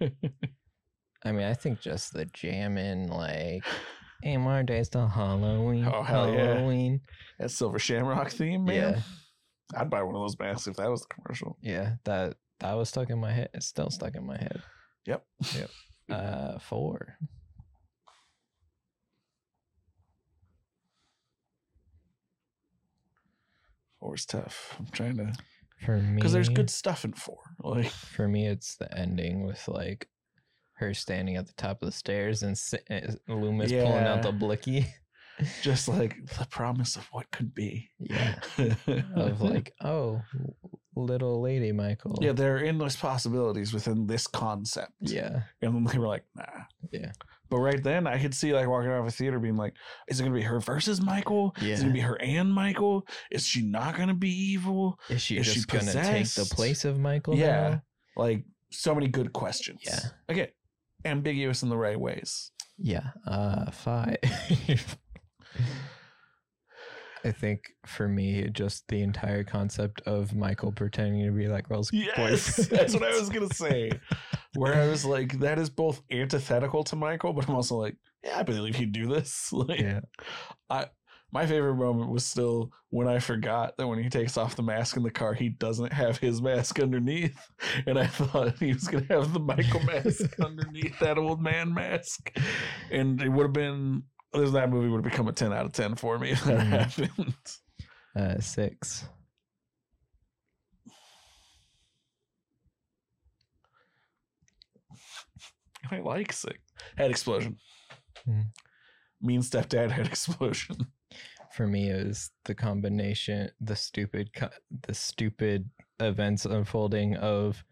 I 1.24 1.32
mean, 1.32 1.46
I 1.46 1.54
think 1.54 1.82
just 1.82 2.14
the 2.14 2.26
jamming, 2.26 3.10
like 3.10 3.64
eight 4.24 4.38
more 4.38 4.64
days 4.64 4.90
till 4.90 5.08
Halloween. 5.08 5.86
Oh, 5.86 6.02
hell 6.02 6.32
yeah. 6.32 6.56
Halloween. 6.56 7.02
that 7.40 7.52
Silver 7.52 7.80
Shamrock 7.80 8.32
theme, 8.32 8.66
man. 8.66 8.76
Yeah. 8.76 9.00
I'd 9.80 9.90
buy 9.90 10.04
one 10.04 10.16
of 10.16 10.22
those 10.22 10.38
masks 10.38 10.68
if 10.68 10.76
that 10.78 10.90
was 10.90 11.02
the 11.02 11.14
commercial. 11.14 11.58
Yeah, 11.62 11.94
that 12.06 12.36
that 12.60 12.74
was 12.74 12.90
stuck 12.90 13.10
in 13.10 13.20
my 13.20 13.32
head. 13.32 13.50
It's 13.54 13.68
still 13.68 13.90
stuck 13.90 14.16
in 14.16 14.26
my 14.26 14.38
head. 14.38 14.62
Yep. 15.06 15.26
Yep. 15.56 15.70
Uh, 16.10 16.60
four. 16.60 17.16
Four's 24.00 24.26
tough. 24.26 24.76
I'm 24.80 24.88
trying 24.88 25.18
to 25.18 25.32
For 25.86 25.98
me, 25.98 26.16
because 26.16 26.34
there's 26.34 26.50
good 26.50 26.70
stuff 26.70 27.06
in 27.06 27.14
four. 27.14 27.38
Like 27.64 27.88
For 27.88 28.28
me, 28.28 28.48
it's 28.48 28.76
the 28.76 28.94
ending 28.98 29.46
with 29.46 29.68
like 29.68 30.10
her 30.82 30.94
standing 30.94 31.38
at 31.38 31.48
the 31.48 31.54
top 31.54 31.82
of 31.82 31.88
the 31.88 31.92
stairs 31.92 32.44
and 32.44 32.60
uh, 32.90 33.34
Loomis 33.34 33.72
pulling 33.72 34.06
out 34.06 34.22
the 34.24 34.32
blicky. 34.32 34.86
just 35.62 35.88
like 36.00 36.18
the 36.38 36.46
promise 36.50 36.96
of 36.96 37.08
what 37.12 37.32
could 37.32 37.54
be. 37.54 37.90
Yeah. 38.00 38.36
Of 39.16 39.42
like, 39.42 39.74
oh, 39.82 40.22
little 40.96 41.42
lady 41.42 41.72
Michael. 41.72 42.18
yeah, 42.22 42.34
there 42.34 42.58
are 42.58 42.60
endless 42.60 42.96
possibilities 42.96 43.74
within 43.74 44.08
this 44.08 44.28
concept. 44.28 44.94
Yeah. 45.00 45.44
And 45.62 45.76
then 45.76 45.84
they 45.86 45.98
were 45.98 46.08
like, 46.08 46.26
nah. 46.36 46.44
Yeah. 46.92 47.12
But 47.50 47.60
right 47.60 47.84
then, 47.84 48.08
I 48.08 48.18
could 48.18 48.34
see 48.34 48.54
like 48.54 48.68
walking 48.68 48.92
out 48.92 49.02
of 49.02 49.08
a 49.08 49.12
theater 49.12 49.38
being 49.38 49.58
like, 49.58 49.74
is 50.08 50.20
it 50.20 50.24
going 50.24 50.34
to 50.34 50.40
be 50.40 50.44
her 50.44 50.60
versus 50.60 51.02
Michael? 51.02 51.54
Yeah. 51.62 51.74
Is 51.74 51.80
it 51.80 51.84
going 51.84 51.94
to 51.94 51.98
be 51.98 52.02
her 52.02 52.22
and 52.22 52.52
Michael? 52.54 53.06
Is 53.30 53.46
she 53.46 53.62
not 53.62 53.96
going 53.96 54.08
to 54.08 54.14
be 54.14 54.30
evil? 54.30 55.00
Is 55.10 55.22
she 55.22 55.38
Is 55.38 55.54
just 55.54 55.68
gonna 55.68 55.92
take 55.92 56.28
the 56.30 56.46
place 56.46 56.86
of 56.86 56.98
Michael? 56.98 57.36
Yeah. 57.36 57.70
now? 57.70 57.82
Like, 58.16 58.46
so 58.70 58.96
many 58.96 59.08
good 59.08 59.34
questions. 59.34 59.82
Yeah. 59.86 60.00
Again, 60.30 60.48
ambiguous 61.06 61.64
in 61.64 61.70
the 61.70 61.78
right 61.78 61.99
ways. 61.99 62.52
Yeah. 62.78 63.10
Uh 63.28 63.70
five. 63.72 64.18
I 67.24 67.32
think 67.32 67.62
for 67.86 68.08
me, 68.08 68.49
just 68.52 68.88
the 68.88 69.04
entire 69.04 69.43
concept 69.43 70.02
of 70.08 70.34
Michael 70.36 70.72
pretending 70.72 71.24
to 71.28 71.32
be 71.32 71.45
that 71.45 71.70
girl's 71.70 71.91
Yes, 71.93 72.16
boyfriend. 72.58 72.80
that's 72.80 72.93
what 72.95 73.04
I 73.04 73.12
was 73.20 73.30
gonna 73.30 73.54
say. 73.54 73.91
Where 74.56 74.74
I 74.74 74.88
was 74.88 75.06
like, 75.06 75.39
that 75.39 75.60
is 75.60 75.70
both 75.70 76.02
antithetical 76.12 76.84
to 76.86 76.95
Michael, 76.95 77.34
but 77.34 77.47
I'm 77.47 77.54
also 77.56 77.76
like, 77.76 77.95
yeah, 78.24 78.39
I 78.39 78.43
believe 78.43 78.76
he'd 78.76 78.91
do 78.91 79.08
this. 79.08 79.49
Like, 79.54 79.80
yeah. 79.80 79.99
My 81.32 81.46
favorite 81.46 81.76
moment 81.76 82.10
was 82.12 82.26
still 82.26 82.72
when 82.90 83.08
I 83.08 83.20
forgot 83.20 83.78
that 83.78 83.88
when 83.88 84.02
he 84.04 84.10
takes 84.10 84.38
off 84.38 84.56
the 84.56 84.64
mask 84.64 84.98
in 84.98 85.04
the 85.04 85.12
car, 85.12 85.34
he 85.34 85.50
doesn't 85.50 85.94
have 85.94 86.18
his 86.18 86.42
mask 86.42 86.80
underneath, 86.80 87.38
and 87.88 87.98
I 87.98 88.08
thought 88.08 88.58
he 88.60 88.74
was 88.74 88.88
gonna 88.88 89.06
have 89.10 89.34
the 89.34 89.40
Michael 89.40 89.82
mask 89.84 90.38
underneath 90.44 90.98
that 91.00 91.18
old 91.18 91.42
man 91.42 91.74
mask, 91.74 92.36
and 92.92 93.22
it 93.22 93.30
would 93.30 93.44
have 93.44 93.54
been. 93.54 94.04
That 94.34 94.70
movie 94.70 94.88
would 94.88 95.04
have 95.04 95.12
become 95.12 95.28
a 95.28 95.34
ten 95.34 95.52
out 95.52 95.66
of 95.66 95.74
ten 95.74 95.96
for 95.96 96.18
me 96.18 96.32
if 96.32 96.44
that 96.46 96.60
Mhm. 96.60 96.70
happened. 96.70 97.36
Uh 98.16 98.40
six. 98.42 99.06
I 105.90 106.00
like 106.00 106.32
sick 106.32 106.60
head 106.98 107.12
explosion. 107.12 107.58
Hmm. 108.26 108.42
Mean 109.22 109.42
stepdad 109.42 109.92
head 109.92 110.08
explosion. 110.08 110.76
For 111.54 111.68
me 111.68 111.89
is 111.89 112.32
the 112.45 112.56
combination 112.56 113.49
the 113.60 113.76
stupid 113.76 114.30
the 114.88 114.93
stupid 114.93 115.70
events 115.99 116.45
unfolding 116.45 117.16
of 117.18 117.64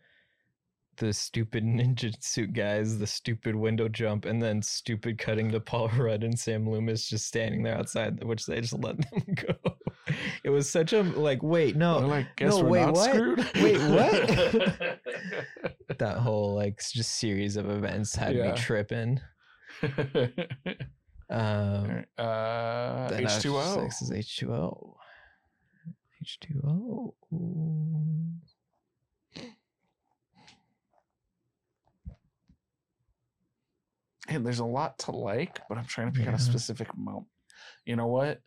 the 0.97 1.13
stupid 1.13 1.63
ninja 1.65 2.13
suit 2.23 2.53
guys 2.53 2.99
the 2.99 3.07
stupid 3.07 3.55
window 3.55 3.87
jump 3.87 4.25
and 4.25 4.41
then 4.41 4.61
stupid 4.61 5.17
cutting 5.17 5.49
to 5.51 5.59
paul 5.59 5.87
rudd 5.97 6.23
and 6.23 6.37
sam 6.37 6.69
loomis 6.69 7.07
just 7.07 7.25
standing 7.25 7.63
there 7.63 7.77
outside 7.77 8.21
which 8.23 8.45
they 8.45 8.59
just 8.61 8.73
let 8.73 8.97
them 9.11 9.23
go 9.35 9.55
it 10.43 10.49
was 10.49 10.69
such 10.69 10.91
a 10.93 11.01
like 11.01 11.41
wait 11.43 11.75
no 11.75 11.99
like, 11.99 12.35
guess 12.35 12.57
no, 12.57 12.63
we're 12.63 12.69
wait, 12.69 12.81
not 12.85 12.93
what? 12.95 13.09
screwed. 13.09 13.39
Wait, 13.55 13.77
what? 13.89 14.99
that 15.99 16.17
whole 16.17 16.55
like 16.55 16.81
just 16.91 17.19
series 17.19 17.55
of 17.57 17.69
events 17.69 18.15
had 18.15 18.35
Yeah. 18.35 18.51
me 18.51 18.57
tripping 18.57 19.19
um 21.29 22.05
uh, 22.17 23.11
H 23.13 23.41
two 23.41 23.55
O. 23.57 23.75
Six 23.81 24.01
is 24.01 24.11
H 24.11 24.37
two 24.37 24.53
O. 24.53 24.97
H 26.21 26.39
two 26.39 26.61
O. 26.65 27.15
and 34.27 34.45
there's 34.45 34.59
a 34.59 34.65
lot 34.65 34.97
to 34.99 35.11
like, 35.11 35.59
but 35.67 35.77
I'm 35.77 35.85
trying 35.85 36.11
to 36.11 36.17
pick 36.19 36.27
out 36.27 36.35
a 36.35 36.39
specific 36.39 36.95
moment. 36.97 37.25
You 37.85 37.95
know 37.95 38.07
what? 38.07 38.41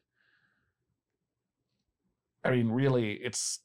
I 2.45 2.51
mean, 2.51 2.69
really, 2.71 3.13
it's 3.15 3.61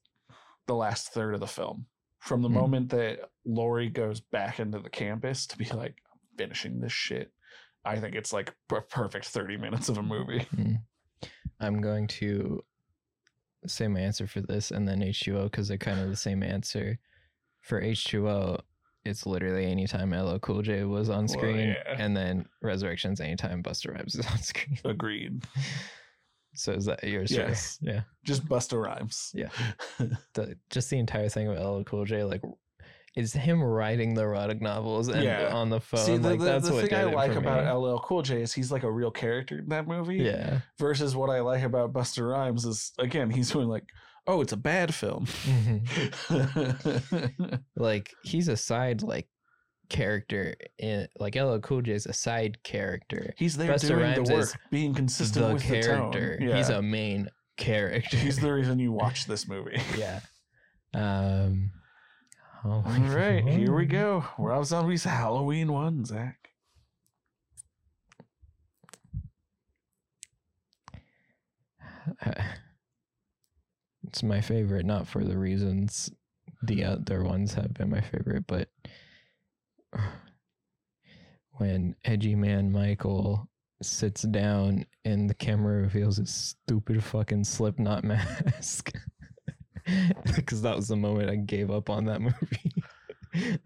the 0.66 0.76
last 0.76 1.10
third 1.14 1.34
of 1.34 1.40
the 1.40 1.48
film. 1.48 1.86
From 2.20 2.42
the 2.42 2.50
Hmm. 2.50 2.56
moment 2.56 2.90
that 2.90 3.30
Laurie 3.46 3.90
goes 3.90 4.20
back 4.20 4.60
into 4.60 4.80
the 4.80 4.90
campus 4.90 5.46
to 5.48 5.58
be 5.58 5.66
like, 5.66 5.96
I'm 6.12 6.20
finishing 6.38 6.80
this 6.80 6.92
shit. 6.92 7.32
I 7.88 8.00
think 8.00 8.16
it's 8.16 8.34
like 8.34 8.54
a 8.72 8.82
perfect 8.82 9.26
30 9.26 9.58
minutes 9.58 9.90
of 9.90 9.98
a 9.98 10.04
movie. 10.04 10.46
Mm. 10.56 10.82
I'm 11.60 11.82
going 11.82 12.06
to 12.08 12.64
say 13.66 13.88
my 13.88 14.00
answer 14.02 14.28
for 14.28 14.42
this 14.42 14.70
and 14.70 14.88
then 14.88 15.00
H2O 15.02 15.46
because 15.46 15.68
they're 15.68 15.78
kind 15.80 16.00
of 16.00 16.10
the 16.10 16.16
same 16.16 16.44
answer. 16.44 17.00
For 17.62 17.82
H2O, 17.82 18.60
it's 19.04 19.26
literally 19.26 19.66
anytime 19.66 20.12
LL 20.14 20.38
Cool 20.38 20.62
J 20.62 20.84
was 20.84 21.10
on 21.10 21.26
Well, 21.26 21.28
screen, 21.30 21.70
yeah. 21.70 21.96
and 21.98 22.16
then 22.16 22.46
Resurrections 22.62 23.20
anytime 23.20 23.64
Busta 23.64 23.92
Rhymes 23.94 24.14
is 24.16 24.28
on 24.28 24.38
screen. 24.38 24.78
Agreed. 24.86 25.44
So 26.54 26.74
is 26.74 26.86
that 26.86 27.04
yours? 27.04 27.32
Yes. 27.32 27.80
Yeah. 27.82 28.02
Just 28.24 28.46
Busta 28.46 28.80
Rhymes. 28.82 29.32
Yeah. 29.34 29.50
The, 30.34 30.56
just 30.70 30.90
the 30.92 31.00
entire 31.00 31.30
thing 31.30 31.48
with 31.48 31.58
LL 31.60 31.82
Cool 31.84 32.06
J, 32.06 32.24
like, 32.24 32.42
is 33.18 33.34
him 33.34 33.62
writing 33.64 34.14
the 34.14 34.22
erotic 34.22 34.62
novels 34.62 35.08
and 35.10 35.24
Yeah. 35.24 35.50
on 35.54 35.70
the 35.70 35.82
phone. 35.82 36.00
See, 36.06 36.18
the, 36.18 36.30
like 36.30 36.40
the, 36.40 36.46
that's 36.46 36.68
the 36.70 36.76
what 36.76 36.90
thing 36.90 36.98
I 36.98 37.04
like 37.06 37.34
about. 37.36 37.78
LL 37.82 37.98
Cool 38.00 38.22
J 38.22 38.42
is 38.44 38.54
he's 38.54 38.72
like 38.72 38.84
a 38.84 38.92
real 38.92 39.12
character 39.12 39.60
in 39.60 39.68
that 39.70 39.88
movie. 39.88 40.18
Yeah. 40.18 40.60
Versus 40.80 41.16
what 41.16 41.30
I 41.30 41.42
like 41.42 41.64
about 41.64 41.92
Busta 41.94 42.30
Rhymes 42.32 42.64
is 42.64 42.94
again 43.00 43.30
he's 43.32 43.52
doing 43.52 43.68
like, 43.68 43.84
oh, 44.28 44.42
it's 44.42 44.54
a 44.54 44.58
bad 44.58 44.94
film. 44.94 45.26
Mhm. 45.26 47.62
like 47.76 48.14
he's 48.24 48.48
a 48.48 48.58
side 48.58 49.02
like 49.02 49.28
character 49.90 50.56
in 50.78 51.08
like 51.20 51.36
LL 51.36 51.58
Cool 51.60 51.82
J 51.82 51.94
is 51.94 52.06
a 52.06 52.14
side 52.14 52.62
character. 52.64 53.34
he's 53.38 53.58
there 53.58 53.74
Busta 53.74 53.88
doing 53.88 54.00
Rhymes 54.02 54.30
the 54.30 54.36
work, 54.36 54.50
being 54.70 54.94
consistent 54.94 55.48
the 55.48 55.54
with 55.54 55.64
character. 55.64 56.38
the 56.38 56.40
tone. 56.40 56.48
Yeah. 56.50 56.58
He's 56.58 56.70
a 56.70 56.82
main 56.82 57.30
character. 57.58 58.18
he's 58.18 58.38
the 58.40 58.54
reason 58.54 58.80
you 58.80 58.92
watch 59.04 59.26
this 59.26 59.48
movie. 59.48 59.82
yeah. 59.98 60.20
Um. 60.94 61.72
All 62.66 62.82
right, 62.82 63.48
here 63.48 63.74
we 63.76 63.86
go. 63.86 64.26
Rob 64.38 64.66
Zombie's 64.66 65.04
Halloween 65.04 65.72
one, 65.72 66.06
Zach. 66.06 66.50
It's 74.08 74.24
my 74.24 74.40
favorite, 74.40 74.86
not 74.86 75.06
for 75.06 75.26
the 75.26 75.38
reasons 75.38 76.10
the 76.64 76.84
other 76.84 77.24
ones 77.24 77.54
have 77.54 77.74
been 77.74 77.90
my 77.90 78.02
favorite, 78.02 78.46
but 78.48 78.70
when 81.52 81.96
edgy 82.06 82.36
man 82.36 82.72
Michael 82.72 83.50
sits 83.82 84.24
down 84.24 84.86
and 85.06 85.30
the 85.30 85.34
camera 85.34 85.82
reveals 85.82 86.18
his 86.18 86.34
stupid 86.34 87.04
fucking 87.04 87.44
Slipknot 87.44 88.04
mask. 88.06 88.92
because 90.36 90.62
that 90.64 90.76
was 90.76 90.88
the 90.88 90.96
moment 90.96 91.30
I 91.30 91.36
gave 91.36 91.72
up 91.72 91.90
on 91.90 92.06
that 92.06 92.22
movie. 92.22 92.84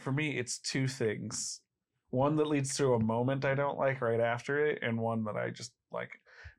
For 0.00 0.12
me, 0.12 0.38
it's 0.38 0.58
two 0.58 0.88
things. 0.88 1.60
One 2.10 2.36
that 2.36 2.46
leads 2.46 2.76
to 2.78 2.94
a 2.94 2.98
moment 3.00 3.44
I 3.44 3.54
don't 3.54 3.78
like 3.78 4.00
right 4.00 4.20
after 4.20 4.64
it, 4.64 4.78
and 4.82 4.98
one 4.98 5.24
that 5.24 5.36
I 5.36 5.50
just 5.50 5.72
like. 5.92 6.10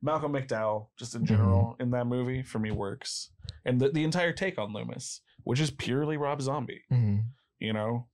Malcolm 0.02 0.32
McDowell, 0.32 0.88
just 0.98 1.14
in 1.16 1.26
general, 1.26 1.76
in 1.82 1.92
that 1.92 2.08
movie, 2.08 2.42
for 2.42 2.58
me 2.58 2.72
works. 2.72 3.32
And 3.66 3.82
the, 3.82 3.90
the 3.90 4.06
entire 4.06 4.32
take 4.32 4.58
on 4.58 4.72
Loomis, 4.72 5.20
which 5.44 5.60
is 5.60 5.72
purely 5.72 6.16
Rob 6.16 6.42
Zombie, 6.42 6.84
Mhm. 6.90 7.24
you 7.60 7.74
know, 7.74 8.08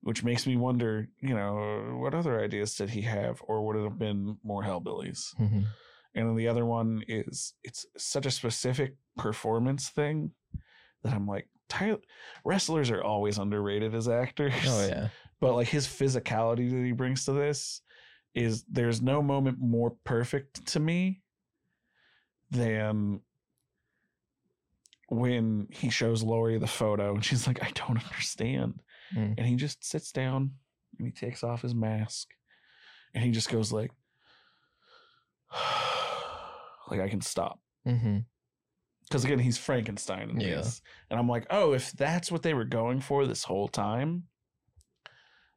which 0.00 0.24
makes 0.24 0.48
me 0.48 0.56
wonder, 0.56 1.08
you 1.20 1.34
know, 1.34 1.96
what 2.00 2.12
other 2.12 2.42
ideas 2.42 2.74
did 2.74 2.90
he 2.90 3.02
have, 3.02 3.40
or 3.46 3.64
would 3.64 3.76
it 3.76 3.84
have 3.84 4.00
been 4.00 4.38
more 4.42 4.64
Hellbillies? 4.64 5.32
Mhm. 5.38 5.66
And 6.18 6.28
then 6.28 6.34
the 6.34 6.48
other 6.48 6.66
one 6.66 7.04
is 7.06 7.54
it's 7.62 7.86
such 7.96 8.26
a 8.26 8.30
specific 8.32 8.96
performance 9.16 9.88
thing 9.88 10.32
that 11.04 11.14
I'm 11.14 11.28
like, 11.28 11.48
Tyler, 11.68 11.98
wrestlers 12.44 12.90
are 12.90 13.04
always 13.04 13.38
underrated 13.38 13.94
as 13.94 14.08
actors. 14.08 14.52
Oh 14.66 14.86
yeah. 14.86 15.08
But 15.40 15.54
like 15.54 15.68
his 15.68 15.86
physicality 15.86 16.68
that 16.68 16.84
he 16.84 16.90
brings 16.90 17.24
to 17.26 17.32
this 17.32 17.80
is 18.34 18.64
there's 18.68 19.00
no 19.00 19.22
moment 19.22 19.58
more 19.60 19.94
perfect 20.02 20.66
to 20.66 20.80
me 20.80 21.22
than 22.50 23.20
when 25.10 25.68
he 25.70 25.90
shows 25.90 26.24
Laurie 26.24 26.58
the 26.58 26.66
photo 26.66 27.14
and 27.14 27.24
she's 27.24 27.46
like, 27.46 27.62
I 27.62 27.70
don't 27.70 28.04
understand. 28.04 28.82
Mm. 29.16 29.34
And 29.38 29.46
he 29.46 29.54
just 29.54 29.84
sits 29.84 30.10
down 30.10 30.54
and 30.98 31.06
he 31.06 31.12
takes 31.12 31.44
off 31.44 31.62
his 31.62 31.72
mask 31.72 32.30
and 33.14 33.22
he 33.22 33.30
just 33.30 33.48
goes 33.48 33.70
like, 33.70 33.92
like 36.90 37.00
I 37.00 37.08
can 37.08 37.20
stop. 37.20 37.60
hmm 37.84 38.18
Because 39.04 39.24
again, 39.24 39.38
he's 39.38 39.58
Frankenstein 39.58 40.30
in 40.30 40.40
Yeah. 40.40 40.56
this. 40.56 40.82
And 41.10 41.18
I'm 41.18 41.28
like, 41.28 41.46
oh, 41.50 41.72
if 41.72 41.92
that's 41.92 42.30
what 42.32 42.42
they 42.42 42.54
were 42.54 42.64
going 42.64 43.00
for 43.00 43.26
this 43.26 43.44
whole 43.44 43.68
time, 43.68 44.24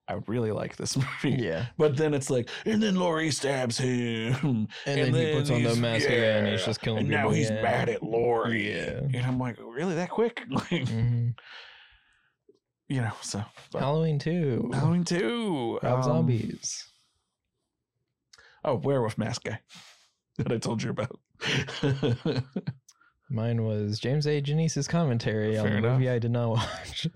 I 0.08 0.16
would 0.16 0.28
really 0.28 0.52
like 0.52 0.76
this 0.76 0.98
movie. 1.24 1.42
Yeah. 1.42 1.68
But 1.78 1.96
then 1.96 2.14
it's 2.14 2.30
like, 2.30 2.50
and 2.66 2.82
then 2.84 2.96
Laurie 2.96 3.32
stabs 3.32 3.78
him. 3.78 4.36
And, 4.44 4.68
then, 4.86 5.14
he 5.14 5.32
puts 5.34 5.50
on 5.50 5.64
the 5.64 5.76
mask 5.76 6.06
again 6.08 6.44
and 6.46 6.54
he's 6.54 6.66
just 6.66 6.82
killing 6.82 7.00
And 7.02 7.10
people. 7.10 7.30
now 7.30 7.30
he's 7.32 7.50
again. 7.50 7.64
mad 7.64 7.90
at 7.90 8.04
Laurie. 8.04 8.76
Yeah. 8.76 9.00
And 9.14 9.26
I'm 9.26 9.40
like, 9.40 9.58
really 9.60 9.96
that 9.96 10.10
quick? 10.10 10.42
Like, 10.50 10.70
Mhm. 10.70 11.34
you 12.90 13.02
know, 13.02 13.14
so. 13.22 13.44
Halloween 13.74 14.20
2. 14.20 14.72
Halloween 14.74 15.06
2. 15.06 15.80
Rob 15.82 15.98
um, 16.00 16.04
Zombies. 16.04 16.88
Oh, 18.66 18.76
Werewolf 18.76 19.18
Mask 19.18 19.44
guy 19.46 19.60
that 20.44 20.52
I 20.52 20.58
told 20.58 20.84
you 20.84 20.90
about. 20.92 21.20
Mine 23.30 23.64
was 23.64 24.00
James 24.00 24.28
A. 24.28 24.42
Janisse's 24.42 24.88
commentary 24.88 25.58
on 25.58 25.64
Fair 25.66 25.72
the 25.74 25.78
enough. 25.80 25.94
movie 26.00 26.10
I 26.10 26.20
did 26.20 26.32
not 26.32 26.50
watch. 26.50 27.08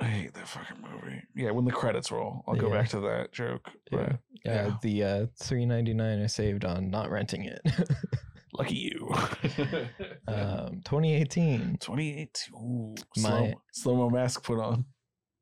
I 0.00 0.04
hate 0.04 0.34
that 0.34 0.46
fucking 0.48 0.80
movie. 0.80 1.22
Yeah, 1.34 1.50
when 1.50 1.64
the 1.64 1.72
credits 1.72 2.12
roll, 2.12 2.44
I'll 2.46 2.54
go 2.54 2.68
Yeah. 2.68 2.78
back 2.80 2.88
to 2.90 3.00
that 3.00 3.32
joke. 3.32 3.68
yeah. 3.90 3.96
But 4.12 4.16
yeah. 4.44 4.76
The 4.80 5.04
uh, 5.04 5.26
three 5.42 5.66
ninety 5.66 5.92
nine 5.92 6.22
I 6.22 6.26
saved 6.28 6.64
on 6.64 6.88
not 6.90 7.10
renting 7.10 7.44
it. 7.44 7.60
lucky 8.54 8.76
you. 8.76 9.08
um, 10.28 10.80
2018. 10.84 11.78
28. 11.80 12.48
Ooh, 12.54 12.94
My- 13.16 13.20
slow, 13.28 13.52
slow-mo 13.72 14.10
mask 14.10 14.44
put 14.44 14.58
on. 14.60 14.84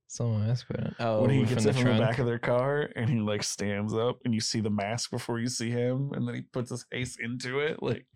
Someone 0.08 0.48
asked 0.48 0.66
for 0.66 0.74
it. 0.74 0.94
Oh, 1.00 1.22
when 1.22 1.30
he 1.30 1.44
from 1.44 1.48
gets 1.54 1.64
the 1.64 1.70
it 1.70 1.74
from 1.74 1.82
trunk. 1.82 1.98
the 1.98 2.04
back 2.04 2.18
of 2.18 2.26
their 2.26 2.38
car 2.38 2.88
and 2.94 3.10
he 3.10 3.18
like 3.18 3.42
stands 3.42 3.92
up 3.92 4.18
and 4.24 4.32
you 4.32 4.40
see 4.40 4.60
the 4.60 4.70
mask 4.70 5.10
before 5.10 5.40
you 5.40 5.48
see 5.48 5.70
him 5.70 6.12
and 6.14 6.26
then 6.26 6.34
he 6.36 6.42
puts 6.42 6.70
his 6.70 6.84
face 6.84 7.16
into 7.20 7.58
it. 7.58 7.82
Like 7.82 8.06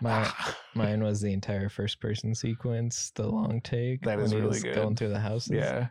My, 0.00 0.24
ah. 0.24 0.56
mine 0.74 1.02
was 1.02 1.20
the 1.20 1.32
entire 1.32 1.68
first 1.68 2.00
person 2.00 2.34
sequence, 2.34 3.12
the 3.14 3.26
long 3.26 3.60
take. 3.62 4.02
That 4.02 4.16
when 4.16 4.26
is 4.26 4.30
he 4.32 4.38
really 4.38 4.48
was 4.48 4.62
good. 4.62 4.74
Going 4.74 4.96
through 4.96 5.10
the 5.10 5.20
houses. 5.20 5.50
yeah. 5.52 5.88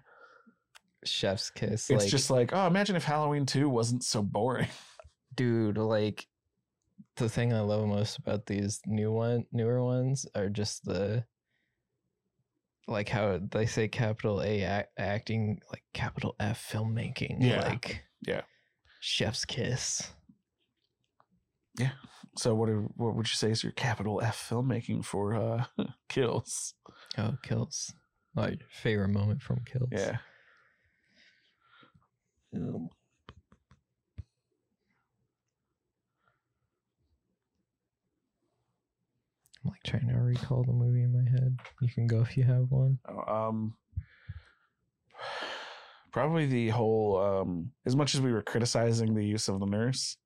Chef's 1.04 1.52
kiss. 1.52 1.90
It's 1.92 2.04
like, 2.04 2.12
just 2.12 2.32
like, 2.32 2.50
oh, 2.52 2.66
imagine 2.66 2.96
if 2.96 3.04
Halloween 3.04 3.46
2 3.46 3.70
wasn't 3.70 4.04
so 4.04 4.24
boring. 4.24 4.68
dude 5.36 5.78
like 5.78 6.26
the 7.18 7.28
thing 7.28 7.54
i 7.54 7.60
love 7.60 7.86
most 7.88 8.18
about 8.18 8.46
these 8.46 8.80
new 8.86 9.12
one 9.12 9.46
newer 9.52 9.84
ones 9.84 10.26
are 10.36 10.50
just 10.50 10.86
the 10.86 11.24
like 12.88 13.10
how 13.10 13.40
they 13.52 13.66
say 13.66 13.88
capital 13.88 14.42
a 14.42 14.62
ac- 14.62 14.88
acting 14.98 15.60
like 15.72 15.84
capital 15.94 16.36
f 16.40 16.70
filmmaking 16.72 17.38
Yeah. 17.40 17.62
like 17.62 18.04
Yeah. 18.28 18.42
chef's 19.00 19.46
kiss 19.46 20.12
Yeah. 21.78 21.92
So 22.38 22.54
what 22.56 22.70
are, 22.70 22.82
what 22.96 23.16
would 23.16 23.28
you 23.28 23.36
say 23.36 23.50
is 23.52 23.64
your 23.64 23.72
capital 23.74 24.22
F 24.24 24.50
filmmaking 24.50 25.04
for 25.04 25.36
uh 25.36 25.66
kills? 26.10 26.74
oh 27.18 27.38
kills 27.44 27.94
like 28.36 28.60
favorite 28.70 29.10
moment 29.10 29.42
from 29.42 29.60
kills 29.66 29.90
Yeah. 29.92 30.18
Um, 32.56 32.90
i'm 39.66 39.72
like 39.72 39.84
trying 39.84 40.08
to 40.08 40.14
recall 40.16 40.64
the 40.64 40.72
movie 40.72 41.02
in 41.04 41.12
my 41.12 41.30
head 41.30 41.58
you 41.82 41.90
can 41.90 42.06
go 42.08 42.22
if 42.22 42.38
you 42.38 42.44
have 42.44 42.66
one 42.70 42.98
Um 43.28 43.76
probably 46.12 46.46
the 46.46 46.70
whole 46.70 47.18
um 47.22 47.72
as 47.86 47.96
much 47.96 48.16
as 48.16 48.22
we 48.22 48.32
were 48.32 48.42
criticizing 48.42 49.14
the 49.14 49.26
use 49.26 49.48
of 49.48 49.60
the 49.60 49.66
nurse 49.66 50.18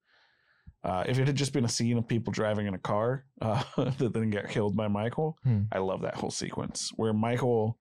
uh, 0.81 1.03
if 1.07 1.19
it 1.19 1.27
had 1.27 1.35
just 1.35 1.51
been 1.51 1.65
a 1.65 1.69
scene 1.69 1.97
of 1.97 2.07
people 2.07 2.31
driving 2.31 2.65
in 2.65 2.73
a 2.73 2.79
car 2.79 3.25
uh, 3.41 3.61
that 3.97 4.13
then 4.13 4.29
get 4.29 4.47
killed 4.49 4.77
by 4.77 4.87
Michael, 4.87 5.37
Hmm. 5.43 5.63
I 5.73 5.79
love 5.79 6.03
that 6.03 6.15
whole 6.15 6.31
sequence 6.31 6.91
where 6.95 7.11
Michael 7.11 7.77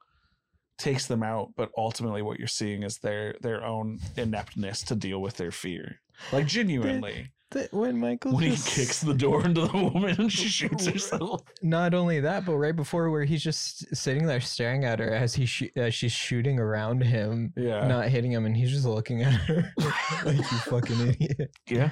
takes 0.79 1.07
them 1.07 1.23
out, 1.23 1.51
but 1.57 1.71
ultimately 1.79 2.23
what 2.23 2.41
you're 2.41 2.49
seeing 2.49 2.83
is 2.83 2.99
their 2.99 3.37
their 3.41 3.65
own 3.65 4.01
ineptness 4.17 4.83
to 4.83 4.97
deal 4.97 5.21
with 5.21 5.37
their 5.37 5.53
fear. 5.53 6.01
Like 6.33 6.47
genuinely, 6.49 7.31
Th- 7.51 7.69
when 7.73 7.99
Michael 7.99 8.35
when 8.35 8.45
he 8.51 8.57
kicks 8.57 9.01
the 9.01 9.15
door 9.15 9.45
into 9.45 9.63
the 9.67 9.73
woman 9.73 10.15
and 10.21 10.31
she 10.31 10.49
shoots 10.49 10.85
herself. 10.93 11.43
Not 11.63 11.95
only 11.95 12.21
that, 12.21 12.45
but 12.45 12.57
right 12.57 12.77
before 12.77 13.11
where 13.11 13.25
he's 13.25 13.43
just 13.43 13.95
sitting 13.97 14.27
there 14.27 14.41
staring 14.41 14.85
at 14.85 14.99
her 14.99 15.11
as 15.15 15.35
he 15.35 15.47
sh- 15.47 15.71
as 15.77 15.95
she's 15.95 16.13
shooting 16.13 16.59
around 16.59 17.03
him, 17.03 17.53
Yeah. 17.57 17.87
not 17.89 18.09
hitting 18.09 18.33
him, 18.33 18.45
and 18.45 18.55
he's 18.57 18.71
just 18.71 18.85
looking 18.85 19.23
at 19.23 19.33
her 19.33 19.73
like 20.25 20.37
you 20.37 20.43
fucking 20.45 21.01
idiot. 21.09 21.51
Yeah. 21.69 21.91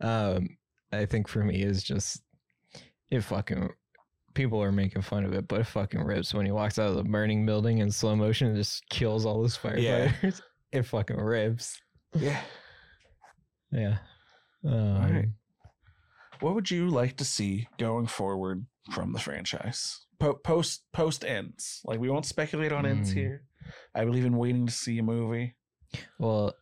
Um, 0.00 0.56
I 0.90 1.06
think 1.06 1.28
for 1.28 1.44
me 1.44 1.62
is 1.62 1.82
just 1.84 2.20
it 3.10 3.20
fucking 3.22 3.68
people 4.34 4.60
are 4.62 4.72
making 4.72 5.02
fun 5.02 5.24
of 5.24 5.32
it, 5.32 5.46
but 5.48 5.60
it 5.60 5.66
fucking 5.66 6.00
rips 6.02 6.34
when 6.34 6.44
he 6.46 6.52
walks 6.52 6.78
out 6.78 6.88
of 6.90 6.96
the 6.96 7.04
burning 7.04 7.46
building 7.46 7.78
in 7.78 7.90
slow 7.90 8.14
motion 8.16 8.48
and 8.48 8.56
just 8.56 8.82
kills 8.90 9.24
all 9.26 9.40
those 9.42 9.58
Yeah. 9.76 10.08
firefighters. 10.08 10.40
It 10.72 10.82
fucking 10.82 11.16
rips. 11.16 11.80
Yeah. 12.14 12.40
Yeah. 13.72 13.98
Um, 14.64 15.12
right. 15.12 15.28
What 16.40 16.54
would 16.54 16.70
you 16.70 16.88
like 16.88 17.16
to 17.16 17.24
see 17.24 17.68
going 17.78 18.06
forward 18.06 18.64
from 18.92 19.12
the 19.12 19.18
franchise? 19.18 20.04
Po- 20.18 20.34
post 20.34 20.82
post 20.92 21.24
ends. 21.24 21.80
Like 21.84 22.00
we 22.00 22.08
won't 22.10 22.26
speculate 22.26 22.72
on 22.72 22.86
ends 22.86 23.10
Mm. 23.10 23.14
here. 23.14 23.42
I 23.94 24.04
believe 24.04 24.24
in 24.24 24.36
waiting 24.36 24.66
to 24.66 24.72
see 24.72 24.98
a 24.98 25.02
movie. 25.02 25.54
Well, 26.18 26.54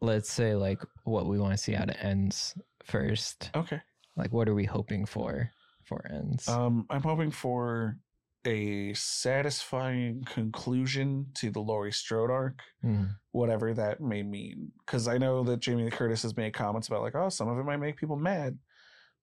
let's 0.00 0.30
say 0.32 0.54
like 0.54 0.80
what 1.04 1.26
we 1.26 1.38
want 1.38 1.52
to 1.52 1.58
see 1.62 1.74
out 1.74 1.90
of 1.90 1.96
ends 2.00 2.54
first. 2.84 3.50
Okay. 3.54 3.80
Like, 4.16 4.32
what 4.32 4.48
are 4.48 4.54
we 4.54 4.64
hoping 4.64 5.06
for 5.06 5.50
for 5.84 6.06
ends? 6.10 6.48
Um, 6.48 6.86
I'm 6.90 7.02
hoping 7.02 7.30
for 7.30 7.96
a 8.44 8.94
satisfying 8.94 10.24
conclusion 10.24 11.26
to 11.34 11.50
the 11.50 11.60
Laurie 11.60 11.92
Strode 11.92 12.30
arc, 12.30 12.62
Mm, 12.84 13.10
whatever 13.32 13.74
that 13.74 14.00
may 14.00 14.22
mean. 14.22 14.72
Because 14.78 15.08
I 15.08 15.18
know 15.18 15.42
that 15.44 15.60
Jamie 15.60 15.84
Lee 15.84 15.90
Curtis 15.90 16.22
has 16.22 16.36
made 16.36 16.52
comments 16.54 16.88
about 16.88 17.02
like, 17.02 17.14
oh, 17.14 17.28
some 17.28 17.48
of 17.48 17.58
it 17.58 17.64
might 17.64 17.76
make 17.78 17.96
people 17.96 18.16
mad, 18.16 18.58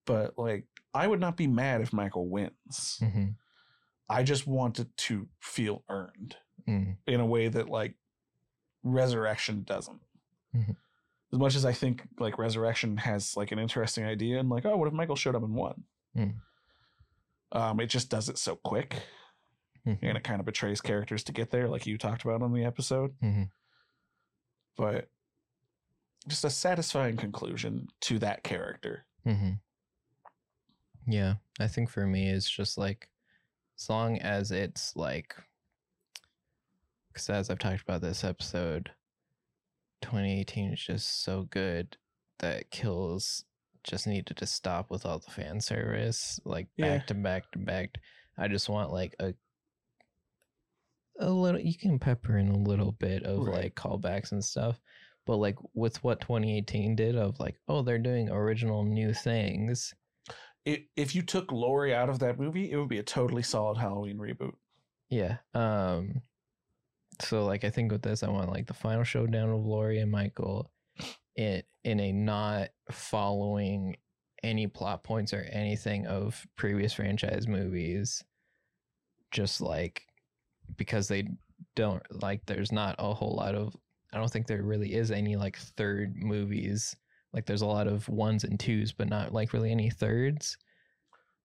but 0.04 0.38
like, 0.38 0.66
I 0.94 1.06
would 1.06 1.20
not 1.20 1.36
be 1.36 1.46
mad 1.46 1.80
if 1.80 1.92
Michael 1.92 2.28
wins. 2.28 2.98
mhm, 3.02 3.34
I 4.08 4.22
just 4.22 4.46
want 4.46 4.78
it 4.78 4.94
to 4.98 5.28
feel 5.40 5.82
earned 5.88 6.36
mm, 6.68 6.96
in 7.06 7.20
a 7.20 7.26
way 7.26 7.48
that 7.48 7.68
like 7.68 7.94
Resurrection 8.82 9.62
doesn't. 9.64 10.00
Mhm. 10.54 10.76
As 11.32 11.38
much 11.38 11.56
as 11.56 11.64
I 11.64 11.72
think 11.72 12.02
like 12.20 12.38
Resurrection 12.38 12.96
has 12.98 13.36
like 13.36 13.50
an 13.50 13.58
interesting 13.58 14.04
idea 14.04 14.38
and 14.38 14.48
like, 14.48 14.64
oh, 14.64 14.76
what 14.76 14.86
if 14.88 14.94
Michael 14.94 15.16
showed 15.16 15.34
up 15.34 15.42
and 15.42 15.54
won? 15.54 15.84
Mm. 16.16 16.34
Um, 17.56 17.80
it 17.80 17.86
just 17.86 18.10
does 18.10 18.28
it 18.28 18.38
so 18.38 18.56
quick 18.56 19.02
mhm, 19.86 19.98
and 20.02 20.16
it 20.16 20.24
kind 20.24 20.40
of 20.40 20.46
betrays 20.46 20.80
characters 20.80 21.24
to 21.24 21.32
get 21.32 21.50
there, 21.50 21.68
like 21.68 21.86
you 21.86 21.96
talked 21.96 22.24
about 22.24 22.42
on 22.42 22.52
the 22.52 22.64
episode. 22.64 23.14
mhm. 23.22 23.48
But 24.76 25.08
just 26.28 26.44
a 26.44 26.50
satisfying 26.50 27.16
conclusion 27.16 27.88
to 28.02 28.18
that 28.18 28.42
character. 28.42 29.06
hmm 29.24 29.52
Yeah, 31.06 31.34
I 31.58 31.68
think 31.68 31.88
for 31.88 32.06
me 32.06 32.28
it's 32.28 32.50
just 32.50 32.76
like 32.76 33.08
as 33.78 33.88
long 33.88 34.18
as 34.18 34.50
it's 34.50 34.94
like 34.96 35.34
because 37.12 37.30
as 37.30 37.48
I've 37.48 37.58
talked 37.58 37.82
about 37.82 38.02
this 38.02 38.24
episode, 38.24 38.90
2018 40.02 40.72
is 40.74 40.80
just 40.80 41.22
so 41.22 41.44
good 41.48 41.96
that 42.40 42.70
kills 42.70 43.44
just 43.86 44.06
needed 44.06 44.36
to 44.36 44.46
stop 44.46 44.90
with 44.90 45.06
all 45.06 45.18
the 45.20 45.30
fan 45.30 45.60
service, 45.60 46.38
like 46.44 46.68
Yeah. 46.76 46.96
back 46.98 47.06
to 47.08 47.14
back 47.14 47.50
to 47.52 47.58
back. 47.58 47.94
I 48.36 48.48
just 48.48 48.68
want 48.68 48.90
like 48.92 49.14
a 49.20 49.32
a 51.18 51.30
little 51.30 51.60
you 51.60 51.76
can 51.76 51.98
pepper 51.98 52.36
in 52.36 52.48
a 52.48 52.58
little 52.58 52.92
bit 52.92 53.22
of 53.22 53.46
Right. 53.46 53.64
like 53.64 53.74
callbacks 53.74 54.32
and 54.32 54.44
stuff 54.44 54.78
but 55.24 55.36
like 55.36 55.56
with 55.72 56.02
what 56.04 56.20
2018 56.20 56.94
did 56.94 57.16
of 57.16 57.40
like 57.40 57.56
oh 57.68 57.80
they're 57.80 57.98
doing 57.98 58.28
original 58.28 58.84
new 58.84 59.14
things 59.14 59.94
It, 60.66 60.84
if 60.94 61.14
you 61.14 61.22
took 61.22 61.50
Laurie 61.52 61.94
out 61.94 62.10
of 62.10 62.18
that 62.18 62.38
movie, 62.38 62.70
it 62.70 62.76
would 62.76 62.88
be 62.90 62.98
a 62.98 63.02
totally 63.02 63.42
solid 63.42 63.78
Halloween 63.78 64.18
reboot. 64.18 64.52
yeah 65.08 65.38
um 65.54 66.20
so 67.22 67.46
like 67.46 67.64
i 67.64 67.70
think 67.70 67.90
with 67.92 68.02
this 68.02 68.22
i 68.22 68.28
want 68.28 68.52
like 68.52 68.66
the 68.66 68.74
final 68.74 69.02
showdown 69.04 69.48
of 69.48 69.64
Laurie 69.64 70.00
and 70.00 70.10
michael 70.10 70.70
in 71.36 71.62
in 71.84 72.00
a 72.00 72.12
not 72.12 72.68
following 72.90 73.96
any 74.42 74.66
plot 74.66 75.02
points 75.02 75.32
or 75.32 75.46
anything 75.50 76.06
of 76.06 76.46
previous 76.56 76.92
franchise 76.92 77.48
movies 77.48 78.22
just 79.30 79.60
like 79.60 80.02
because 80.76 81.08
they 81.08 81.26
don't 81.74 82.02
like 82.22 82.44
there's 82.46 82.72
not 82.72 82.94
a 82.98 83.14
whole 83.14 83.34
lot 83.34 83.54
of 83.54 83.74
i 84.12 84.18
don't 84.18 84.30
think 84.30 84.46
there 84.46 84.62
really 84.62 84.94
is 84.94 85.10
any 85.10 85.36
like 85.36 85.56
third 85.58 86.14
movies. 86.16 86.96
Like 87.32 87.44
there's 87.44 87.62
a 87.62 87.66
lot 87.66 87.86
of 87.86 88.08
ones 88.08 88.44
and 88.44 88.58
twos 88.58 88.92
but 88.92 89.10
not 89.10 89.32
like 89.32 89.52
really 89.52 89.70
any 89.70 89.90
thirds. 89.90 90.56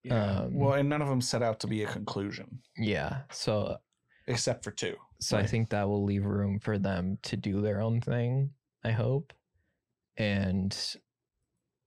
Um, 0.10 0.56
well, 0.56 0.74
and 0.74 0.90
none 0.90 1.02
of 1.02 1.10
them 1.10 1.22
set 1.22 1.44
out 1.44 1.60
to 1.60 1.68
be 1.68 1.84
a 1.84 1.88
conclusion, 1.88 2.60
yeah. 2.78 3.20
So 3.32 3.78
except 4.26 4.64
for 4.64 4.72
two. 4.72 4.96
So 5.20 5.38
I 5.38 5.46
think 5.46 5.70
that 5.70 5.88
will 5.88 6.04
leave 6.04 6.26
room 6.26 6.60
for 6.60 6.80
them 6.80 7.20
to 7.24 7.38
do 7.38 7.62
their 7.62 7.82
own 7.82 8.02
thing, 8.02 8.52
I 8.84 8.92
hope. 8.92 9.34
And 10.22 10.78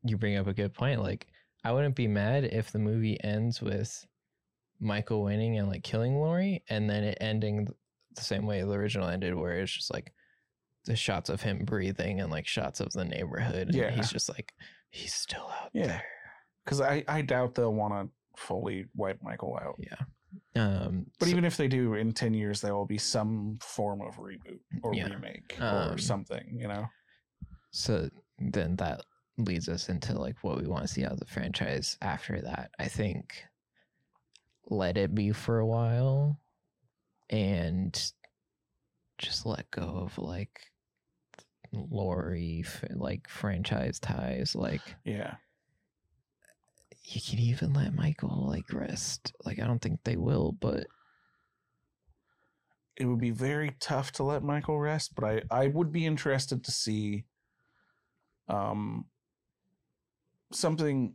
you 0.03 0.17
bring 0.17 0.37
up 0.37 0.47
a 0.49 0.53
good 0.53 0.75
point. 0.75 1.01
Like, 1.01 1.29
I 1.63 1.73
wouldn't 1.73 1.95
be 1.95 2.09
mad 2.09 2.45
if 2.45 2.73
the 2.73 2.79
movie 2.79 3.23
ends 3.23 3.63
with 3.63 4.05
Michael 4.81 5.23
winning 5.23 5.57
and 5.59 5.69
like 5.69 5.83
killing 5.85 6.17
Laurie, 6.19 6.63
and 6.69 6.91
then 6.91 7.05
it 7.05 7.17
ending 7.21 7.69
the 8.17 8.21
same 8.23 8.45
way 8.45 8.61
the 8.63 8.71
original 8.73 9.09
ended, 9.09 9.35
where 9.35 9.61
it's 9.61 9.73
just 9.73 9.93
like 9.93 10.13
the 10.85 10.97
shots 10.97 11.31
of 11.31 11.41
him 11.43 11.65
breathing 11.65 12.21
and 12.21 12.31
like 12.31 12.47
shots 12.47 12.81
of 12.81 12.93
the 12.93 13.05
neighborhood. 13.05 13.69
And 13.69 13.75
Yeah. 13.77 13.91
he's 13.91 14.11
just 14.11 14.29
like, 14.29 14.53
he's 14.91 15.15
still 15.15 15.49
out 15.63 15.71
Yeah. 15.73 15.87
there. 15.87 16.05
Because 16.65 16.81
I, 16.81 17.05
I 17.09 17.23
doubt 17.23 17.55
they'll 17.55 17.73
want 17.73 17.95
to 17.95 18.41
fully 18.43 18.87
wipe 18.95 19.23
Michael 19.23 19.57
out. 19.63 19.77
Yeah. 19.79 19.97
Um, 20.61 21.07
But 21.21 21.27
so- 21.27 21.31
even 21.31 21.45
if 21.45 21.57
they 21.57 21.69
do, 21.69 21.95
in 21.95 22.13
10 22.13 22.35
years, 22.35 22.61
there 22.61 22.75
will 22.75 22.85
be 22.87 22.99
some 22.99 23.59
form 23.63 24.03
of 24.03 24.17
reboot 24.17 24.59
or 24.83 24.93
Yeah. 24.95 25.09
remake 25.09 25.59
Um, 25.61 25.93
or 25.95 25.99
something, 25.99 26.59
you 26.59 26.67
know? 26.69 26.87
So 27.71 28.09
then 28.39 28.77
that 28.77 29.03
leads 29.39 29.69
us 29.69 29.89
into 29.89 30.19
like 30.19 30.37
what 30.43 30.61
we 30.61 30.67
want 30.67 30.83
to 30.83 30.89
see 30.93 31.05
out 31.05 31.13
of 31.13 31.19
the 31.19 31.27
franchise 31.27 31.97
after 32.03 32.41
that. 32.41 32.71
I 32.79 32.89
think 32.89 33.45
let 34.67 34.97
it 34.97 35.15
be 35.15 35.33
for 35.33 35.59
a 35.59 35.67
while 35.67 36.41
and 37.31 38.13
just 39.19 39.45
let 39.47 39.71
go 39.71 39.83
of 39.83 40.17
like 40.19 40.61
Laurie 41.73 42.65
like 42.91 43.29
franchise 43.29 43.99
ties 43.99 44.55
like 44.55 44.81
Yeah. 45.05 45.35
you 47.05 47.21
can 47.21 47.39
even 47.41 47.73
let 47.73 47.95
Michael 47.95 48.47
like 48.49 48.73
rest 48.73 49.33
like 49.45 49.59
I 49.61 49.67
don't 49.67 49.81
think 49.81 50.01
they 50.05 50.17
will 50.17 50.53
but 50.53 50.87
It 52.97 53.07
would 53.07 53.19
be 53.21 53.33
very 53.33 53.73
tough 53.81 54.13
to 54.13 54.23
let 54.23 54.45
Michael 54.45 54.79
rest, 54.79 55.15
but 55.17 55.25
I, 55.25 55.43
I 55.51 55.67
would 55.67 55.91
be 55.91 56.07
interested 56.07 56.63
to 56.65 56.71
see 56.71 57.25
um, 58.49 59.07
something 60.53 61.15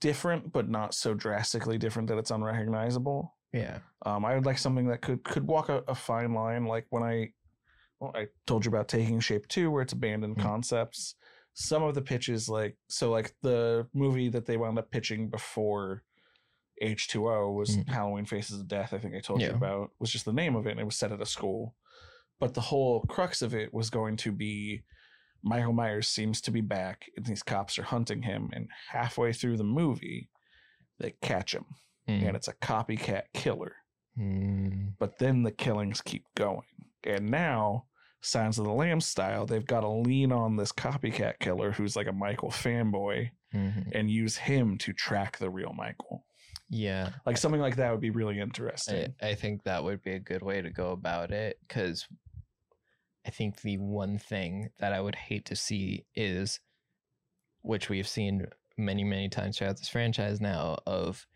different, 0.00 0.52
but 0.52 0.68
not 0.68 0.94
so 0.94 1.14
drastically 1.14 1.78
different 1.78 2.08
that 2.08 2.18
it's 2.18 2.30
unrecognizable. 2.30 3.34
yeah 3.52 3.78
Um, 4.06 4.24
I 4.24 4.34
would 4.34 4.46
like 4.46 4.58
something 4.58 4.88
that 4.88 5.02
could 5.02 5.24
could 5.24 5.46
walk 5.46 5.68
a, 5.68 5.82
a 5.88 5.94
fine 5.94 6.34
line, 6.34 6.64
like 6.66 6.86
when 6.90 7.02
I, 7.02 7.32
well, 8.00 8.12
I 8.14 8.26
told 8.46 8.64
you 8.64 8.68
about 8.70 8.88
Taking 8.88 9.20
Shape 9.20 9.48
Two, 9.48 9.70
where 9.70 9.82
it's 9.82 9.92
abandoned 9.92 10.36
Mm. 10.36 10.42
concepts. 10.42 11.14
Some 11.54 11.82
of 11.82 11.94
the 11.96 12.02
pitches, 12.02 12.48
like 12.48 12.76
so, 12.88 13.10
like 13.10 13.34
the 13.42 13.88
movie 13.92 14.28
that 14.28 14.46
they 14.46 14.56
wound 14.56 14.78
up 14.78 14.90
pitching 14.92 15.28
before 15.28 16.04
H 16.80 17.08
two 17.08 17.28
O 17.28 17.50
was 17.50 17.76
Mm. 17.76 17.88
Halloween 17.88 18.24
Faces 18.24 18.60
of 18.60 18.68
Death. 18.68 18.92
I 18.94 18.98
think 18.98 19.14
I 19.16 19.20
told 19.20 19.40
you 19.42 19.56
about 19.56 19.90
was 19.98 20.12
just 20.12 20.24
the 20.24 20.32
name 20.32 20.54
of 20.54 20.66
it, 20.68 20.70
and 20.70 20.80
it 20.80 20.84
was 20.84 20.94
set 20.96 21.10
at 21.10 21.20
a 21.20 21.26
school. 21.26 21.74
But 22.38 22.54
the 22.54 22.60
whole 22.60 23.00
crux 23.08 23.42
of 23.42 23.52
it 23.52 23.74
was 23.74 23.90
going 23.90 24.16
to 24.18 24.30
be 24.30 24.84
Michael 25.42 25.72
Myers 25.72 26.08
seems 26.08 26.40
to 26.42 26.50
be 26.50 26.60
back, 26.60 27.10
and 27.16 27.24
these 27.26 27.42
cops 27.42 27.78
are 27.78 27.84
hunting 27.84 28.22
him. 28.22 28.50
And 28.52 28.68
halfway 28.90 29.32
through 29.32 29.56
the 29.56 29.64
movie, 29.64 30.28
they 30.98 31.12
catch 31.22 31.54
him, 31.54 31.66
Mm. 32.08 32.26
and 32.28 32.36
it's 32.36 32.48
a 32.48 32.54
copycat 32.54 33.24
killer 33.34 33.76
Mm. 34.18 34.94
but 34.98 35.18
then 35.18 35.42
the 35.44 35.52
killings 35.52 36.00
keep 36.00 36.24
going. 36.34 36.66
And 37.04 37.30
now, 37.30 37.84
Silence 38.20 38.58
of 38.58 38.64
the 38.64 38.72
Lambs 38.72 39.06
style, 39.06 39.46
they've 39.46 39.64
got 39.64 39.82
to 39.82 39.88
lean 39.88 40.32
on 40.32 40.56
this 40.56 40.72
copycat 40.72 41.38
killer 41.38 41.70
who's 41.70 41.94
like 41.94 42.08
a 42.08 42.12
Michael 42.12 42.50
fanboy 42.50 43.30
Mhm. 43.54 43.92
and 43.94 44.10
use 44.10 44.36
him 44.38 44.76
to 44.78 44.92
track 44.92 45.38
the 45.38 45.50
real 45.50 45.72
Michael. 45.72 46.24
yeah 46.70 47.12
Like 47.24 47.36
something 47.38 47.60
like 47.62 47.76
that 47.76 47.92
would 47.92 48.00
be 48.00 48.10
really 48.10 48.40
interesting. 48.40 49.14
I, 49.22 49.28
I 49.28 49.34
think 49.36 49.62
that 49.62 49.84
would 49.84 50.02
be 50.02 50.12
a 50.12 50.18
good 50.18 50.42
way 50.42 50.60
to 50.60 50.68
go 50.70 50.90
about 50.90 51.30
it 51.30 51.58
because 51.66 52.06
I 53.26 53.30
think 53.30 53.60
the 53.62 53.78
one 53.78 54.18
thing 54.18 54.70
that 54.78 54.92
I 54.92 55.00
would 55.00 55.14
hate 55.14 55.44
to 55.46 55.56
see 55.56 56.04
is, 56.14 56.60
which 57.62 57.88
we've 57.88 58.08
seen 58.08 58.46
many, 58.76 59.04
many 59.04 59.28
times 59.28 59.58
throughout 59.58 59.76
this 59.78 59.88
franchise 59.88 60.40
now, 60.40 60.78
of 60.86 61.26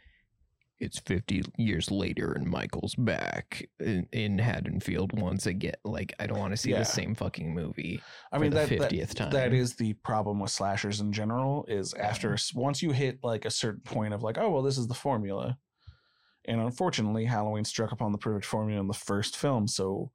it's 0.81 0.99
50 0.99 1.43
years 1.59 1.93
later 1.93 2.33
and 2.33 2.45
Michael's 2.49 2.97
back 2.97 3.69
in, 3.79 4.09
in 4.13 4.39
Haddonfield 4.39 5.13
once 5.21 5.47
again. 5.47 5.75
Like, 5.85 6.13
I 6.19 6.27
don't 6.27 6.39
want 6.41 6.53
to 6.53 6.57
see 6.57 6.71
Yeah. 6.71 6.81
the 6.81 6.85
same 6.85 7.15
fucking 7.15 7.55
movie. 7.55 8.01
I 8.33 8.39
mean 8.39 8.51
the 8.51 8.67
that, 8.67 8.79
that 8.79 8.91
50th 8.91 9.15
time. 9.15 9.31
that 9.31 9.53
is 9.53 9.77
the 9.77 9.93
problem 9.93 10.41
with 10.41 10.51
slashers 10.51 11.01
in 11.01 11.13
general 11.13 11.65
is 11.69 11.95
after 11.95 12.37
once 12.55 12.83
you 12.83 12.91
hit 12.91 13.19
like 13.23 13.45
a 13.45 13.51
certain 13.51 13.83
point 13.83 14.13
of 14.13 14.23
like 14.25 14.39
oh 14.39 14.51
well 14.51 14.63
this 14.63 14.77
is 14.79 14.89
the 14.89 14.95
formula 14.95 15.57
and 16.47 16.61
unfortunately 16.61 17.25
halloween 17.27 17.65
struck 17.65 17.93
upon 17.93 18.11
the 18.11 18.19
perfect 18.19 18.45
formula 18.45 18.81
in 18.81 18.89
the 18.89 18.93
first 18.95 19.37
film 19.37 19.69
so 19.69 20.11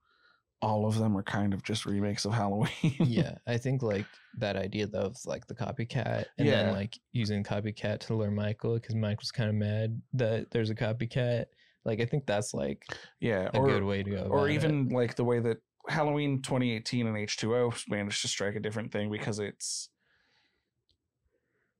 all 0.61 0.87
of 0.87 0.97
them 0.97 1.15
are 1.15 1.23
kind 1.23 1.53
of 1.53 1.61
just 1.63 1.85
remakes 1.85 2.25
of 2.25 2.33
halloween 2.33 2.69
yeah, 2.99 3.35
I 3.47 3.57
think 3.57 3.83
like 3.83 4.05
that 4.37 4.55
idea 4.55 4.87
though 4.87 5.01
of 5.01 5.17
like 5.25 5.47
the 5.47 5.55
copycat 5.55 6.25
and 6.37 6.47
then 6.47 6.73
like 6.73 6.97
using 7.11 7.43
copycat 7.43 7.99
to 8.01 8.15
lure 8.15 8.31
Michael 8.31 8.75
because 8.75 8.95
Michael's 8.95 9.31
kind 9.31 9.49
of 9.49 9.55
mad 9.55 10.01
that 10.13 10.51
there's 10.51 10.69
a 10.69 10.75
copycat. 10.75 11.45
Like, 11.85 12.01
I 12.01 12.05
think 12.05 12.25
that's 12.25 12.53
like 12.53 12.83
yeah 13.19 13.49
a 13.53 13.59
or, 13.59 13.67
good 13.67 13.83
way 13.83 14.03
to 14.03 14.09
go. 14.09 14.17
or 14.29 14.39
about 14.39 14.49
it. 14.49 14.53
even 14.53 14.89
like 14.89 15.15
the 15.15 15.23
way 15.23 15.39
that 15.39 15.57
halloween 15.87 16.41
2018 16.41 17.07
and 17.07 17.15
h2o 17.15 17.89
managed 17.89 18.21
to 18.21 18.27
strike 18.27 18.55
a 18.55 18.59
different 18.59 18.91
thing 18.91 19.09
because 19.09 19.39
it's 19.39 19.89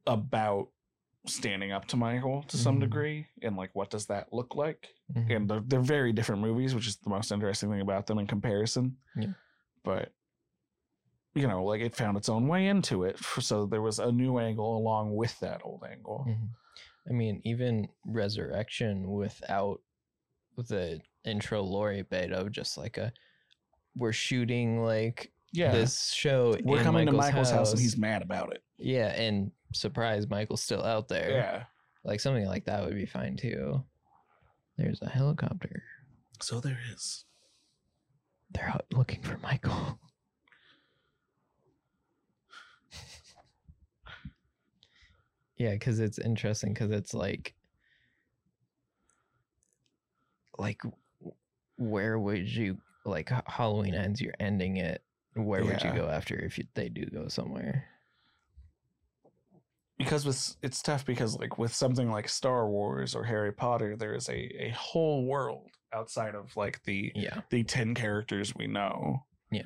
about 0.05 0.69
standing 1.27 1.71
up 1.71 1.85
to 1.85 1.97
michael 1.97 2.43
to 2.43 2.57
some 2.57 2.77
Mhm. 2.77 2.81
degree 2.81 3.27
and 3.41 3.55
like 3.57 3.69
what 3.73 3.89
does 3.89 4.05
that 4.07 4.31
look 4.33 4.55
like 4.55 4.87
Mhm. 5.13 5.35
and 5.35 5.49
they're, 5.49 5.61
they're 5.65 5.79
very 5.81 6.11
different 6.13 6.41
movies, 6.41 6.73
which 6.75 6.87
is 6.87 6.97
the 6.97 7.09
most 7.09 7.31
interesting 7.31 7.69
thing 7.69 7.81
about 7.81 8.07
them 8.07 8.17
in 8.19 8.27
comparison. 8.27 8.97
Yeah. 9.15 9.33
But 9.83 10.11
you 11.35 11.47
know, 11.47 11.63
like 11.63 11.81
it 11.81 11.95
found 11.95 12.17
its 12.17 12.29
own 12.29 12.47
way 12.47 12.67
into 12.67 13.03
it, 13.03 13.17
so 13.39 13.65
there 13.67 13.81
was 13.81 13.99
a 13.99 14.11
new 14.11 14.39
angle 14.39 14.75
along 14.77 15.15
with 15.15 15.39
that 15.39 15.61
old 15.63 15.83
angle. 15.83 16.25
Mhm. 16.27 16.49
I 17.09 17.13
mean, 17.13 17.41
even 17.45 17.87
Resurrection 18.05 19.11
without 19.11 19.81
the 20.57 20.99
intro 21.23 21.61
Laurie 21.61 22.01
bit 22.01 22.31
of 22.33 22.51
just 22.51 22.77
like 22.77 22.97
a 22.97 23.13
we're 23.95 24.11
shooting 24.13 24.81
like 24.83 25.31
Yeah, 25.53 25.71
this 25.71 26.11
show. 26.11 26.57
we're 26.63 26.79
in 26.79 26.83
coming 26.83 27.05
Michael's 27.05 27.25
to 27.25 27.31
Michael's 27.31 27.51
house. 27.51 27.71
and 27.71 27.79
he's 27.79 27.97
mad 27.97 28.21
about 28.21 28.53
it. 28.53 28.61
yeah, 28.77 29.07
and 29.19 29.51
surprise, 29.73 30.29
Michael's 30.29 30.61
still 30.61 30.83
out 30.83 31.07
there. 31.07 31.31
Yeah, 31.31 31.63
like 32.03 32.19
something 32.19 32.45
like 32.45 32.65
that 32.65 32.83
would 32.83 32.95
be 32.95 33.05
fine 33.05 33.37
too. 33.37 33.83
There's 34.77 35.01
a 35.01 35.09
helicopter. 35.09 35.83
so 36.41 36.59
there 36.59 36.79
is. 36.93 37.23
They're 38.51 38.69
out 38.69 38.85
looking 38.93 39.21
for 39.23 39.37
Michael. 39.39 39.99
yeah, 45.57 45.71
because 45.71 45.99
it's 45.99 46.19
interesting 46.19 46.73
because 46.73 46.91
it's 46.91 47.13
like, 47.13 47.55
like, 50.57 50.81
where 51.77 52.19
would 52.19 52.47
you 52.47 52.77
like 53.05 53.29
Halloween 53.47 53.95
ends? 53.95 54.21
You're 54.21 54.33
ending 54.39 54.77
it. 54.77 55.01
Where 55.45 55.63
would 55.63 55.81
you 55.83 55.89
Yeah. 55.89 55.95
go 55.97 56.07
after 56.09 56.35
if 56.39 56.57
you, 56.57 56.65
they 56.73 56.89
do 56.89 57.05
go 57.05 57.27
somewhere? 57.27 57.85
because 59.97 60.25
with 60.27 60.55
it's 60.61 60.81
tough 60.83 61.03
because 61.05 61.35
like 61.39 61.57
with 61.57 61.73
something 61.73 62.11
like 62.11 62.29
Star 62.29 62.69
Wars 62.69 63.15
or 63.15 63.23
Harry 63.23 63.51
Potter, 63.51 63.95
there 63.97 64.13
is 64.13 64.29
a 64.29 64.65
a 64.67 64.69
whole 64.69 65.25
world 65.25 65.69
outside 65.91 66.35
of 66.35 66.55
like 66.55 66.83
the 66.83 67.11
Yeah, 67.15 67.41
the 67.49 67.63
10 67.63 67.95
characters 67.95 68.55
we 68.55 68.67
know. 68.67 69.23
Yeah. 69.51 69.63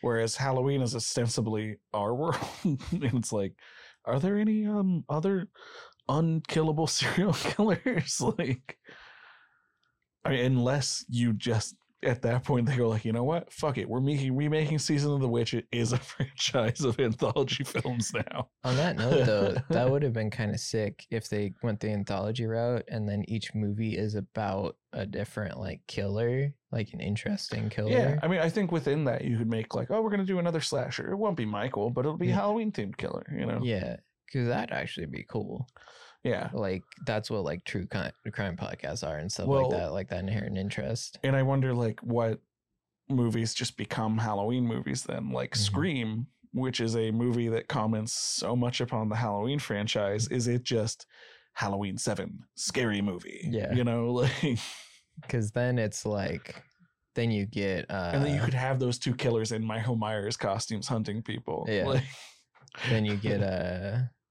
Whereas 0.00 0.36
Halloween 0.36 0.80
is 0.80 0.94
ostensibly 0.94 1.76
our 1.92 2.14
world. 2.22 2.38
and 2.64 2.78
it's 2.92 3.32
like, 3.32 3.52
are 4.06 4.18
there 4.18 4.38
any 4.38 4.66
um 4.66 5.04
other 5.08 5.48
unkillable 6.08 6.86
serial 6.98 7.34
killers? 7.34 8.20
like 8.38 8.78
I 10.24 10.30
mean, 10.30 10.44
unless 10.46 11.04
you 11.10 11.34
just 11.34 11.76
at 12.04 12.22
that 12.22 12.44
point 12.44 12.66
they 12.66 12.76
go 12.76 12.88
like, 12.88 13.04
you 13.04 13.12
know 13.12 13.24
what? 13.24 13.52
Fuck 13.52 13.78
it. 13.78 13.88
We're 13.88 14.00
making 14.00 14.36
remaking 14.36 14.78
Season 14.78 15.12
of 15.12 15.20
the 15.20 15.28
Witch. 15.28 15.54
It 15.54 15.66
is 15.72 15.92
a 15.92 15.98
franchise 15.98 16.82
of 16.82 16.98
anthology 17.00 17.64
films 17.64 18.12
now. 18.14 18.48
On 18.62 18.76
that 18.76 18.96
note, 18.96 19.26
though, 19.26 19.56
that 19.70 19.90
would 19.90 20.02
have 20.02 20.12
been 20.12 20.30
kind 20.30 20.52
of 20.52 20.60
sick 20.60 21.06
if 21.10 21.28
they 21.28 21.54
went 21.62 21.80
the 21.80 21.90
anthology 21.90 22.46
route 22.46 22.84
and 22.88 23.08
then 23.08 23.24
each 23.28 23.54
movie 23.54 23.96
is 23.96 24.14
about 24.14 24.76
a 24.92 25.04
different 25.06 25.58
like 25.58 25.80
killer, 25.86 26.52
like 26.70 26.92
an 26.92 27.00
interesting 27.00 27.68
killer. 27.70 27.90
Yeah. 27.90 28.18
I 28.22 28.28
mean, 28.28 28.40
I 28.40 28.48
think 28.48 28.70
within 28.70 29.04
that 29.04 29.24
you 29.24 29.38
could 29.38 29.50
make 29.50 29.74
like, 29.74 29.90
oh, 29.90 30.02
we're 30.02 30.10
gonna 30.10 30.24
do 30.24 30.38
another 30.38 30.60
slasher. 30.60 31.10
It 31.10 31.16
won't 31.16 31.36
be 31.36 31.46
Michael, 31.46 31.90
but 31.90 32.04
it'll 32.04 32.16
be 32.18 32.28
Yeah. 32.28 32.34
Halloween 32.34 32.72
themed 32.72 32.96
killer, 32.96 33.26
you 33.36 33.46
know? 33.46 33.60
Yeah, 33.62 33.96
because 34.26 34.48
that'd 34.48 34.72
actually 34.74 35.06
be 35.06 35.24
cool. 35.28 35.66
Yeah. 36.24 36.48
Like 36.52 36.82
that's 37.06 37.30
what 37.30 37.44
like 37.44 37.64
true 37.64 37.86
crime, 37.86 38.12
podcasts 38.24 39.06
are 39.06 39.18
and 39.18 39.30
stuff 39.30 39.46
Well- 39.46 39.70
like 39.70 39.78
that, 39.78 39.92
like 39.92 40.08
that 40.08 40.20
inherent 40.20 40.56
interest. 40.58 41.18
and 41.22 41.36
I 41.36 41.42
wonder 41.42 41.72
like 41.74 42.00
what 42.00 42.40
movies 43.10 43.52
just 43.54 43.76
become 43.76 44.16
Halloween 44.18 44.66
movies 44.66 45.02
then, 45.04 45.30
like 45.30 45.52
Mhm. 45.52 45.58
Scream, 45.58 46.26
which 46.52 46.80
is 46.80 46.96
a 46.96 47.10
movie 47.10 47.48
that 47.48 47.68
comments 47.68 48.12
so 48.14 48.56
much 48.56 48.80
upon 48.80 49.08
the 49.10 49.16
Halloween 49.16 49.58
franchise. 49.58 50.26
Is 50.28 50.48
it 50.48 50.62
just 50.64 51.06
Halloween 51.52 51.98
Seven, 51.98 52.40
scary 52.56 53.02
movie? 53.02 53.46
Yeah. 53.50 53.72
you 53.74 53.84
know, 53.84 54.06
like, 54.42 54.58
Because 55.20 55.50
then 55.52 55.78
it's 55.78 56.06
like, 56.06 56.62
then 57.14 57.30
you 57.30 57.44
get, 57.46 57.88
uh, 57.90 58.10
and 58.14 58.24
then 58.24 58.34
you 58.34 58.40
could 58.40 58.54
have 58.54 58.80
those 58.80 58.98
two 58.98 59.14
killers 59.14 59.52
in 59.52 59.62
Michael 59.62 59.94
Myers 59.96 60.36
costumes 60.36 60.88
hunting 60.88 61.22
people. 61.22 61.66
Yeah. 61.68 61.84
like, 61.84 62.04
then 62.88 63.04
you 63.04 63.16
get 63.16 63.40
a 63.42 64.10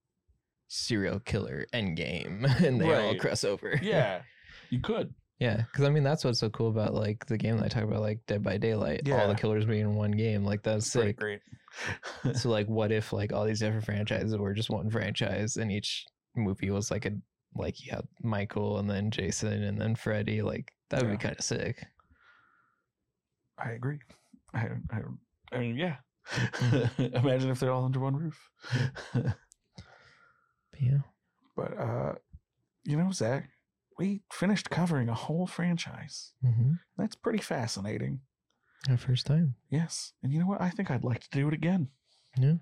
serial 0.74 1.20
killer 1.20 1.66
endgame, 1.74 2.44
and 2.66 2.82
they 2.82 2.86
all 2.86 3.10
Right. 3.12 3.20
cross 3.20 3.44
over. 3.44 3.80
yeah, 3.82 4.24
you 4.70 4.80
could. 4.80 5.14
Yeah, 5.40 5.58
because 5.72 5.86
I 5.86 5.90
mean 5.90 6.04
that's 6.04 6.24
what's 6.24 6.40
so 6.40 6.50
cool 6.50 6.70
about 6.70 6.94
like 6.94 7.26
the 7.26 7.38
game 7.38 7.58
that 7.58 7.66
I 7.66 7.68
talk 7.68 7.84
about, 7.84 8.02
like 8.02 8.20
Dead 8.28 8.44
by 8.44 8.58
Daylight. 8.58 9.02
All 9.12 9.18
Yeah. 9.18 9.28
the 9.28 9.36
killers 9.36 9.66
being 9.66 9.82
in 9.82 9.96
one 9.96 10.12
game, 10.12 10.44
like 10.46 10.64
that's 10.64 10.90
pretty 10.92 11.10
sick. 11.10 11.18
great. 11.18 11.42
so 12.36 12.50
like, 12.50 12.68
what 12.68 12.92
if 12.92 13.12
like 13.14 13.34
all 13.34 13.46
these 13.46 13.60
different 13.60 13.86
franchises 13.86 14.36
were 14.38 14.54
just 14.54 14.70
one 14.70 14.90
franchise, 14.90 15.58
and 15.58 15.72
each 15.72 16.06
movie 16.36 16.70
was 16.72 16.90
like 16.92 17.06
a 17.06 17.12
like 17.56 17.84
you 17.84 17.92
had 17.92 18.08
Michael 18.24 18.80
and 18.80 18.90
then 18.90 19.12
Jason 19.12 19.64
and 19.64 19.80
then 19.80 19.96
Freddy. 19.96 20.42
Like 20.42 20.72
that 20.90 21.02
would 21.02 21.10
Yeah. 21.10 21.16
be 21.16 21.18
kind 21.18 21.36
of 21.38 21.44
sick. 21.44 21.84
I 23.58 23.72
agree. 23.72 24.00
I, 24.54 24.70
I, 24.92 25.00
I 25.52 25.60
mean, 25.60 25.76
yeah. 25.78 25.98
Imagine 26.98 27.50
if 27.52 27.60
they're 27.60 27.72
all 27.72 27.86
under 27.86 28.00
one 28.00 28.16
roof. 28.16 28.50
Yeah, 30.80 31.00
But 31.56 31.78
uh, 31.78 32.14
you 32.84 32.98
know, 32.98 33.12
Zach, 33.12 33.50
we 33.98 34.22
finished 34.32 34.70
covering 34.70 35.10
a 35.10 35.14
whole 35.14 35.48
franchise. 35.48 36.34
mm-hmm. 36.44 36.74
That's 36.98 37.16
pretty 37.16 37.40
fascinating. 37.40 38.22
our 38.90 38.98
first 38.98 39.26
time. 39.26 39.56
Yes. 39.70 40.14
And 40.24 40.34
you 40.34 40.40
know 40.40 40.48
what? 40.48 40.62
I 40.62 40.70
think 40.70 40.90
I'd 40.92 41.04
like 41.04 41.22
to 41.22 41.30
do 41.32 41.48
it 41.48 41.54
again. 41.54 41.90
Yeah. 42.38 42.56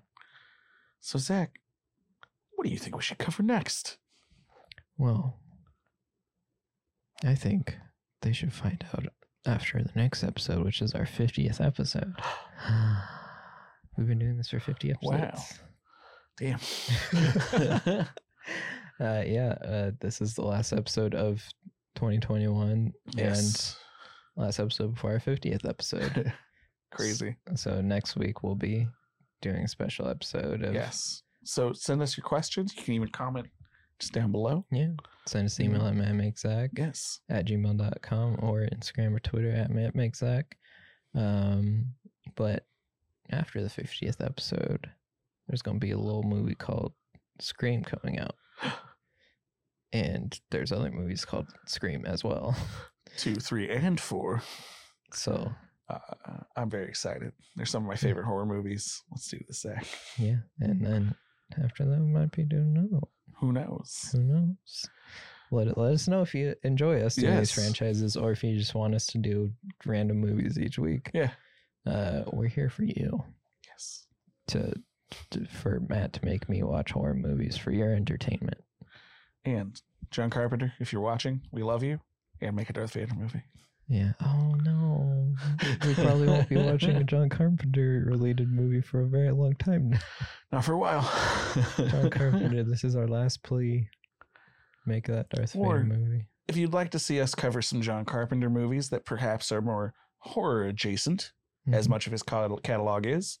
So 1.00 1.18
Zach, 1.18 1.58
what 2.54 2.64
do 2.66 2.70
you 2.70 2.78
think 2.78 2.94
we 2.96 3.02
should 3.02 3.18
cover 3.18 3.42
next? 3.42 3.98
Well, 4.98 5.40
I 7.24 7.34
think 7.34 7.76
they 8.20 8.32
should 8.32 8.52
find 8.52 8.84
out 8.94 9.06
after 9.46 9.82
the 9.82 9.90
next 9.96 10.22
episode, 10.22 10.64
which 10.64 10.80
is 10.82 10.92
our 10.94 11.06
fiftieth 11.06 11.60
episode. 11.60 12.14
We've 13.96 14.06
been 14.06 14.18
doing 14.20 14.36
this 14.36 14.50
for 14.50 14.60
fifty 14.60 14.90
episodes. 14.90 15.20
Wow. 15.34 15.42
Damn. 16.38 16.58
uh, 19.00 19.22
yeah, 19.26 19.54
uh, 19.64 19.90
this 20.00 20.20
is 20.20 20.34
the 20.34 20.42
last 20.42 20.72
episode 20.72 21.14
of 21.14 21.42
2021 21.96 22.92
yes. 23.14 23.76
and 24.36 24.44
last 24.44 24.58
episode 24.58 24.94
before 24.94 25.12
our 25.12 25.20
50th 25.20 25.68
episode. 25.68 26.32
Crazy. 26.90 27.36
so 27.54 27.80
next 27.80 28.16
week 28.16 28.42
we'll 28.42 28.54
be 28.54 28.86
doing 29.40 29.64
a 29.64 29.68
special 29.68 30.08
episode 30.08 30.62
of 30.62 30.74
Yes. 30.74 31.22
So 31.44 31.72
send 31.72 32.02
us 32.02 32.16
your 32.16 32.24
questions. 32.24 32.74
You 32.76 32.82
can 32.82 32.94
even 32.94 33.08
comment 33.08 33.48
just 33.98 34.12
down 34.12 34.30
below. 34.32 34.64
yeah. 34.70 34.90
Send 35.26 35.46
us 35.46 35.58
an 35.58 35.66
email 35.66 35.86
at 35.86 35.94
mattmakezach 35.94 36.70
Yes. 36.76 37.20
at 37.30 37.46
gmail.com 37.46 38.36
or 38.40 38.68
Instagram 38.72 39.14
or 39.14 39.20
Twitter 39.20 39.50
at 39.50 39.70
mattmakezach. 39.70 40.44
Um, 41.14 41.86
but 42.36 42.66
after 43.30 43.62
the 43.62 43.68
50th 43.68 44.24
episode, 44.24 44.90
there's 45.52 45.60
going 45.62 45.76
to 45.78 45.86
be 45.86 45.90
a 45.92 45.98
little 45.98 46.22
movie 46.22 46.54
called 46.54 46.94
Scream 47.38 47.84
coming 47.84 48.18
out. 48.18 48.34
And 49.92 50.40
there's 50.50 50.72
other 50.72 50.90
movies 50.90 51.26
called 51.26 51.48
Scream 51.66 52.06
as 52.06 52.24
well. 52.24 52.56
Two, 53.18 53.34
three, 53.34 53.68
and 53.68 54.00
four. 54.00 54.42
So 55.12 55.52
Uh, 55.90 55.98
I'm 56.56 56.70
very 56.70 56.88
excited. 56.88 57.32
They're 57.56 57.66
some 57.66 57.82
of 57.82 57.88
my 57.88 57.96
favorite 57.96 58.24
horror 58.24 58.46
movies. 58.46 59.02
Let's 59.10 59.28
do 59.28 59.38
this, 59.46 59.60
Zach. 59.60 59.86
yeah, 60.16 60.36
and 60.60 60.80
then 60.86 61.14
after 61.62 61.84
that 61.84 62.00
we 62.00 62.06
might 62.06 62.32
be 62.32 62.44
doing 62.44 62.74
another 62.74 62.88
one. 63.00 63.02
Who 63.40 63.52
knows? 63.52 64.08
Who 64.12 64.22
knows? 64.22 64.86
Let 65.50 65.76
let 65.76 65.92
us 65.92 66.08
know 66.08 66.22
if 66.22 66.34
you 66.34 66.54
enjoy 66.62 67.02
us 67.02 67.16
doing 67.16 67.36
these 67.36 67.52
franchises, 67.52 68.16
or 68.16 68.32
if 68.32 68.42
you 68.42 68.56
just 68.56 68.74
want 68.74 68.94
us 68.94 69.04
to 69.08 69.18
do 69.18 69.52
random 69.84 70.18
movies 70.20 70.58
each 70.58 70.78
week. 70.78 71.10
Yeah. 71.12 71.32
uh, 71.84 72.22
we're 72.32 72.48
here 72.48 72.70
for 72.70 72.84
you 72.84 73.22
Yes. 73.68 74.06
to, 74.46 74.72
to 75.30 75.46
for 75.46 75.80
Matt 75.88 76.12
to 76.14 76.24
make 76.24 76.48
me 76.48 76.62
watch 76.62 76.92
horror 76.92 77.14
movies 77.14 77.56
for 77.56 77.70
your 77.70 77.92
entertainment. 77.94 78.62
And 79.44 79.80
John 80.10 80.30
Carpenter, 80.30 80.72
if 80.80 80.92
you're 80.92 81.02
watching, 81.02 81.42
we 81.50 81.62
love 81.62 81.82
you. 81.82 82.00
And 82.40 82.56
make 82.56 82.70
a 82.70 82.72
Darth 82.72 82.92
Vader 82.94 83.14
movie. 83.14 83.42
Yeah. 83.88 84.12
Oh 84.24 84.54
no. 84.64 85.34
We 85.84 85.94
probably 85.94 86.26
won't 86.28 86.48
be 86.48 86.56
watching 86.56 86.96
a 86.96 87.04
John 87.04 87.28
Carpenter 87.28 88.04
related 88.06 88.50
movie 88.50 88.80
for 88.80 89.00
a 89.02 89.06
very 89.06 89.30
long 89.32 89.54
time 89.56 89.90
now. 89.90 89.98
Not 90.50 90.64
for 90.64 90.72
a 90.74 90.78
while. 90.78 91.02
John 91.76 92.10
Carpenter, 92.10 92.62
this 92.64 92.84
is 92.84 92.96
our 92.96 93.06
last 93.08 93.42
plea. 93.42 93.88
Make 94.86 95.06
that 95.06 95.28
Darth 95.30 95.54
Or- 95.56 95.78
Vader 95.80 95.94
movie. 95.98 96.26
if 96.48 96.56
you'd 96.56 96.72
like 96.72 96.90
to 96.92 96.98
see 96.98 97.20
us 97.20 97.34
cover 97.34 97.62
some 97.62 97.82
John 97.82 98.04
Carpenter 98.04 98.50
movies 98.50 98.88
that 98.90 99.04
perhaps 99.04 99.52
are 99.52 99.60
more 99.62 99.94
horror 100.18 100.64
adjacent, 100.64 101.32
as 101.70 101.86
Mhm. 101.86 101.90
much 101.90 102.06
of 102.06 102.12
his 102.12 102.22
catalog 102.22 103.06
is, 103.06 103.38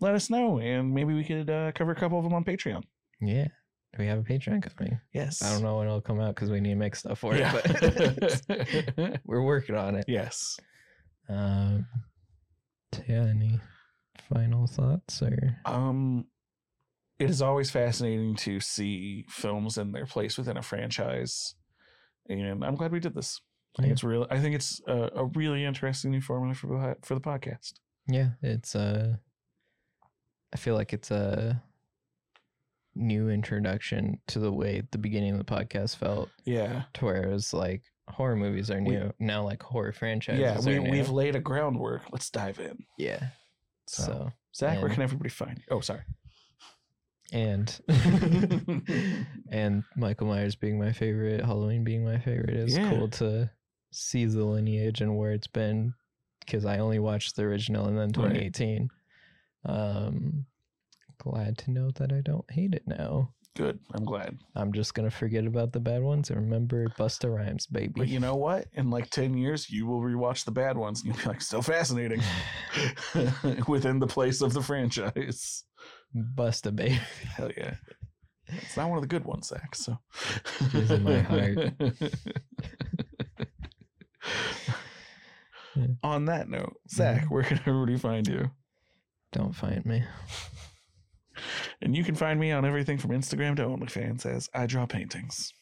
let 0.00 0.14
us 0.14 0.30
know, 0.30 0.58
and 0.58 0.92
maybe 0.94 1.14
we 1.14 1.24
could 1.24 1.48
uh, 1.50 1.72
cover 1.72 1.92
a 1.92 1.94
couple 1.94 2.18
of 2.18 2.24
them 2.24 2.32
on 2.34 2.44
Patreon. 2.44 2.82
Yeah. 3.20 3.44
Do 3.92 3.98
we 3.98 4.06
have 4.06 4.18
a 4.18 4.22
Patreon 4.22 4.62
coming. 4.62 5.00
Yes, 5.12 5.42
I 5.42 5.52
don't 5.52 5.62
know 5.62 5.76
when 5.78 5.86
it'll 5.88 6.00
come 6.00 6.20
out 6.20 6.34
because 6.36 6.48
we 6.50 6.60
need 6.60 6.70
to 6.70 6.76
make 6.76 6.94
stuff 6.94 7.18
for 7.18 7.34
it, 7.34 7.42
but 8.96 9.20
we're 9.24 9.42
working 9.42 9.74
on 9.74 9.96
it. 9.96 10.04
yes. 10.08 10.58
Um, 11.28 11.86
yeah, 13.08 13.24
any 13.24 13.60
final 14.28 14.66
thoughts 14.66 15.22
or 15.22 15.56
Um, 15.64 16.26
it 17.18 17.28
is 17.30 17.42
always 17.42 17.70
fascinating 17.70 18.34
to 18.36 18.60
see 18.60 19.24
films 19.28 19.76
and 19.76 19.94
their 19.94 20.06
place 20.06 20.38
within 20.38 20.56
a 20.56 20.62
franchise, 20.62 21.54
and 22.28 22.64
I'm 22.64 22.76
glad 22.76 22.92
we 22.92 23.00
did 23.00 23.14
this. 23.14 23.40
I 23.78 23.82
think 23.82 23.92
it's 23.92 24.04
real. 24.04 24.26
I 24.30 24.38
think 24.40 24.54
it's 24.56 24.80
a, 24.86 25.10
a 25.14 25.24
really 25.26 25.64
interesting 25.64 26.10
new 26.10 26.20
formula 26.20 26.54
for 26.54 26.66
the 26.66 26.96
for 27.02 27.14
the 27.14 27.20
podcast. 27.20 27.74
yeah, 28.08 28.30
it's 28.42 28.74
uh 28.74 29.16
I 30.52 30.56
feel 30.56 30.74
like 30.74 30.92
it's 30.92 31.10
a 31.10 31.62
new 32.96 33.30
introduction 33.30 34.18
to 34.26 34.40
the 34.40 34.50
way 34.52 34.82
the 34.90 34.98
beginning 34.98 35.32
of 35.32 35.38
the 35.38 35.44
podcast 35.44 35.96
felt 35.96 36.28
Yeah, 36.44 36.82
to 36.94 37.04
where 37.04 37.22
it 37.22 37.30
was 37.32 37.54
like 37.54 37.82
horror 38.08 38.34
movies 38.34 38.70
are 38.72 38.82
We- 38.82 38.96
new 38.96 39.12
now 39.20 39.44
like 39.44 39.62
horror 39.62 39.92
franchises 39.92 40.40
yeah. 40.40 40.58
We 40.60 40.76
are 40.76 40.80
new. 40.82 40.90
we've 40.90 41.08
laid 41.10 41.36
a 41.36 41.40
groundwork. 41.40 42.02
Let's 42.10 42.28
dive 42.30 42.58
in. 42.58 42.84
yeah 42.98 43.28
So, 43.86 44.02
so 44.02 44.32
Zach, 44.56 44.82
where 44.82 44.90
can 44.90 45.02
everybody 45.02 45.30
find 45.30 45.58
you? 45.58 45.64
Oh, 45.70 45.80
sorry. 45.80 46.02
and 47.32 47.80
and 49.52 49.84
Michael 49.96 50.26
Myers 50.26 50.56
being 50.56 50.78
my 50.78 50.92
favorite, 50.92 51.44
Halloween 51.44 51.84
being 51.84 52.04
my 52.04 52.18
favorite 52.18 52.56
is 52.56 52.76
Yeah. 52.76 52.90
cool 52.90 53.08
to 53.10 53.48
see 53.92 54.24
the 54.24 54.44
lineage 54.44 55.00
and 55.00 55.16
where 55.16 55.32
it's 55.32 55.46
been 55.46 55.94
because 56.40 56.64
I 56.64 56.78
only 56.78 56.98
watched 56.98 57.36
the 57.36 57.42
original 57.42 57.86
and 57.86 57.96
then 57.96 58.08
Right. 58.08 58.52
2018. 58.52 58.88
Um, 59.66 60.46
glad 61.18 61.58
to 61.58 61.70
know 61.70 61.90
that 61.96 62.12
I 62.12 62.20
don't 62.22 62.50
hate 62.50 62.74
it 62.74 62.82
now. 62.86 63.32
Good. 63.56 63.80
I'm 63.92 64.04
glad. 64.04 64.38
I'm 64.54 64.72
just 64.72 64.94
gonna 64.94 65.10
forget 65.10 65.44
about 65.44 65.72
the 65.72 65.80
bad 65.80 66.02
ones 66.02 66.30
and 66.30 66.40
remember 66.40 66.86
Busta 66.98 67.34
Rhymes, 67.34 67.66
baby. 67.66 67.92
But 67.96 68.08
you 68.08 68.20
know 68.20 68.36
what? 68.36 68.66
In 68.74 68.90
like 68.90 69.10
10 69.10 69.36
years, 69.36 69.68
you 69.68 69.86
will 69.86 70.00
rewatch 70.00 70.44
the 70.44 70.52
bad 70.52 70.78
ones 70.78 71.00
and 71.00 71.08
you'll 71.08 71.22
be 71.22 71.28
like, 71.28 71.42
still 71.42 71.62
fascinating 71.62 72.22
within 73.66 73.98
the 73.98 74.06
place 74.06 74.40
of 74.40 74.52
the 74.54 74.62
franchise. 74.62 75.64
Busta, 76.16 76.74
baby. 76.74 77.00
Hell 77.36 77.50
yeah. 77.56 77.74
It's 78.48 78.76
not 78.76 78.88
one 78.88 78.98
of 78.98 79.02
the 79.02 79.08
good 79.08 79.24
ones, 79.24 79.48
Zach. 79.48 79.74
So, 79.74 79.98
in 80.72 81.02
my 81.04 81.20
heart. 81.20 81.72
Yeah. 85.76 85.86
On 86.02 86.24
that 86.26 86.48
note, 86.48 86.76
Zach, 86.90 87.24
Mhm. 87.24 87.30
where 87.30 87.42
can 87.42 87.58
everybody 87.66 87.96
find 87.96 88.26
you? 88.26 88.50
Don't 89.32 89.52
find 89.54 89.84
me. 89.86 90.04
And 91.80 91.96
you 91.96 92.04
can 92.04 92.14
find 92.16 92.38
me 92.38 92.52
on 92.52 92.66
everything 92.66 92.98
from 92.98 93.12
Instagram 93.12 93.56
to 93.56 93.62
OnlyFans 93.62 94.26
as 94.26 94.50
I 94.52 94.66
draw 94.66 94.84
paintings. 94.84 95.54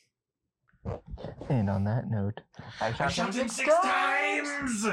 And 1.48 1.70
on 1.70 1.84
that 1.84 2.10
note, 2.10 2.40
I 2.80 2.92
shot 2.92 3.12
him 3.12 3.48
six 3.48 3.72
times. 3.82 4.86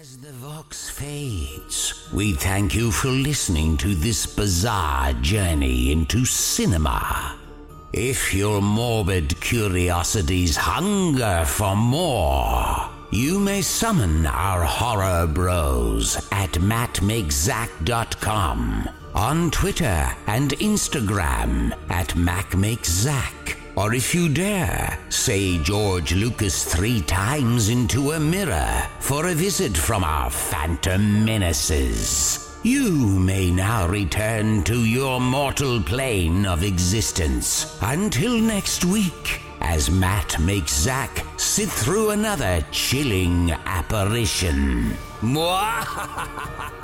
As 0.00 0.16
the 0.18 0.32
Vox 0.32 0.88
fades, 0.88 2.08
we 2.12 2.34
thank 2.34 2.72
you 2.72 2.92
for 2.92 3.08
listening 3.08 3.76
to 3.78 3.96
this 3.96 4.26
bizarre 4.26 5.12
journey 5.14 5.90
into 5.90 6.24
cinema. 6.24 7.36
If 7.92 8.32
your 8.32 8.62
morbid 8.62 9.40
curiosities 9.40 10.56
hunger 10.56 11.44
for 11.46 11.74
more, 11.74 12.88
you 13.10 13.40
may 13.40 13.60
summon 13.60 14.24
our 14.26 14.62
horror 14.62 15.26
bros 15.26 16.14
at 16.30 16.52
mattmakeszack.com, 16.52 18.88
on 19.16 19.50
Twitter 19.50 20.14
and 20.28 20.52
Instagram 20.52 21.76
at 21.90 22.10
mattmakeszack, 22.10 23.56
or 23.78 23.94
if 23.94 24.12
you 24.12 24.28
dare, 24.28 24.98
say 25.08 25.56
George 25.58 26.12
Lucas 26.12 26.64
three 26.64 27.00
times 27.02 27.68
into 27.68 28.10
a 28.10 28.18
mirror 28.18 28.82
for 28.98 29.28
a 29.28 29.34
visit 29.34 29.76
from 29.76 30.02
our 30.02 30.28
phantom 30.30 31.24
menaces. 31.24 32.58
You 32.64 32.90
may 32.90 33.52
now 33.52 33.86
return 33.86 34.64
to 34.64 34.84
your 34.84 35.20
mortal 35.20 35.80
plane 35.80 36.44
of 36.44 36.64
existence. 36.64 37.78
Until 37.80 38.36
next 38.40 38.84
week, 38.84 39.42
as 39.60 39.88
Matt 39.88 40.40
makes 40.40 40.72
Zack 40.72 41.24
sit 41.36 41.68
through 41.68 42.10
another 42.10 42.64
chilling 42.72 43.52
apparition. 43.52 44.90
Mwah! 45.20 46.72